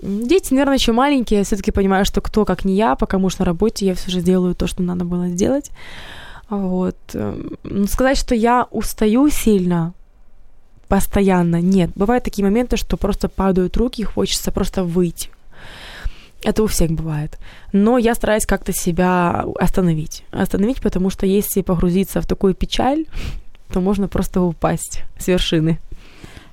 Дети, 0.00 0.54
наверное, 0.54 0.76
еще 0.76 0.92
маленькие. 0.92 1.40
Я 1.40 1.44
все-таки 1.44 1.72
понимаю, 1.72 2.06
что 2.06 2.20
кто, 2.22 2.44
как 2.46 2.64
не 2.64 2.74
я, 2.74 2.94
пока 2.94 3.18
муж 3.18 3.38
на 3.38 3.44
работе, 3.44 3.84
я 3.84 3.94
все 3.94 4.10
же 4.10 4.22
делаю 4.22 4.54
то, 4.54 4.66
что 4.66 4.82
надо 4.82 5.04
было 5.04 5.28
сделать. 5.28 5.70
Вот. 6.48 6.96
Эм, 7.12 7.86
сказать, 7.88 8.16
что 8.16 8.34
я 8.34 8.66
устаю 8.70 9.28
сильно, 9.28 9.92
постоянно, 10.86 11.60
нет. 11.60 11.90
Бывают 11.96 12.24
такие 12.24 12.44
моменты, 12.44 12.78
что 12.78 12.96
просто 12.96 13.28
падают 13.28 13.76
руки, 13.76 14.04
хочется 14.04 14.52
просто 14.52 14.84
выйти. 14.84 15.28
Это 16.44 16.62
у 16.62 16.66
всех 16.66 16.90
бывает. 16.92 17.38
Но 17.72 17.98
я 17.98 18.14
стараюсь 18.14 18.46
как-то 18.46 18.72
себя 18.72 19.44
остановить. 19.58 20.24
Остановить, 20.30 20.80
потому 20.80 21.10
что 21.10 21.26
если 21.26 21.62
погрузиться 21.62 22.20
в 22.20 22.26
такую 22.26 22.54
печаль, 22.54 23.06
то 23.72 23.80
можно 23.80 24.08
просто 24.08 24.40
упасть 24.40 25.02
с 25.18 25.26
вершины. 25.28 25.78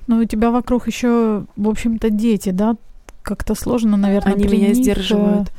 Но 0.08 0.18
у 0.18 0.24
тебя 0.24 0.50
вокруг 0.50 0.86
еще, 0.88 1.44
в 1.56 1.68
общем-то, 1.68 2.10
дети, 2.10 2.50
да? 2.50 2.76
Как-то 3.22 3.54
сложно, 3.54 3.96
наверное, 3.96 4.34
Они 4.34 4.46
меня 4.46 4.68
них, 4.68 4.76
сдерживают. 4.76 5.48
э, 5.48 5.52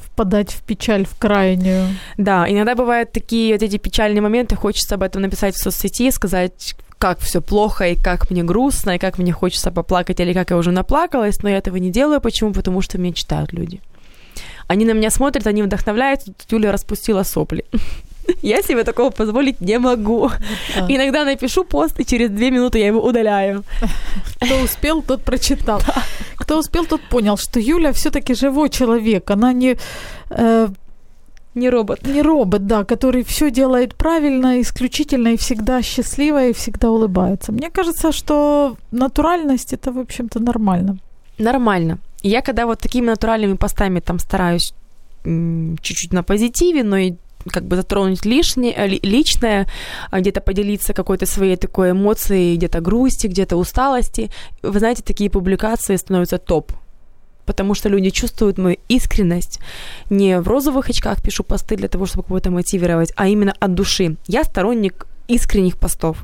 Впадать 0.00 0.52
в 0.52 0.62
печаль, 0.62 1.06
в 1.06 1.18
крайнюю. 1.18 1.88
Да, 2.18 2.46
иногда 2.50 2.74
бывают 2.74 3.12
такие 3.12 3.54
вот 3.54 3.62
эти 3.62 3.78
печальные 3.78 4.20
моменты, 4.20 4.54
хочется 4.54 4.94
об 4.94 5.02
этом 5.02 5.22
написать 5.22 5.54
в 5.54 5.62
соцсети, 5.62 6.10
сказать, 6.10 6.76
как 7.04 7.20
все 7.20 7.42
плохо, 7.42 7.84
и 7.88 7.96
как 7.96 8.30
мне 8.30 8.42
грустно, 8.42 8.92
и 8.92 8.98
как 8.98 9.18
мне 9.18 9.30
хочется 9.30 9.70
поплакать, 9.70 10.20
или 10.20 10.32
как 10.32 10.50
я 10.50 10.56
уже 10.56 10.70
наплакалась, 10.70 11.42
но 11.42 11.50
я 11.50 11.58
этого 11.58 11.76
не 11.76 11.90
делаю. 11.90 12.18
Почему? 12.20 12.52
Потому 12.54 12.80
что 12.82 12.98
меня 12.98 13.12
читают 13.12 13.52
люди. 13.52 13.80
Они 14.68 14.86
на 14.86 14.94
меня 14.94 15.10
смотрят, 15.10 15.46
они 15.46 15.62
вдохновляются. 15.62 16.32
Тут 16.32 16.52
Юля 16.52 16.72
распустила 16.72 17.22
сопли. 17.22 17.66
Я 18.42 18.62
себе 18.62 18.84
такого 18.84 19.10
позволить 19.10 19.60
не 19.60 19.78
могу. 19.78 20.30
Да. 20.74 20.86
Иногда 20.88 21.24
напишу 21.26 21.64
пост, 21.64 22.00
и 22.00 22.06
через 22.06 22.30
две 22.30 22.50
минуты 22.50 22.78
я 22.78 22.86
его 22.86 23.04
удаляю. 23.04 23.64
Кто 24.40 24.62
успел, 24.62 25.02
тот 25.02 25.22
прочитал. 25.22 25.82
Кто 26.36 26.58
успел, 26.58 26.86
тот 26.86 27.02
понял, 27.10 27.36
что 27.36 27.60
Юля 27.60 27.92
все-таки 27.92 28.34
живой 28.34 28.70
человек. 28.70 29.30
Она 29.30 29.52
не, 29.52 29.76
э, 30.30 30.68
Не 31.54 31.70
робот. 31.70 32.06
не 32.06 32.22
робот, 32.22 32.66
да, 32.66 32.84
который 32.84 33.22
все 33.22 33.50
делает 33.50 33.94
правильно, 33.94 34.60
исключительно 34.60 35.28
и 35.28 35.36
всегда 35.36 35.82
счастливая, 35.82 36.50
и 36.50 36.52
всегда 36.52 36.90
улыбается. 36.90 37.52
Мне 37.52 37.70
кажется, 37.70 38.12
что 38.12 38.76
натуральность 38.90 39.72
это, 39.72 39.92
в 39.92 39.98
общем-то, 39.98 40.40
нормально. 40.40 40.98
Нормально. 41.38 41.98
Я 42.22 42.40
когда 42.40 42.66
вот 42.66 42.78
такими 42.80 43.06
натуральными 43.06 43.56
постами 43.56 44.00
там 44.00 44.18
стараюсь 44.18 44.74
чуть-чуть 45.24 46.12
на 46.12 46.22
позитиве, 46.22 46.82
но 46.82 46.96
и 46.96 47.14
как 47.50 47.64
бы 47.64 47.76
затронуть 47.76 48.24
лишнее, 48.26 48.72
э, 48.76 48.86
ли- 48.86 49.00
личное, 49.02 49.66
а 50.10 50.20
где-то 50.20 50.40
поделиться 50.40 50.92
какой-то 50.94 51.26
своей 51.26 51.56
такой 51.56 51.90
эмоцией, 51.90 52.56
где-то 52.56 52.80
грусти, 52.80 53.28
где-то 53.28 53.56
усталости. 53.56 54.30
Вы 54.62 54.78
знаете, 54.78 55.02
такие 55.02 55.30
публикации 55.30 55.96
становятся 55.96 56.38
топ. 56.38 56.72
Потому 57.46 57.74
что 57.74 57.88
люди 57.90 58.10
чувствуют 58.10 58.58
мою 58.58 58.76
искренность. 58.88 59.60
Не 60.10 60.40
в 60.40 60.48
розовых 60.48 60.90
очках 60.90 61.22
пишу 61.22 61.42
посты 61.42 61.76
для 61.76 61.88
того, 61.88 62.06
чтобы 62.06 62.22
кого-то 62.22 62.50
мотивировать, 62.50 63.12
а 63.16 63.28
именно 63.28 63.54
от 63.60 63.74
души. 63.74 64.16
Я 64.28 64.44
сторонник 64.44 65.06
искренних 65.28 65.76
постов. 65.76 66.16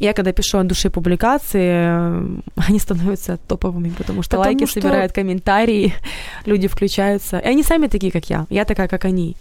Я 0.00 0.12
когда 0.12 0.32
пишу 0.32 0.58
от 0.58 0.66
души 0.66 0.90
публикации, 0.90 1.70
э, 1.70 2.26
они 2.68 2.78
становятся 2.78 3.36
топовыми, 3.48 3.90
потому 3.90 4.22
что 4.22 4.36
Потому 4.36 4.44
лайки 4.44 4.66
что- 4.66 4.80
собирают 4.80 5.12
комментарии, 5.12 5.94
люди 6.46 6.66
включаются. 6.68 7.38
И 7.38 7.46
они 7.48 7.62
сами 7.62 7.86
такие, 7.88 8.10
как 8.12 8.30
я. 8.30 8.46
Я 8.50 8.64
такая, 8.64 8.88
как 8.88 9.04
они. 9.04 9.36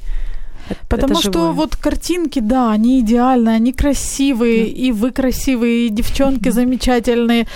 Это- 0.70 0.80
Потому 0.90 1.14
это 1.14 1.22
что 1.22 1.32
живое. 1.34 1.52
вот 1.52 1.76
картинки, 1.76 2.40
да, 2.40 2.72
они 2.72 3.00
идеальные, 3.00 3.56
они 3.56 3.74
красивые, 3.74 4.68
и 4.68 4.92
вы 4.92 5.12
красивые, 5.12 5.88
и 5.88 5.90
девчонки 5.90 6.50
замечательные. 6.52 7.48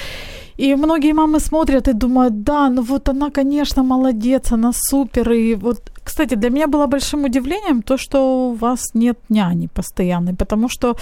И 0.57 0.75
многие 0.75 1.13
мамы 1.13 1.39
смотрят 1.39 1.87
и 1.87 1.93
думают, 1.93 2.43
да, 2.43 2.69
ну 2.69 2.81
вот 2.81 3.09
она, 3.09 3.29
конечно, 3.29 3.83
молодец, 3.83 4.51
она 4.51 4.71
супер. 4.73 5.31
И 5.31 5.55
вот, 5.55 5.91
кстати, 6.03 6.35
для 6.35 6.49
меня 6.49 6.67
было 6.67 6.87
большим 6.87 7.25
удивлением 7.25 7.81
то, 7.81 7.97
что 7.97 8.49
у 8.49 8.53
вас 8.53 8.95
нет 8.95 9.17
няни 9.29 9.67
постоянной, 9.67 10.33
потому 10.33 10.69
что 10.69 10.95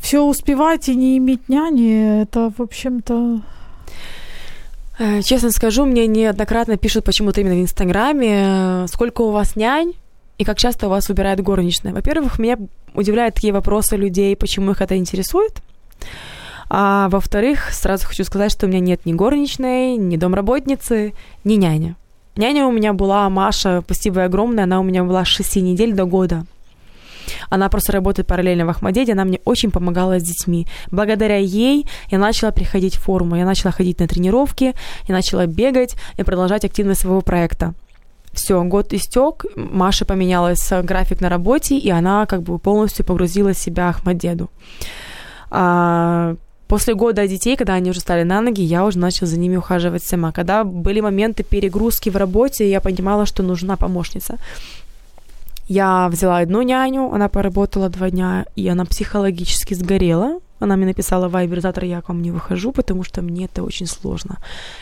все 0.00 0.22
успевать 0.22 0.88
и 0.88 0.94
не 0.94 1.16
иметь 1.18 1.48
няни, 1.48 2.22
это, 2.22 2.52
в 2.56 2.62
общем-то, 2.62 3.42
Э, 4.98 5.22
Честно 5.22 5.50
скажу, 5.50 5.84
мне 5.84 6.06
неоднократно 6.06 6.76
пишут 6.76 7.04
почему-то 7.04 7.40
именно 7.40 7.54
в 7.54 7.62
Инстаграме, 7.62 8.42
э, 8.44 8.86
сколько 8.88 9.22
у 9.22 9.30
вас 9.30 9.56
нянь 9.56 9.92
и 10.38 10.44
как 10.44 10.58
часто 10.58 10.86
у 10.86 10.90
вас 10.90 11.08
выбирает 11.08 11.40
горничная. 11.40 11.92
Во-первых, 11.92 12.38
меня 12.38 12.58
удивляют 12.94 13.36
такие 13.36 13.52
вопросы 13.52 13.96
людей, 13.96 14.36
почему 14.36 14.72
их 14.72 14.82
это 14.82 14.96
интересует. 14.96 15.62
А 16.70 17.08
во-вторых, 17.08 17.72
сразу 17.72 18.06
хочу 18.06 18.24
сказать, 18.24 18.52
что 18.52 18.66
у 18.66 18.68
меня 18.68 18.80
нет 18.80 19.06
ни 19.06 19.12
горничной, 19.12 19.96
ни 19.96 20.16
домработницы, 20.16 21.14
ни 21.44 21.54
няня. 21.54 21.96
Няня 22.36 22.66
у 22.66 22.70
меня 22.70 22.92
была 22.92 23.28
Маша, 23.28 23.82
спасибо 23.84 24.24
огромное, 24.24 24.64
она 24.64 24.80
у 24.80 24.84
меня 24.84 25.02
была 25.02 25.24
с 25.24 25.28
6 25.28 25.56
недель 25.56 25.92
до 25.92 26.04
года. 26.04 26.46
Она 27.50 27.68
просто 27.68 27.92
работает 27.92 28.26
параллельно 28.26 28.66
в 28.66 28.70
Ахмадете, 28.70 29.12
она 29.12 29.24
мне 29.24 29.40
очень 29.44 29.70
помогала 29.70 30.18
с 30.18 30.22
детьми. 30.22 30.66
Благодаря 30.90 31.36
ей 31.36 31.86
я 32.10 32.18
начала 32.18 32.52
приходить 32.52 32.96
в 32.96 33.02
форму, 33.02 33.36
я 33.36 33.44
начала 33.44 33.72
ходить 33.72 34.00
на 34.00 34.06
тренировки, 34.06 34.74
я 35.08 35.14
начала 35.14 35.46
бегать 35.46 35.96
и 36.16 36.22
продолжать 36.22 36.64
активность 36.64 37.00
своего 37.00 37.20
проекта. 37.20 37.74
Все, 38.32 38.62
год 38.62 38.92
истек, 38.92 39.46
Маше 39.56 40.04
поменялась 40.04 40.70
э, 40.70 40.82
график 40.82 41.20
на 41.20 41.28
работе, 41.28 41.76
и 41.76 41.90
она 41.90 42.26
как 42.26 42.42
бы 42.42 42.58
полностью 42.58 43.04
погрузила 43.04 43.54
себя 43.54 43.88
Ахмадеду. 43.88 44.50
А, 45.50 46.36
после 46.68 46.94
года 46.94 47.26
детей, 47.26 47.56
когда 47.56 47.74
они 47.74 47.90
уже 47.90 48.00
стали 48.00 48.22
на 48.22 48.40
ноги, 48.40 48.60
я 48.62 48.84
уже 48.84 48.98
начала 48.98 49.28
за 49.28 49.38
ними 49.38 49.56
ухаживать 49.56 50.04
сама. 50.04 50.32
Когда 50.32 50.64
были 50.64 51.00
моменты 51.00 51.42
перегрузки 51.42 52.10
в 52.10 52.16
работе, 52.16 52.70
я 52.70 52.80
понимала, 52.80 53.26
что 53.26 53.42
нужна 53.42 53.76
помощница. 53.76 54.36
Я 55.68 56.08
взяла 56.08 56.38
одну 56.38 56.62
няню, 56.62 57.12
она 57.12 57.28
поработала 57.28 57.88
два 57.88 58.10
дня, 58.10 58.46
и 58.56 58.68
она 58.68 58.84
психологически 58.84 59.74
сгорела. 59.74 60.40
Она 60.60 60.76
мне 60.76 60.86
написала, 60.86 61.28
Вайбер, 61.28 61.60
завтра 61.60 61.86
я 61.86 62.00
к 62.00 62.08
вам 62.08 62.22
не 62.22 62.30
выхожу, 62.30 62.72
потому 62.72 63.04
что 63.04 63.22
мне 63.22 63.44
это 63.44 63.62
очень 63.62 63.86
сложно. 63.86 64.38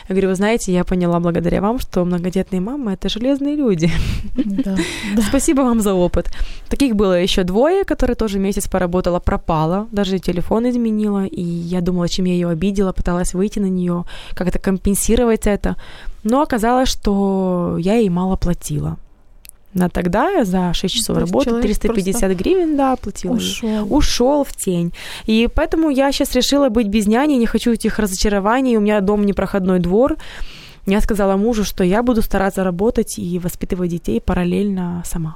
Я 0.09 0.15
говорю, 0.15 0.29
вы 0.29 0.35
знаете, 0.35 0.73
я 0.73 0.83
поняла 0.83 1.19
благодаря 1.19 1.61
вам, 1.61 1.79
что 1.79 2.05
многодетные 2.05 2.61
мамы— 2.61 2.91
это 2.93 3.09
железные 3.09 3.55
люди. 3.55 3.91
да. 4.35 4.75
Спасибо 5.27 5.61
вам 5.61 5.81
за 5.81 5.93
опыт. 5.93 6.31
Таких 6.69 6.95
было 6.95 7.21
еще 7.21 7.43
двое, 7.43 7.83
которые 7.83 8.15
тоже 8.15 8.39
месяц 8.39 8.67
поработала, 8.67 9.19
пропала, 9.19 9.87
даже 9.91 10.19
телефон 10.19 10.69
изменила, 10.69 11.25
и 11.25 11.41
я 11.41 11.81
думала, 11.81 12.09
чем 12.09 12.25
я 12.25 12.33
ее 12.33 12.49
обидела, 12.49 12.91
пыталась 12.91 13.33
выйти 13.33 13.59
на 13.59 13.69
нее, 13.69 14.03
как-то 14.33 14.59
компенсировать 14.59 15.47
это, 15.47 15.75
но 16.23 16.41
оказалось, 16.41 16.89
что 16.89 17.77
я 17.79 17.95
ей 17.95 18.09
мало 18.09 18.35
платила. 18.35 18.97
На 19.73 19.89
тогда 19.89 20.43
за 20.43 20.73
6 20.73 20.95
часов 20.95 21.17
работы 21.17 21.49
человек 21.49 21.65
350 21.79 22.31
гривен, 22.37 22.77
да, 22.77 22.95
платила. 22.95 23.33
Ушел. 23.33 23.93
Ушел 23.93 24.43
в 24.43 24.55
тень. 24.55 24.93
И 25.25 25.47
поэтому 25.53 25.89
я 25.89 26.11
сейчас 26.11 26.33
решила 26.35 26.69
быть 26.69 26.87
без 26.87 27.05
няни, 27.05 27.33
не 27.33 27.45
хочу 27.45 27.73
этих 27.73 27.99
разочарований. 27.99 28.77
У 28.77 28.79
меня 28.79 29.01
дом 29.01 29.25
непроходной 29.25 29.79
двор. 29.79 30.15
Я 30.85 31.01
сказала 31.01 31.35
мужу, 31.35 31.65
что 31.65 31.83
я 31.83 32.01
буду 32.01 32.21
стараться 32.21 32.63
работать 32.63 33.19
и 33.19 33.39
воспитывать 33.39 33.91
детей 33.91 34.21
параллельно 34.21 35.03
сама. 35.05 35.35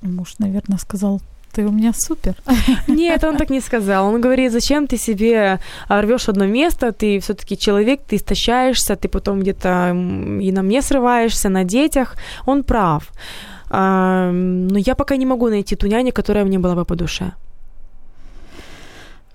Муж, 0.00 0.36
наверное, 0.38 0.78
сказал, 0.78 1.20
ты 1.52 1.66
у 1.66 1.70
меня 1.70 1.92
супер. 1.92 2.34
Нет, 2.88 3.24
он 3.24 3.36
так 3.36 3.50
не 3.50 3.60
сказал. 3.60 4.06
Он 4.06 4.20
говорит, 4.20 4.52
зачем 4.52 4.86
ты 4.86 4.96
себе 4.96 5.58
рвешь 5.88 6.28
одно 6.28 6.46
место, 6.46 6.92
ты 6.92 7.18
все-таки 7.18 7.56
человек, 7.56 8.00
ты 8.06 8.16
истощаешься, 8.16 8.96
ты 8.96 9.08
потом 9.08 9.40
где-то 9.40 9.90
и 10.42 10.52
на 10.52 10.62
мне 10.62 10.82
срываешься, 10.82 11.48
на 11.48 11.64
детях. 11.64 12.16
Он 12.46 12.62
прав. 12.62 13.02
Но 13.70 14.78
я 14.78 14.94
пока 14.94 15.16
не 15.16 15.26
могу 15.26 15.48
найти 15.48 15.76
ту 15.76 15.86
няню, 15.86 16.12
которая 16.12 16.44
мне 16.44 16.58
была 16.58 16.74
бы 16.74 16.84
по 16.84 16.96
душе. 16.96 17.32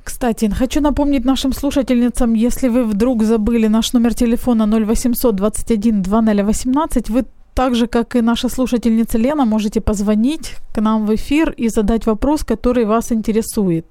Кстати, 0.05 0.51
хочу 0.59 0.81
напомнить 0.81 1.25
нашим 1.25 1.53
слушательницам, 1.53 2.35
если 2.35 2.69
вы 2.69 2.83
вдруг 2.83 3.23
забыли 3.23 3.67
наш 3.67 3.93
номер 3.93 4.13
телефона 4.13 4.67
0800 4.67 5.35
21 5.35 6.01
2018, 6.03 7.09
вы 7.09 7.25
так 7.55 7.75
же, 7.75 7.87
как 7.87 8.15
и 8.15 8.21
наша 8.21 8.49
слушательница 8.49 9.17
Лена, 9.17 9.45
можете 9.45 9.79
позвонить 9.81 10.55
к 10.73 10.81
нам 10.81 11.05
в 11.05 11.15
эфир 11.15 11.51
и 11.51 11.69
задать 11.69 12.05
вопрос, 12.05 12.43
который 12.43 12.85
вас 12.85 13.11
интересует. 13.11 13.85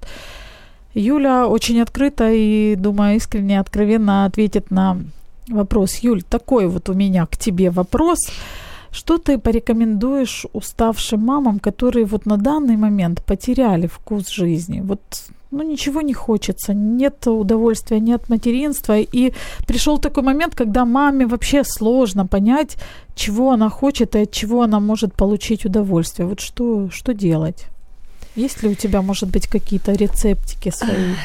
Юля 0.93 1.47
очень 1.47 1.81
открыто 1.81 2.31
и, 2.31 2.75
думаю, 2.75 3.15
искренне, 3.15 3.59
откровенно 3.59 4.25
ответит 4.25 4.71
на 4.71 4.97
вопрос. 5.49 5.95
Юль, 6.03 6.21
такой 6.21 6.67
вот 6.67 6.89
у 6.89 6.93
меня 6.93 7.25
к 7.25 7.37
тебе 7.37 7.71
вопрос. 7.71 8.19
Что 8.91 9.17
ты 9.17 9.37
порекомендуешь 9.39 10.45
уставшим 10.53 11.19
мамам, 11.19 11.59
которые 11.59 12.05
вот 12.05 12.25
на 12.25 12.37
данный 12.37 12.77
момент 12.77 13.25
потеряли 13.25 13.87
вкус 13.87 14.29
жизни? 14.29 14.81
Вот 14.81 15.01
ну, 15.55 15.63
ничего 15.63 16.01
не 16.01 16.13
хочется, 16.13 16.73
нет 16.73 17.27
удовольствия, 17.27 17.99
нет 17.99 18.29
материнства. 18.29 18.99
И 18.99 19.33
пришел 19.67 19.97
такой 19.97 20.23
момент, 20.23 20.55
когда 20.55 20.85
маме 20.85 21.25
вообще 21.25 21.63
сложно 21.63 22.27
понять, 22.27 22.77
чего 23.15 23.51
она 23.51 23.69
хочет 23.69 24.15
и 24.15 24.23
от 24.23 24.31
чего 24.31 24.61
она 24.61 24.79
может 24.79 25.13
получить 25.13 25.65
удовольствие. 25.65 26.27
Вот 26.27 26.39
что, 26.39 26.89
что 26.91 27.13
делать? 27.13 27.65
Есть 28.35 28.63
ли 28.63 28.69
у 28.69 28.75
тебя, 28.75 29.01
может 29.01 29.29
быть, 29.29 29.47
какие-то 29.47 29.93
рецептики 29.93 30.71
свои? 30.71 31.15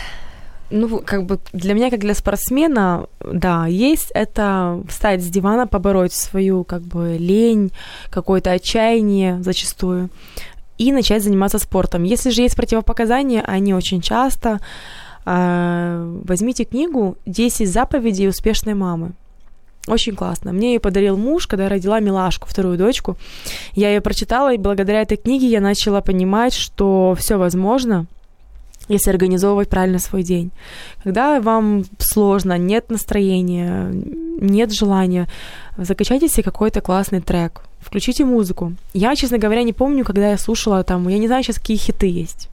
Ну, 0.70 1.02
как 1.04 1.26
бы 1.26 1.40
для 1.52 1.74
меня, 1.74 1.90
как 1.90 1.98
для 1.98 2.14
спортсмена, 2.14 3.06
да, 3.20 3.66
есть 3.66 4.12
это 4.14 4.80
встать 4.88 5.20
с 5.20 5.26
дивана, 5.26 5.66
побороть 5.66 6.12
свою, 6.12 6.62
как 6.62 6.82
бы, 6.82 7.16
лень, 7.18 7.72
какое-то 8.08 8.52
отчаяние 8.52 9.42
зачастую 9.42 10.10
и 10.80 10.92
начать 10.92 11.22
заниматься 11.22 11.58
спортом. 11.58 12.04
Если 12.04 12.30
же 12.30 12.40
есть 12.40 12.56
противопоказания, 12.56 13.42
они 13.42 13.74
очень 13.74 14.00
часто, 14.00 14.60
э, 15.26 16.20
возьмите 16.24 16.64
книгу 16.64 17.16
«10 17.26 17.66
заповедей 17.66 18.28
успешной 18.28 18.74
мамы». 18.74 19.12
Очень 19.88 20.14
классно. 20.14 20.52
Мне 20.52 20.74
ее 20.74 20.80
подарил 20.80 21.16
муж, 21.18 21.46
когда 21.46 21.64
я 21.64 21.70
родила 21.70 22.00
милашку, 22.00 22.48
вторую 22.48 22.78
дочку. 22.78 23.16
Я 23.74 23.90
ее 23.90 24.00
прочитала, 24.00 24.54
и 24.54 24.58
благодаря 24.58 25.02
этой 25.02 25.18
книге 25.18 25.48
я 25.48 25.60
начала 25.60 26.00
понимать, 26.00 26.54
что 26.54 27.14
все 27.18 27.36
возможно, 27.36 28.06
если 28.88 29.10
организовывать 29.10 29.68
правильно 29.68 29.98
свой 29.98 30.22
день. 30.22 30.50
Когда 31.04 31.40
вам 31.40 31.84
сложно, 31.98 32.58
нет 32.58 32.90
настроения, 32.90 33.90
нет 34.40 34.72
желания, 34.72 35.28
закачайте 35.84 36.28
себе 36.28 36.42
какой-то 36.42 36.80
классный 36.80 37.20
трек, 37.20 37.62
включите 37.80 38.24
музыку. 38.24 38.74
Я, 38.92 39.16
честно 39.16 39.38
говоря, 39.38 39.62
не 39.62 39.72
помню, 39.72 40.04
когда 40.04 40.30
я 40.30 40.38
слушала 40.38 40.82
там, 40.84 41.08
я 41.08 41.18
не 41.18 41.26
знаю 41.26 41.42
сейчас, 41.42 41.58
какие 41.58 41.76
хиты 41.76 42.06
есть. 42.06 42.48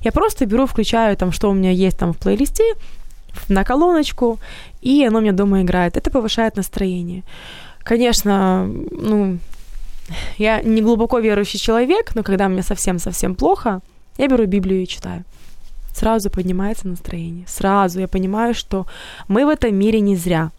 Я 0.00 0.12
просто 0.12 0.46
беру, 0.46 0.66
включаю 0.66 1.16
там, 1.16 1.32
что 1.32 1.50
у 1.50 1.54
меня 1.54 1.70
есть 1.70 1.98
там 1.98 2.12
в 2.12 2.18
плейлисте, 2.18 2.74
на 3.48 3.64
колоночку, 3.64 4.38
и 4.80 5.04
оно 5.04 5.18
у 5.18 5.22
меня 5.22 5.32
дома 5.32 5.62
играет. 5.62 5.96
Это 5.96 6.10
повышает 6.10 6.56
настроение. 6.56 7.22
Конечно, 7.82 8.68
ну, 8.90 9.38
я 10.38 10.62
не 10.62 10.82
глубоко 10.82 11.20
верующий 11.20 11.58
человек, 11.58 12.14
но 12.14 12.22
когда 12.22 12.48
мне 12.48 12.62
совсем-совсем 12.62 13.34
плохо, 13.34 13.80
я 14.18 14.28
беру 14.28 14.46
Библию 14.46 14.82
и 14.82 14.86
читаю. 14.86 15.24
Сразу 15.94 16.30
поднимается 16.30 16.88
настроение. 16.88 17.46
Сразу 17.48 18.00
я 18.00 18.08
понимаю, 18.08 18.54
что 18.54 18.86
мы 19.28 19.44
в 19.44 19.48
этом 19.48 19.74
мире 19.74 20.00
не 20.00 20.16
зря 20.16 20.50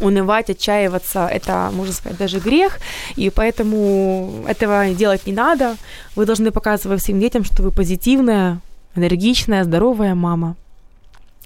унывать, 0.00 0.50
отчаиваться, 0.50 1.26
это, 1.26 1.70
можно 1.72 1.92
сказать, 1.92 2.18
даже 2.18 2.38
грех, 2.38 2.78
и 3.16 3.30
поэтому 3.30 4.44
этого 4.48 4.94
делать 4.94 5.26
не 5.26 5.32
надо. 5.32 5.76
Вы 6.16 6.26
должны 6.26 6.50
показывать 6.50 7.02
всем 7.02 7.20
детям, 7.20 7.44
что 7.44 7.62
вы 7.62 7.70
позитивная, 7.70 8.60
энергичная, 8.96 9.64
здоровая 9.64 10.14
мама. 10.14 10.56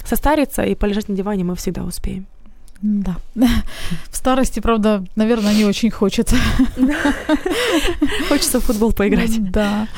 Состариться 0.04 0.62
и 0.62 0.74
полежать 0.74 1.08
на 1.08 1.16
диване 1.16 1.44
мы 1.44 1.54
всегда 1.54 1.82
успеем. 1.82 2.26
Да. 2.80 3.16
В 4.10 4.16
старости, 4.16 4.60
правда, 4.60 5.04
наверное, 5.16 5.54
не 5.54 5.64
очень 5.64 5.90
хочется. 5.90 6.36
Хочется 8.28 8.60
в 8.60 8.64
футбол 8.64 8.92
поиграть. 8.92 9.50
Да. 9.50 9.88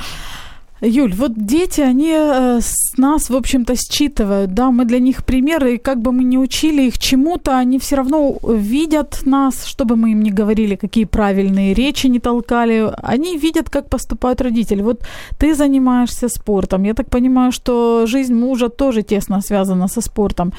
Юль, 0.83 1.13
вот 1.15 1.33
дети, 1.37 1.83
они 1.83 2.11
э, 2.15 2.61
с 2.63 2.97
нас, 2.97 3.29
в 3.31 3.37
общем-то, 3.37 3.75
считывают, 3.77 4.55
да, 4.55 4.71
мы 4.71 4.87
для 4.87 4.99
них 4.99 5.25
примеры, 5.25 5.75
и 5.75 5.79
как 5.79 6.01
бы 6.01 6.11
мы 6.11 6.25
ни 6.25 6.39
учили 6.39 6.83
их 6.83 6.99
чему-то, 6.99 7.59
они 7.59 7.79
все 7.79 7.97
равно 7.97 8.39
видят 8.43 9.21
нас, 9.27 9.67
чтобы 9.67 9.97
мы 9.97 10.13
им 10.13 10.23
не 10.23 10.31
говорили, 10.31 10.77
какие 10.77 11.05
правильные 11.05 11.75
речи 11.75 12.09
не 12.09 12.19
толкали, 12.19 12.93
они 13.03 13.37
видят, 13.39 13.69
как 13.69 13.91
поступают 13.91 14.41
родители. 14.41 14.83
Вот 14.83 15.03
ты 15.39 15.55
занимаешься 15.55 16.29
спортом, 16.29 16.85
я 16.85 16.95
так 16.95 17.11
понимаю, 17.11 17.53
что 17.53 18.07
жизнь 18.07 18.35
мужа 18.35 18.69
тоже 18.69 19.03
тесно 19.03 19.43
связана 19.43 19.89
со 19.89 20.01
спортом. 20.01 20.53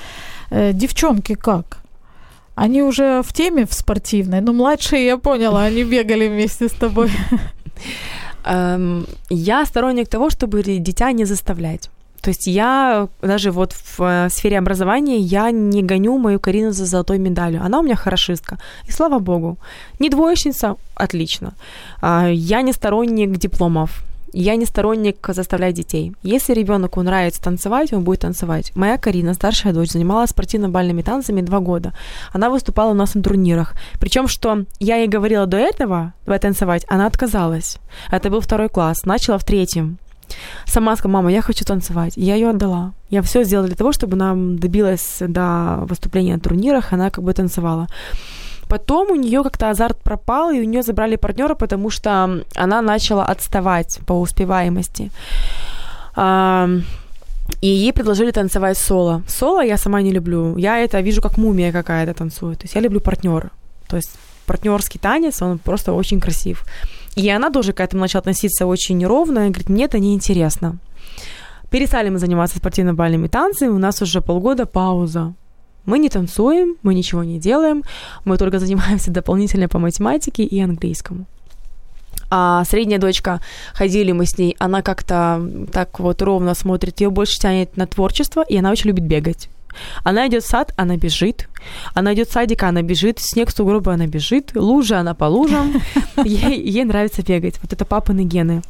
Э, 0.51 0.74
девчонки 0.74 1.34
как? 1.34 1.80
Они 2.53 2.84
уже 2.84 3.22
в 3.24 3.34
теме 3.34 3.65
в 3.65 3.74
спортивной, 3.74 4.41
но 4.41 4.53
младшие, 4.53 5.05
я 5.05 5.17
поняла, 5.17 5.63
они 5.63 5.84
бегали 5.84 6.28
вместе 6.28 6.67
с 6.67 6.74
тобой. 6.74 7.09
Эм, 8.44 9.06
я 9.30 9.66
сторонник 9.66 10.08
того, 10.08 10.30
чтобы 10.30 10.64
дитя 10.64 11.12
не 11.12 11.26
заставлять. 11.26 11.89
То 12.22 12.30
есть 12.30 12.48
я 12.48 13.08
даже 13.22 13.52
вот 13.52 13.74
в 13.74 14.00
э, 14.02 14.30
сфере 14.30 14.60
образования 14.60 15.18
я 15.18 15.52
не 15.52 15.82
гоню 15.82 16.18
мою 16.18 16.39
Карину 16.39 16.72
за 16.72 16.86
золотой 16.86 17.18
медалью. 17.18 17.62
Она 17.66 17.80
у 17.80 17.84
меня 17.84 17.96
хорошистка. 17.96 18.58
И 18.88 18.92
слава 18.92 19.20
богу. 19.20 19.58
Не 20.00 20.10
двоечница, 20.10 20.76
отлично. 20.96 21.54
А, 22.02 22.28
я 22.30 22.62
не 22.62 22.74
сторонник 22.74 23.38
дипломов. 23.38 24.04
Я 24.34 24.56
не 24.56 24.66
сторонник 24.66 25.26
заставлять 25.28 25.76
детей. 25.76 26.14
Если 26.24 26.54
ребенку 26.54 27.02
нравится 27.02 27.42
танцевать, 27.42 27.94
он 27.94 28.04
будет 28.04 28.22
танцевать. 28.22 28.72
Моя 28.76 28.98
Карина, 28.98 29.34
старшая 29.34 29.74
дочь, 29.74 29.92
занималась 29.92 30.30
спортивно-бальными 30.30 31.02
танцами 31.02 31.42
два 31.42 31.60
года. 31.60 31.94
Она 32.32 32.50
выступала 32.50 32.92
у 32.92 32.96
нас 32.96 33.16
на 33.16 33.22
турнирах. 33.24 33.74
Причем, 34.00 34.28
что 34.28 34.66
я 34.80 34.98
ей 34.98 35.08
говорила 35.08 35.46
до 35.46 35.58
этого, 35.58 36.14
давай 36.26 36.40
танцевать, 36.40 36.86
она 36.88 37.08
отказалась. 37.08 37.78
Это 38.10 38.30
был 38.30 38.40
второй 38.40 38.70
класс, 38.70 39.06
начала 39.06 39.38
в 39.38 39.44
третьем. 39.44 39.98
Сама 40.66 40.96
сказала, 40.96 41.14
мама, 41.14 41.32
я 41.32 41.42
хочу 41.42 41.66
танцевать. 41.66 42.14
Я 42.16 42.36
ее 42.36 42.50
отдала. 42.50 42.94
Я 43.10 43.22
все 43.22 43.44
сделала 43.44 43.68
для 43.68 43.76
того, 43.76 43.92
чтобы 43.92 44.14
она 44.14 44.34
добилась 44.36 45.18
до 45.20 45.80
выступления 45.82 46.36
на 46.36 46.40
турнирах, 46.40 46.94
она 46.94 47.10
как 47.10 47.24
бы 47.24 47.34
танцевала. 47.34 47.88
Потом 48.72 49.11
у 49.11 49.15
нее 49.15 49.43
как-то 49.43 49.69
азарт 49.69 49.97
пропал, 50.01 50.51
и 50.51 50.61
у 50.61 50.63
нее 50.63 50.82
забрали 50.82 51.17
партнера, 51.17 51.55
потому 51.55 51.89
что 51.89 52.41
она 52.55 52.82
начала 52.82 53.26
отставать 53.26 53.99
по 54.05 54.13
успеваемости. 54.13 55.11
И 57.61 57.67
ей 57.67 57.91
предложили 57.91 58.32
танцевать 58.32 58.78
соло. 58.78 59.24
Соло 59.28 59.61
я 59.61 59.78
сама 59.78 60.01
не 60.01 60.13
люблю. 60.13 60.55
Я 60.57 60.78
это 60.78 61.01
вижу 61.01 61.22
как 61.22 61.38
мумия 61.38 61.74
какая-то 61.74 62.13
танцует. 62.13 62.59
То 62.59 62.63
есть 62.63 62.76
я 62.76 62.82
люблю 62.82 63.01
партнера. 63.01 63.49
То 63.89 63.97
есть 63.97 64.11
партнерский 64.45 64.99
танец, 64.99 65.41
он 65.41 65.57
просто 65.57 65.91
очень 65.91 66.22
красив. 66.22 66.63
И 67.17 67.30
она 67.30 67.49
тоже 67.49 67.74
к 67.74 67.82
этому 67.82 68.01
начала 68.01 68.19
относиться 68.19 68.65
очень 68.67 68.97
неровно 68.97 69.47
и 69.47 69.49
говорит, 69.49 69.69
мне 69.69 69.84
это 69.84 69.99
неинтересно. 69.99 70.78
Перестали 71.69 72.09
мы 72.09 72.19
заниматься 72.19 72.57
спортивно-бальными 72.57 73.28
танцами, 73.28 73.69
у 73.69 73.80
нас 73.80 74.01
уже 74.01 74.22
полгода 74.22 74.65
пауза. 74.65 75.34
Мы 75.86 76.00
не 76.00 76.10
танцуем, 76.10 76.78
мы 76.84 76.94
ничего 76.94 77.24
не 77.24 77.40
делаем, 77.40 77.84
мы 78.26 78.38
только 78.38 78.60
занимаемся 78.60 79.12
дополнительно 79.14 79.68
по 79.68 79.80
математике 79.80 80.44
и 80.44 80.60
английскому. 80.60 81.26
А 82.30 82.64
средняя 82.64 83.00
дочка, 83.00 83.42
ходили 83.74 84.14
мы 84.14 84.26
с 84.26 84.38
ней, 84.38 84.56
она 84.58 84.82
как-то 84.82 85.42
так 85.74 86.00
вот 86.00 86.22
ровно 86.22 86.54
смотрит, 86.54 87.02
ее 87.02 87.10
больше 87.10 87.38
тянет 87.38 87.76
на 87.76 87.88
творчество, 87.88 88.42
и 88.48 88.58
она 88.58 88.72
очень 88.72 88.88
любит 88.88 89.06
бегать. 89.06 89.50
Она 90.03 90.28
идет 90.28 90.43
в 90.43 90.47
сад, 90.47 90.74
она 90.78 90.97
бежит. 90.97 91.47
Она 91.93 92.13
идет 92.13 92.30
в 92.30 92.32
садик, 92.32 92.63
она 92.63 92.82
бежит. 92.82 93.19
Снег, 93.19 93.51
сугробы, 93.51 93.93
она 93.93 94.07
бежит. 94.07 94.51
Лужа, 94.55 94.99
она 94.99 95.13
по 95.13 95.26
лужам. 95.26 95.74
Ей, 96.24 96.61
ей 96.61 96.84
нравится 96.84 97.24
бегать. 97.24 97.55
Вот 97.61 97.74
это 97.74 97.86
папины 97.86 98.24
гены. 98.24 98.61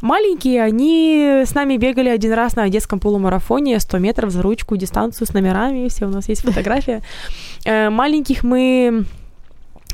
Маленькие, 0.00 0.62
они 0.62 1.42
с 1.44 1.54
нами 1.54 1.76
бегали 1.76 2.08
один 2.08 2.32
раз 2.32 2.56
на 2.56 2.68
детском 2.68 3.00
полумарафоне 3.00 3.80
100 3.80 3.98
метров 3.98 4.30
за 4.30 4.42
ручку, 4.42 4.76
дистанцию 4.76 5.26
с 5.26 5.32
номерами. 5.32 5.88
Все, 5.88 6.06
у 6.06 6.10
нас 6.10 6.28
есть 6.28 6.42
фотография. 6.42 7.02
Э, 7.64 7.90
маленьких 7.90 8.44
мы 8.44 9.04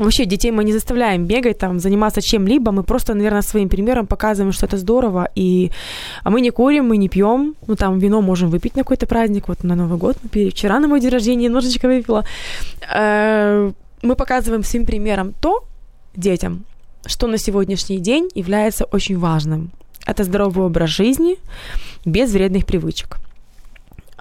Вообще 0.01 0.25
детей 0.25 0.51
мы 0.51 0.65
не 0.65 0.73
заставляем 0.73 1.27
бегать, 1.27 1.59
там, 1.59 1.79
заниматься 1.79 2.23
чем-либо, 2.23 2.73
мы 2.73 2.83
просто, 2.83 3.15
наверное, 3.15 3.43
своим 3.43 3.69
примером 3.69 4.07
показываем, 4.07 4.53
что 4.53 4.67
это 4.67 4.79
здорово, 4.79 5.29
и 5.35 5.71
а 6.25 6.31
мы 6.31 6.41
не 6.41 6.51
курим, 6.51 6.89
мы 6.89 6.97
не 6.97 7.09
пьем, 7.09 7.55
ну, 7.67 7.77
там, 7.77 7.99
вино 7.99 8.23
можем 8.23 8.49
выпить 8.49 8.77
на 8.77 8.83
какой-то 8.83 9.07
праздник, 9.07 9.49
вот 9.49 9.63
на 9.63 9.75
Новый 9.75 9.99
год, 9.99 10.17
вчера 10.51 10.81
на 10.81 10.89
мой 10.89 11.01
день 11.01 11.11
рождения 11.11 11.45
немножечко 11.45 11.87
выпила. 11.87 12.25
Э, 12.91 13.73
мы 14.03 14.15
показываем 14.15 14.65
своим 14.65 14.87
примером 14.87 15.35
то 15.41 15.65
детям, 16.17 16.65
что 17.07 17.27
на 17.27 17.37
сегодняшний 17.37 17.99
день 17.99 18.31
является 18.35 18.85
очень 18.85 19.19
важным. 19.19 19.71
Это 20.07 20.25
здоровый 20.25 20.65
образ 20.65 20.91
жизни 20.91 21.37
без 22.07 22.33
вредных 22.33 22.65
привычек. 22.65 23.19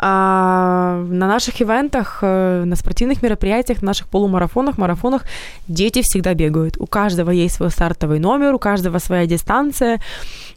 А 0.01 1.03
на 1.09 1.27
наших 1.27 1.61
ивентах, 1.61 2.19
э, 2.21 2.63
на 2.65 2.75
спортивных 2.77 3.21
мероприятиях, 3.21 3.81
на 3.81 3.87
наших 3.87 4.07
полумарафонах, 4.07 4.77
марафонах 4.77 5.25
дети 5.67 6.01
всегда 6.01 6.33
бегают. 6.33 6.77
У 6.79 6.85
каждого 6.85 7.31
есть 7.31 7.55
свой 7.55 7.69
стартовый 7.69 8.19
номер, 8.19 8.53
у 8.53 8.59
каждого 8.59 8.99
своя 8.99 9.25
дистанция. 9.25 9.99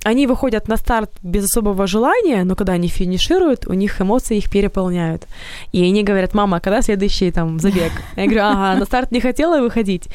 они 0.04 0.26
выходят 0.26 0.68
на 0.68 0.76
старт 0.76 1.10
без 1.22 1.44
особого 1.44 1.86
желания, 1.86 2.44
но 2.44 2.54
когда 2.54 2.74
они 2.74 2.88
финишируют, 2.88 3.66
у 3.66 3.72
них 3.72 4.00
эмоции 4.00 4.36
их 4.36 4.48
переполняют. 4.48 5.26
И 5.72 5.82
они 5.82 6.04
говорят, 6.04 6.34
мама, 6.34 6.56
а 6.56 6.60
когда 6.60 6.82
следующий 6.82 7.32
там 7.32 7.58
забег? 7.58 7.92
Я 8.16 8.24
говорю, 8.26 8.42
ага, 8.44 8.78
на 8.78 8.84
старт 8.84 9.10
не 9.12 9.20
хотела 9.20 9.60
выходить. 9.60 10.08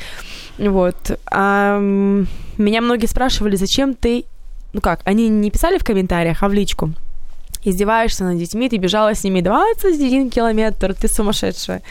Вот. 0.58 1.20
А, 1.32 1.80
меня 2.58 2.82
многие 2.82 3.08
спрашивали, 3.08 3.58
зачем 3.58 3.94
ты... 3.94 4.24
Ну 4.74 4.82
как, 4.82 5.02
они 5.04 5.28
не 5.30 5.52
писали 5.52 5.78
в 5.78 5.84
комментариях, 5.84 6.44
а 6.44 6.48
в 6.48 6.54
личку 6.54 6.94
издеваешься 7.70 8.24
над 8.24 8.38
детьми, 8.38 8.70
ты 8.70 8.78
бежала 8.78 9.14
с 9.14 9.24
ними 9.24 9.42
21 9.42 10.30
километр, 10.30 10.94
ты 10.94 11.08
сумасшедшая. 11.08 11.82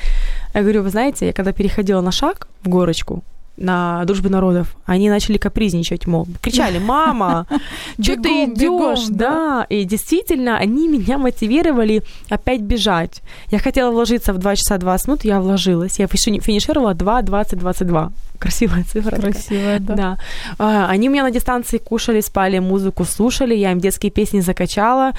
Я 0.54 0.62
говорю, 0.62 0.82
вы 0.82 0.90
знаете, 0.90 1.26
я 1.26 1.32
когда 1.32 1.52
переходила 1.52 2.00
на 2.00 2.12
шаг 2.12 2.48
в 2.62 2.68
горочку, 2.68 3.22
на 3.56 4.04
дружбы 4.04 4.28
народов, 4.28 4.76
они 4.84 5.08
начали 5.10 5.38
капризничать, 5.38 6.06
мол, 6.06 6.26
кричали, 6.42 6.78
мама, 6.78 7.46
что 8.00 8.16
ты 8.16 8.44
идешь, 8.44 9.06
да, 9.08 9.66
и 9.70 9.84
действительно, 9.84 10.58
они 10.58 10.88
меня 10.88 11.18
мотивировали 11.18 12.02
опять 12.28 12.60
бежать. 12.60 13.22
Я 13.50 13.58
хотела 13.58 13.90
вложиться 13.90 14.32
в 14.32 14.38
2 14.38 14.56
часа 14.56 14.78
20 14.78 15.08
минут, 15.08 15.24
я 15.24 15.40
вложилась, 15.40 15.98
я 15.98 16.06
финишировала 16.06 16.94
2, 16.94 17.22
20, 17.22 17.58
22. 17.58 18.12
Красивая 18.38 18.84
цифра. 18.84 19.16
Красивая, 19.16 19.80
да. 19.80 19.94
да. 19.94 20.18
А, 20.58 20.88
они 20.90 21.08
у 21.08 21.12
меня 21.12 21.22
на 21.22 21.30
дистанции 21.30 21.78
кушали, 21.78 22.20
спали, 22.20 22.58
музыку 22.58 23.04
слушали, 23.04 23.54
я 23.54 23.72
им 23.72 23.80
детские 23.80 24.12
песни 24.12 24.40
закачала. 24.40 25.12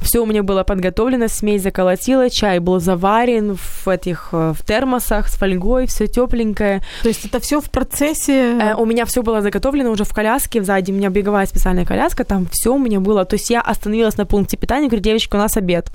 Все 0.00 0.20
у 0.20 0.26
меня 0.26 0.42
было 0.42 0.62
подготовлено, 0.62 1.28
смесь 1.28 1.62
заколотила, 1.62 2.30
чай 2.30 2.60
был 2.60 2.80
заварен 2.80 3.56
в 3.56 3.88
этих 3.88 4.28
э, 4.32 4.54
в 4.56 4.64
термосах 4.64 5.28
с 5.28 5.36
фольгой, 5.36 5.86
все 5.86 6.06
тепленькое. 6.06 6.82
То 7.02 7.08
есть 7.08 7.24
это 7.24 7.40
все 7.40 7.60
в 7.60 7.70
процессе? 7.70 8.58
Э, 8.58 8.74
у 8.74 8.84
меня 8.84 9.04
все 9.06 9.22
было 9.22 9.42
заготовлено 9.42 9.90
уже 9.90 10.04
в 10.04 10.12
коляске, 10.12 10.62
сзади 10.62 10.92
у 10.92 10.94
меня 10.94 11.08
беговая 11.10 11.46
специальная 11.46 11.84
коляска, 11.84 12.24
там 12.24 12.46
все 12.50 12.74
у 12.74 12.78
меня 12.78 13.00
было. 13.00 13.24
То 13.24 13.34
есть 13.34 13.50
я 13.50 13.60
остановилась 13.60 14.16
на 14.16 14.26
пункте 14.26 14.56
питания, 14.56 14.86
говорю, 14.86 15.02
девочки, 15.02 15.34
у 15.34 15.38
нас 15.38 15.56
обед. 15.56 15.90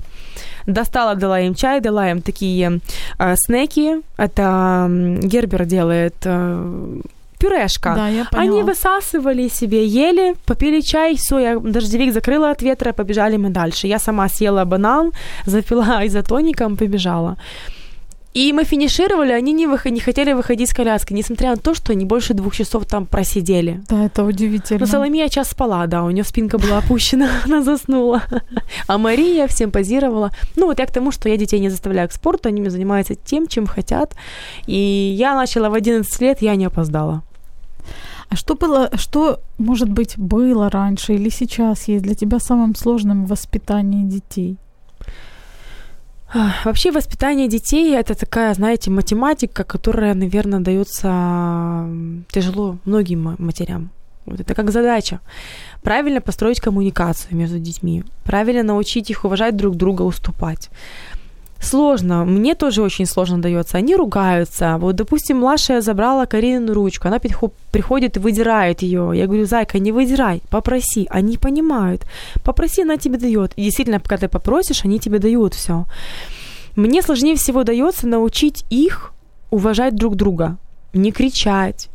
Достала, 0.66 1.14
дала 1.14 1.40
им 1.40 1.54
чай, 1.54 1.80
дала 1.80 2.10
им 2.10 2.20
такие 2.20 2.80
э, 3.18 3.34
снеки. 3.36 4.02
Это 4.16 4.88
Гербер 5.22 5.64
делает 5.64 6.16
э, 6.24 7.00
пюрешка. 7.44 7.94
Да, 7.94 8.08
я 8.08 8.24
поняла. 8.24 8.52
Они 8.52 8.62
высасывали 8.62 9.48
себе, 9.48 9.86
ели, 9.86 10.34
попили 10.46 10.80
чай, 10.80 11.14
все, 11.16 11.38
я 11.38 11.58
дождевик 11.58 12.12
закрыла 12.12 12.50
от 12.50 12.62
ветра, 12.62 12.92
побежали 12.92 13.36
мы 13.36 13.50
дальше. 13.50 13.86
Я 13.86 13.98
сама 13.98 14.28
съела 14.28 14.64
банан, 14.64 15.12
запила 15.46 16.06
изотоником, 16.06 16.76
побежала. 16.76 17.36
И 18.36 18.52
мы 18.52 18.64
финишировали, 18.64 19.32
они 19.32 19.52
не, 19.52 19.68
выход, 19.68 19.92
не 19.92 20.00
хотели 20.00 20.32
выходить 20.32 20.68
с 20.68 20.74
коляски, 20.74 21.14
несмотря 21.14 21.50
на 21.50 21.56
то, 21.56 21.74
что 21.74 21.92
они 21.92 22.04
больше 22.04 22.34
двух 22.34 22.56
часов 22.56 22.84
там 22.84 23.06
просидели. 23.06 23.80
Да, 23.88 24.06
это 24.06 24.24
удивительно. 24.24 24.80
Но 24.80 24.86
Соломия 24.86 25.28
час 25.28 25.50
спала, 25.50 25.86
да, 25.86 26.02
у 26.02 26.10
нее 26.10 26.24
спинка 26.24 26.58
была 26.58 26.78
опущена, 26.78 27.28
она 27.44 27.62
заснула. 27.62 28.22
А 28.88 28.98
Мария 28.98 29.46
всем 29.46 29.70
позировала. 29.70 30.30
Ну, 30.56 30.66
вот 30.66 30.80
я 30.80 30.86
к 30.86 30.92
тому, 30.92 31.12
что 31.12 31.28
я 31.28 31.36
детей 31.36 31.60
не 31.60 31.70
заставляю 31.70 32.08
к 32.08 32.12
спорту, 32.12 32.48
они 32.48 32.68
занимаются 32.68 33.14
тем, 33.14 33.46
чем 33.46 33.66
хотят. 33.66 34.16
И 34.66 35.14
я 35.16 35.36
начала 35.36 35.68
в 35.68 35.74
11 35.74 36.20
лет, 36.20 36.42
я 36.42 36.56
не 36.56 36.66
опоздала. 36.66 37.22
А 38.28 38.36
что 38.36 38.54
было, 38.54 38.90
что, 38.94 39.40
может 39.58 39.88
быть, 39.88 40.18
было 40.18 40.70
раньше 40.70 41.14
или 41.14 41.30
сейчас 41.30 41.88
есть 41.88 42.04
для 42.04 42.14
тебя 42.14 42.38
самым 42.38 42.74
сложным 42.74 43.24
в 43.24 43.28
воспитании 43.28 44.04
детей? 44.04 44.56
Вообще 46.64 46.90
воспитание 46.90 47.48
детей 47.48 47.94
это 47.96 48.14
такая, 48.14 48.54
знаете, 48.54 48.90
математика, 48.90 49.62
которая, 49.62 50.14
наверное, 50.14 50.58
дается 50.60 51.88
тяжело 52.32 52.78
многим 52.84 53.36
матерям. 53.38 53.90
Вот 54.26 54.40
это 54.40 54.54
как 54.54 54.70
задача. 54.70 55.20
Правильно 55.82 56.20
построить 56.20 56.60
коммуникацию 56.60 57.36
между 57.36 57.58
детьми, 57.58 58.04
правильно 58.24 58.62
научить 58.62 59.10
их 59.10 59.24
уважать 59.24 59.56
друг 59.56 59.76
друга, 59.76 60.02
уступать 60.02 60.70
сложно. 61.60 62.24
Мне 62.24 62.54
тоже 62.54 62.82
очень 62.82 63.06
сложно 63.06 63.40
дается. 63.40 63.78
Они 63.78 63.96
ругаются. 63.96 64.76
Вот, 64.78 64.96
допустим, 64.96 65.38
младшая 65.38 65.80
забрала 65.80 66.26
Каринину 66.26 66.74
ручку. 66.74 67.08
Она 67.08 67.18
приходит 67.18 68.16
и 68.16 68.20
выдирает 68.20 68.82
ее. 68.82 69.12
Я 69.14 69.26
говорю, 69.26 69.46
зайка, 69.46 69.78
не 69.78 69.92
выдирай, 69.92 70.42
попроси. 70.50 71.06
Они 71.10 71.36
понимают. 71.38 72.06
Попроси, 72.44 72.82
она 72.82 72.96
тебе 72.96 73.18
дает. 73.18 73.52
И 73.56 73.62
действительно, 73.62 74.00
когда 74.00 74.26
ты 74.26 74.28
попросишь, 74.28 74.84
они 74.84 74.98
тебе 74.98 75.18
дают 75.18 75.54
все. 75.54 75.84
Мне 76.76 77.02
сложнее 77.02 77.36
всего 77.36 77.64
дается 77.64 78.06
научить 78.06 78.64
их 78.70 79.12
уважать 79.50 79.94
друг 79.94 80.16
друга. 80.16 80.56
Не 80.92 81.12
кричать, 81.12 81.88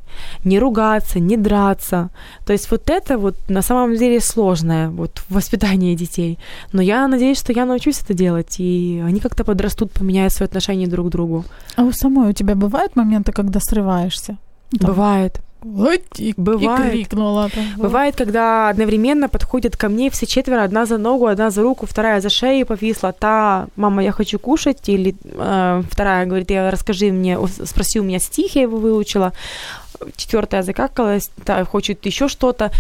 не 0.43 0.59
ругаться, 0.59 1.20
не 1.20 1.38
драться. 1.38 2.09
То 2.45 2.53
есть 2.53 2.72
вот 2.72 2.89
это 2.89 3.17
вот 3.17 3.36
на 3.49 3.61
самом 3.61 3.95
деле 3.95 4.20
сложное 4.20 4.89
вот 4.89 5.24
воспитание 5.30 5.95
детей. 5.95 6.38
Но 6.74 6.82
я 6.82 7.07
надеюсь, 7.07 7.39
что 7.39 7.53
я 7.53 7.65
научусь 7.65 8.01
это 8.01 8.13
делать, 8.13 8.55
и 8.59 9.03
они 9.05 9.20
как-то 9.20 9.43
подрастут, 9.43 9.91
поменяют 9.91 10.34
свои 10.34 10.47
отношения 10.47 10.88
друг 10.88 11.07
к 11.07 11.09
другу. 11.09 11.45
А 11.76 11.84
у 11.84 11.91
самой 11.91 12.30
у 12.30 12.34
тебя 12.34 12.55
бывают 12.55 12.95
моменты, 12.95 13.32
когда 13.32 13.59
срываешься? 13.59 14.38
Там. 14.78 14.88
Бывает. 14.88 15.41
Вот 15.61 16.01
и, 16.17 16.34
Бывает. 16.38 16.93
и 16.93 17.03
крикнула. 17.03 17.49
Там. 17.49 17.63
Бывает, 17.78 18.15
когда 18.15 18.70
одновременно 18.70 19.28
подходят 19.28 19.76
ко 19.76 19.89
мне 19.89 20.09
все 20.09 20.26
четверо, 20.26 20.63
одна 20.63 20.86
за 20.86 20.97
ногу, 20.97 21.26
одна 21.26 21.49
за 21.49 21.61
руку, 21.63 21.86
вторая 21.86 22.22
за 22.22 22.30
шею 22.30 22.65
повисла. 22.65 23.11
Та, 23.11 23.67
мама, 23.76 24.03
я 24.03 24.11
хочу 24.11 24.39
кушать, 24.39 24.88
или 24.88 25.15
э, 25.24 25.84
вторая 25.91 26.26
говорит, 26.26 26.49
я 26.51 26.72
расскажи 26.72 27.11
мне, 27.11 27.38
спроси 27.65 27.99
у 27.99 28.03
меня 28.03 28.20
стих, 28.20 28.55
я 28.55 28.61
его 28.61 28.78
выучила 28.78 29.34
четвертая 30.15 30.63
закакалась, 30.63 31.29
та 31.45 31.63
хочет 31.65 32.05
еще 32.05 32.27
что-то, 32.27 32.71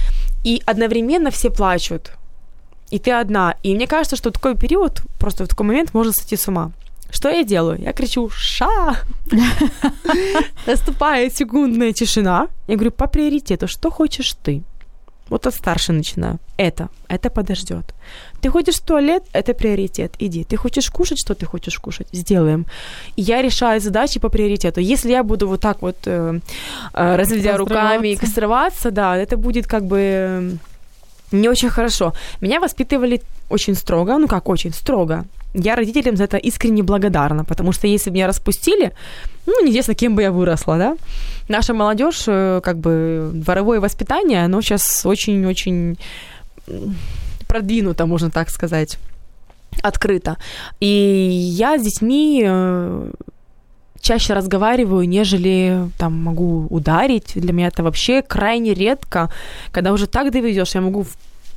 и 0.43 0.61
одновременно 0.65 1.31
все 1.31 1.49
плачут, 1.49 2.11
и 2.91 2.99
ты 2.99 3.11
одна. 3.11 3.55
И 3.63 3.75
мне 3.75 3.87
кажется, 3.87 4.15
что 4.15 4.31
такой 4.31 4.55
период, 4.55 5.01
просто 5.19 5.43
в 5.43 5.47
такой 5.47 5.65
момент 5.65 5.93
можно 5.93 6.13
сойти 6.13 6.35
с 6.35 6.47
ума. 6.47 6.71
Что 7.11 7.29
я 7.29 7.43
делаю? 7.43 7.79
Я 7.81 7.93
кричу 7.93 8.29
«Ша!» 8.29 8.95
Наступает 10.67 11.35
секундная 11.35 11.91
тишина. 11.91 12.47
Я 12.67 12.75
говорю, 12.75 12.91
по 12.91 13.07
приоритету, 13.07 13.67
что 13.67 13.89
хочешь 13.89 14.35
ты? 14.43 14.61
Вот 15.29 15.47
от 15.47 15.53
старше 15.53 15.93
начинаю. 15.93 16.37
Это, 16.57 16.89
это 17.07 17.29
подождет. 17.29 17.93
Ты 18.41 18.49
хочешь 18.49 18.75
в 18.75 18.85
туалет, 18.85 19.23
это 19.33 19.53
приоритет, 19.53 20.11
иди. 20.19 20.43
Ты 20.43 20.57
хочешь 20.57 20.89
кушать, 20.89 21.19
что 21.19 21.33
ты 21.33 21.45
хочешь 21.45 21.79
кушать, 21.79 22.07
сделаем. 22.13 22.65
И 23.17 23.21
я 23.21 23.41
решаю 23.41 23.81
задачи 23.81 24.19
по 24.19 24.29
приоритету. 24.29 24.81
Если 24.81 25.11
я 25.11 25.23
буду 25.23 25.47
вот 25.47 25.61
так 25.61 25.81
вот, 25.81 25.97
э, 26.05 26.39
э, 26.93 27.15
разведя 27.15 27.57
руками 27.57 28.09
и 28.09 28.15
кастроваться, 28.15 28.91
да, 28.91 29.15
это 29.15 29.37
будет 29.37 29.67
как 29.67 29.83
бы 29.83 30.57
не 31.31 31.49
очень 31.49 31.69
хорошо. 31.69 32.13
Меня 32.41 32.59
воспитывали 32.59 33.21
очень 33.49 33.75
строго, 33.75 34.17
ну 34.17 34.27
как 34.27 34.49
очень 34.49 34.73
строго. 34.73 35.25
Я 35.53 35.75
родителям 35.75 36.15
за 36.15 36.25
это 36.25 36.37
искренне 36.37 36.83
благодарна, 36.83 37.43
потому 37.43 37.71
что 37.71 37.87
если 37.87 38.09
бы 38.09 38.15
меня 38.15 38.27
распустили, 38.27 38.91
ну, 39.47 39.65
неизвестно, 39.65 39.95
кем 39.95 40.15
бы 40.15 40.21
я 40.21 40.31
выросла, 40.31 40.77
да. 40.77 40.97
Наша 41.47 41.73
молодежь, 41.73 42.23
э, 42.27 42.61
как 42.63 42.77
бы, 42.77 43.31
дворовое 43.33 43.79
воспитание, 43.79 44.45
оно 44.45 44.61
сейчас 44.61 45.05
очень-очень 45.05 45.97
продвинуто, 47.47 48.05
можно 48.05 48.29
так 48.29 48.49
сказать, 48.49 48.97
открыто. 49.81 50.37
И 50.79 50.87
я 51.57 51.77
с 51.77 51.81
детьми 51.81 52.43
э, 52.45 53.11
чаще 54.01 54.33
разговариваю, 54.33 55.07
нежели 55.07 55.89
там 55.97 56.13
могу 56.23 56.67
ударить. 56.69 57.33
Для 57.35 57.53
меня 57.53 57.67
это 57.67 57.83
вообще 57.83 58.21
крайне 58.21 58.73
редко. 58.73 59.29
Когда 59.71 59.93
уже 59.93 60.07
так 60.07 60.31
доведешь, 60.31 60.75
я 60.75 60.81
могу 60.81 61.05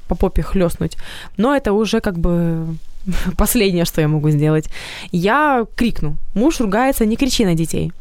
по 0.09 0.15
попе 0.15 0.43
хлестнуть. 0.43 0.97
Но 1.37 1.55
это 1.55 1.73
уже 1.73 2.01
как 2.01 2.19
бы 2.19 2.77
последнее, 3.37 3.85
что 3.85 4.01
я 4.01 4.09
могу 4.09 4.31
сделать. 4.31 4.69
Я 5.11 5.67
крикну. 5.77 6.17
Муж 6.35 6.61
ругается, 6.61 7.07
не 7.07 7.17
кричи 7.17 7.45
на 7.45 7.55
детей. 7.55 7.93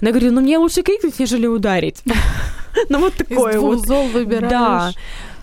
Она 0.00 0.10
говорит, 0.10 0.32
ну 0.32 0.40
мне 0.40 0.58
лучше 0.58 0.82
крикнуть, 0.82 1.18
нежели 1.18 1.46
ударить. 1.46 2.02
Ну 2.90 3.00
вот 3.00 3.14
такое 3.14 3.58
вот. 3.58 3.86
зол 3.86 4.06
выбираешь. 4.08 4.50
Да. 4.50 4.92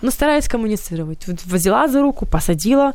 Но 0.00 0.10
стараюсь 0.10 0.48
коммуницировать. 0.48 1.26
Взяла 1.26 1.86
за 1.86 2.00
руку, 2.00 2.24
посадила, 2.24 2.94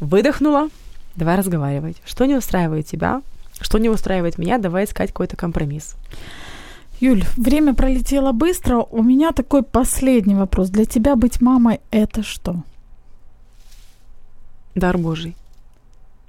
выдохнула. 0.00 0.68
Давай 1.16 1.36
разговаривать. 1.36 1.96
Что 2.06 2.24
не 2.24 2.34
устраивает 2.34 2.86
тебя? 2.86 3.20
Что 3.60 3.78
не 3.78 3.90
устраивает 3.90 4.38
меня? 4.38 4.56
Давай 4.56 4.84
искать 4.84 5.10
какой-то 5.10 5.36
компромисс. 5.36 5.96
Юль, 7.00 7.24
время 7.36 7.74
пролетело 7.74 8.32
быстро. 8.32 8.78
У 8.78 9.02
меня 9.02 9.32
такой 9.32 9.62
последний 9.62 10.34
вопрос. 10.34 10.70
Для 10.70 10.84
тебя 10.84 11.14
быть 11.16 11.42
мамой– 11.42 11.80
это 11.90 12.22
что? 12.22 12.62
Дар 14.78 14.98
Божий, 14.98 15.34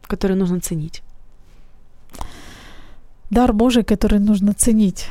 который 0.08 0.36
нужно 0.36 0.60
ценить. 0.60 1.02
Дар 3.30 3.54
Божий, 3.54 3.84
который 3.84 4.20
нужно 4.20 4.54
ценить. 4.54 5.08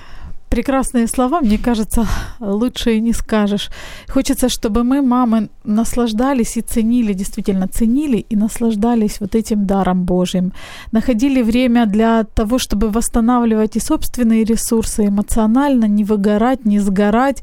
Прекрасные 0.51 1.07
слова, 1.09 1.41
мне 1.41 1.59
кажется, 1.59 2.07
лучше 2.41 2.97
и 2.97 3.01
не 3.01 3.13
скажешь. 3.13 3.71
Хочется, 4.09 4.49
чтобы 4.49 4.83
мы, 4.83 5.03
мамы, 5.03 5.51
наслаждались 5.65 6.57
и 6.57 6.63
ценили, 6.63 7.13
действительно 7.13 7.69
ценили 7.69 8.25
и 8.31 8.37
наслаждались 8.37 9.21
вот 9.21 9.35
этим 9.35 9.67
даром 9.67 10.05
Божьим. 10.05 10.53
Находили 10.91 11.43
время 11.43 11.87
для 11.87 12.25
того, 12.25 12.59
чтобы 12.59 12.89
восстанавливать 12.89 13.77
и 13.77 13.81
собственные 13.81 14.45
ресурсы 14.45 15.07
эмоционально, 15.07 15.85
не 15.85 16.05
выгорать, 16.05 16.65
не 16.65 16.79
сгорать 16.81 17.43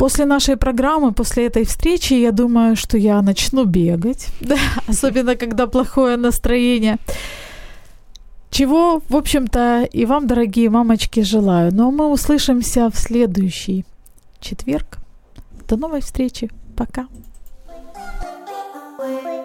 После 0.00 0.24
нашей 0.24 0.56
программы, 0.56 1.12
после 1.12 1.46
этой 1.46 1.64
встречи, 1.64 2.14
я 2.14 2.32
думаю, 2.32 2.74
что 2.74 2.96
я 2.96 3.22
начну 3.22 3.64
бегать, 3.66 4.28
особенно 4.88 5.36
когда 5.36 5.66
плохое 5.66 6.16
настроение. 6.16 6.96
Чего, 8.50 9.02
в 9.10 9.14
общем-то, 9.14 9.88
и 9.92 10.06
вам, 10.06 10.26
дорогие 10.26 10.70
мамочки, 10.70 11.20
желаю. 11.20 11.70
Но 11.74 11.90
мы 11.90 12.10
услышимся 12.10 12.88
в 12.88 12.96
следующий 12.96 13.84
четверг. 14.40 14.96
До 15.68 15.76
новой 15.76 16.00
встречи. 16.00 16.50
Пока. 16.76 17.06
Радіо 18.98 19.39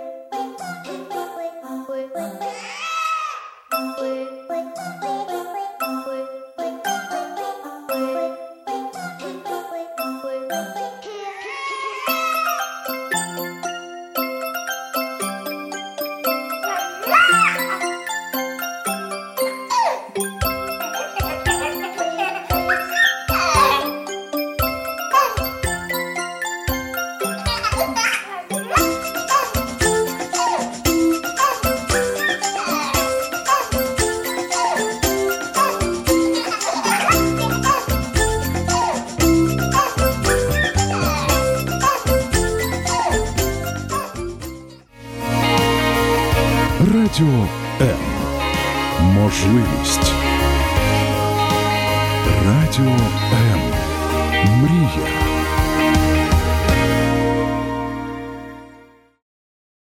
Можливість. 49.36 49.75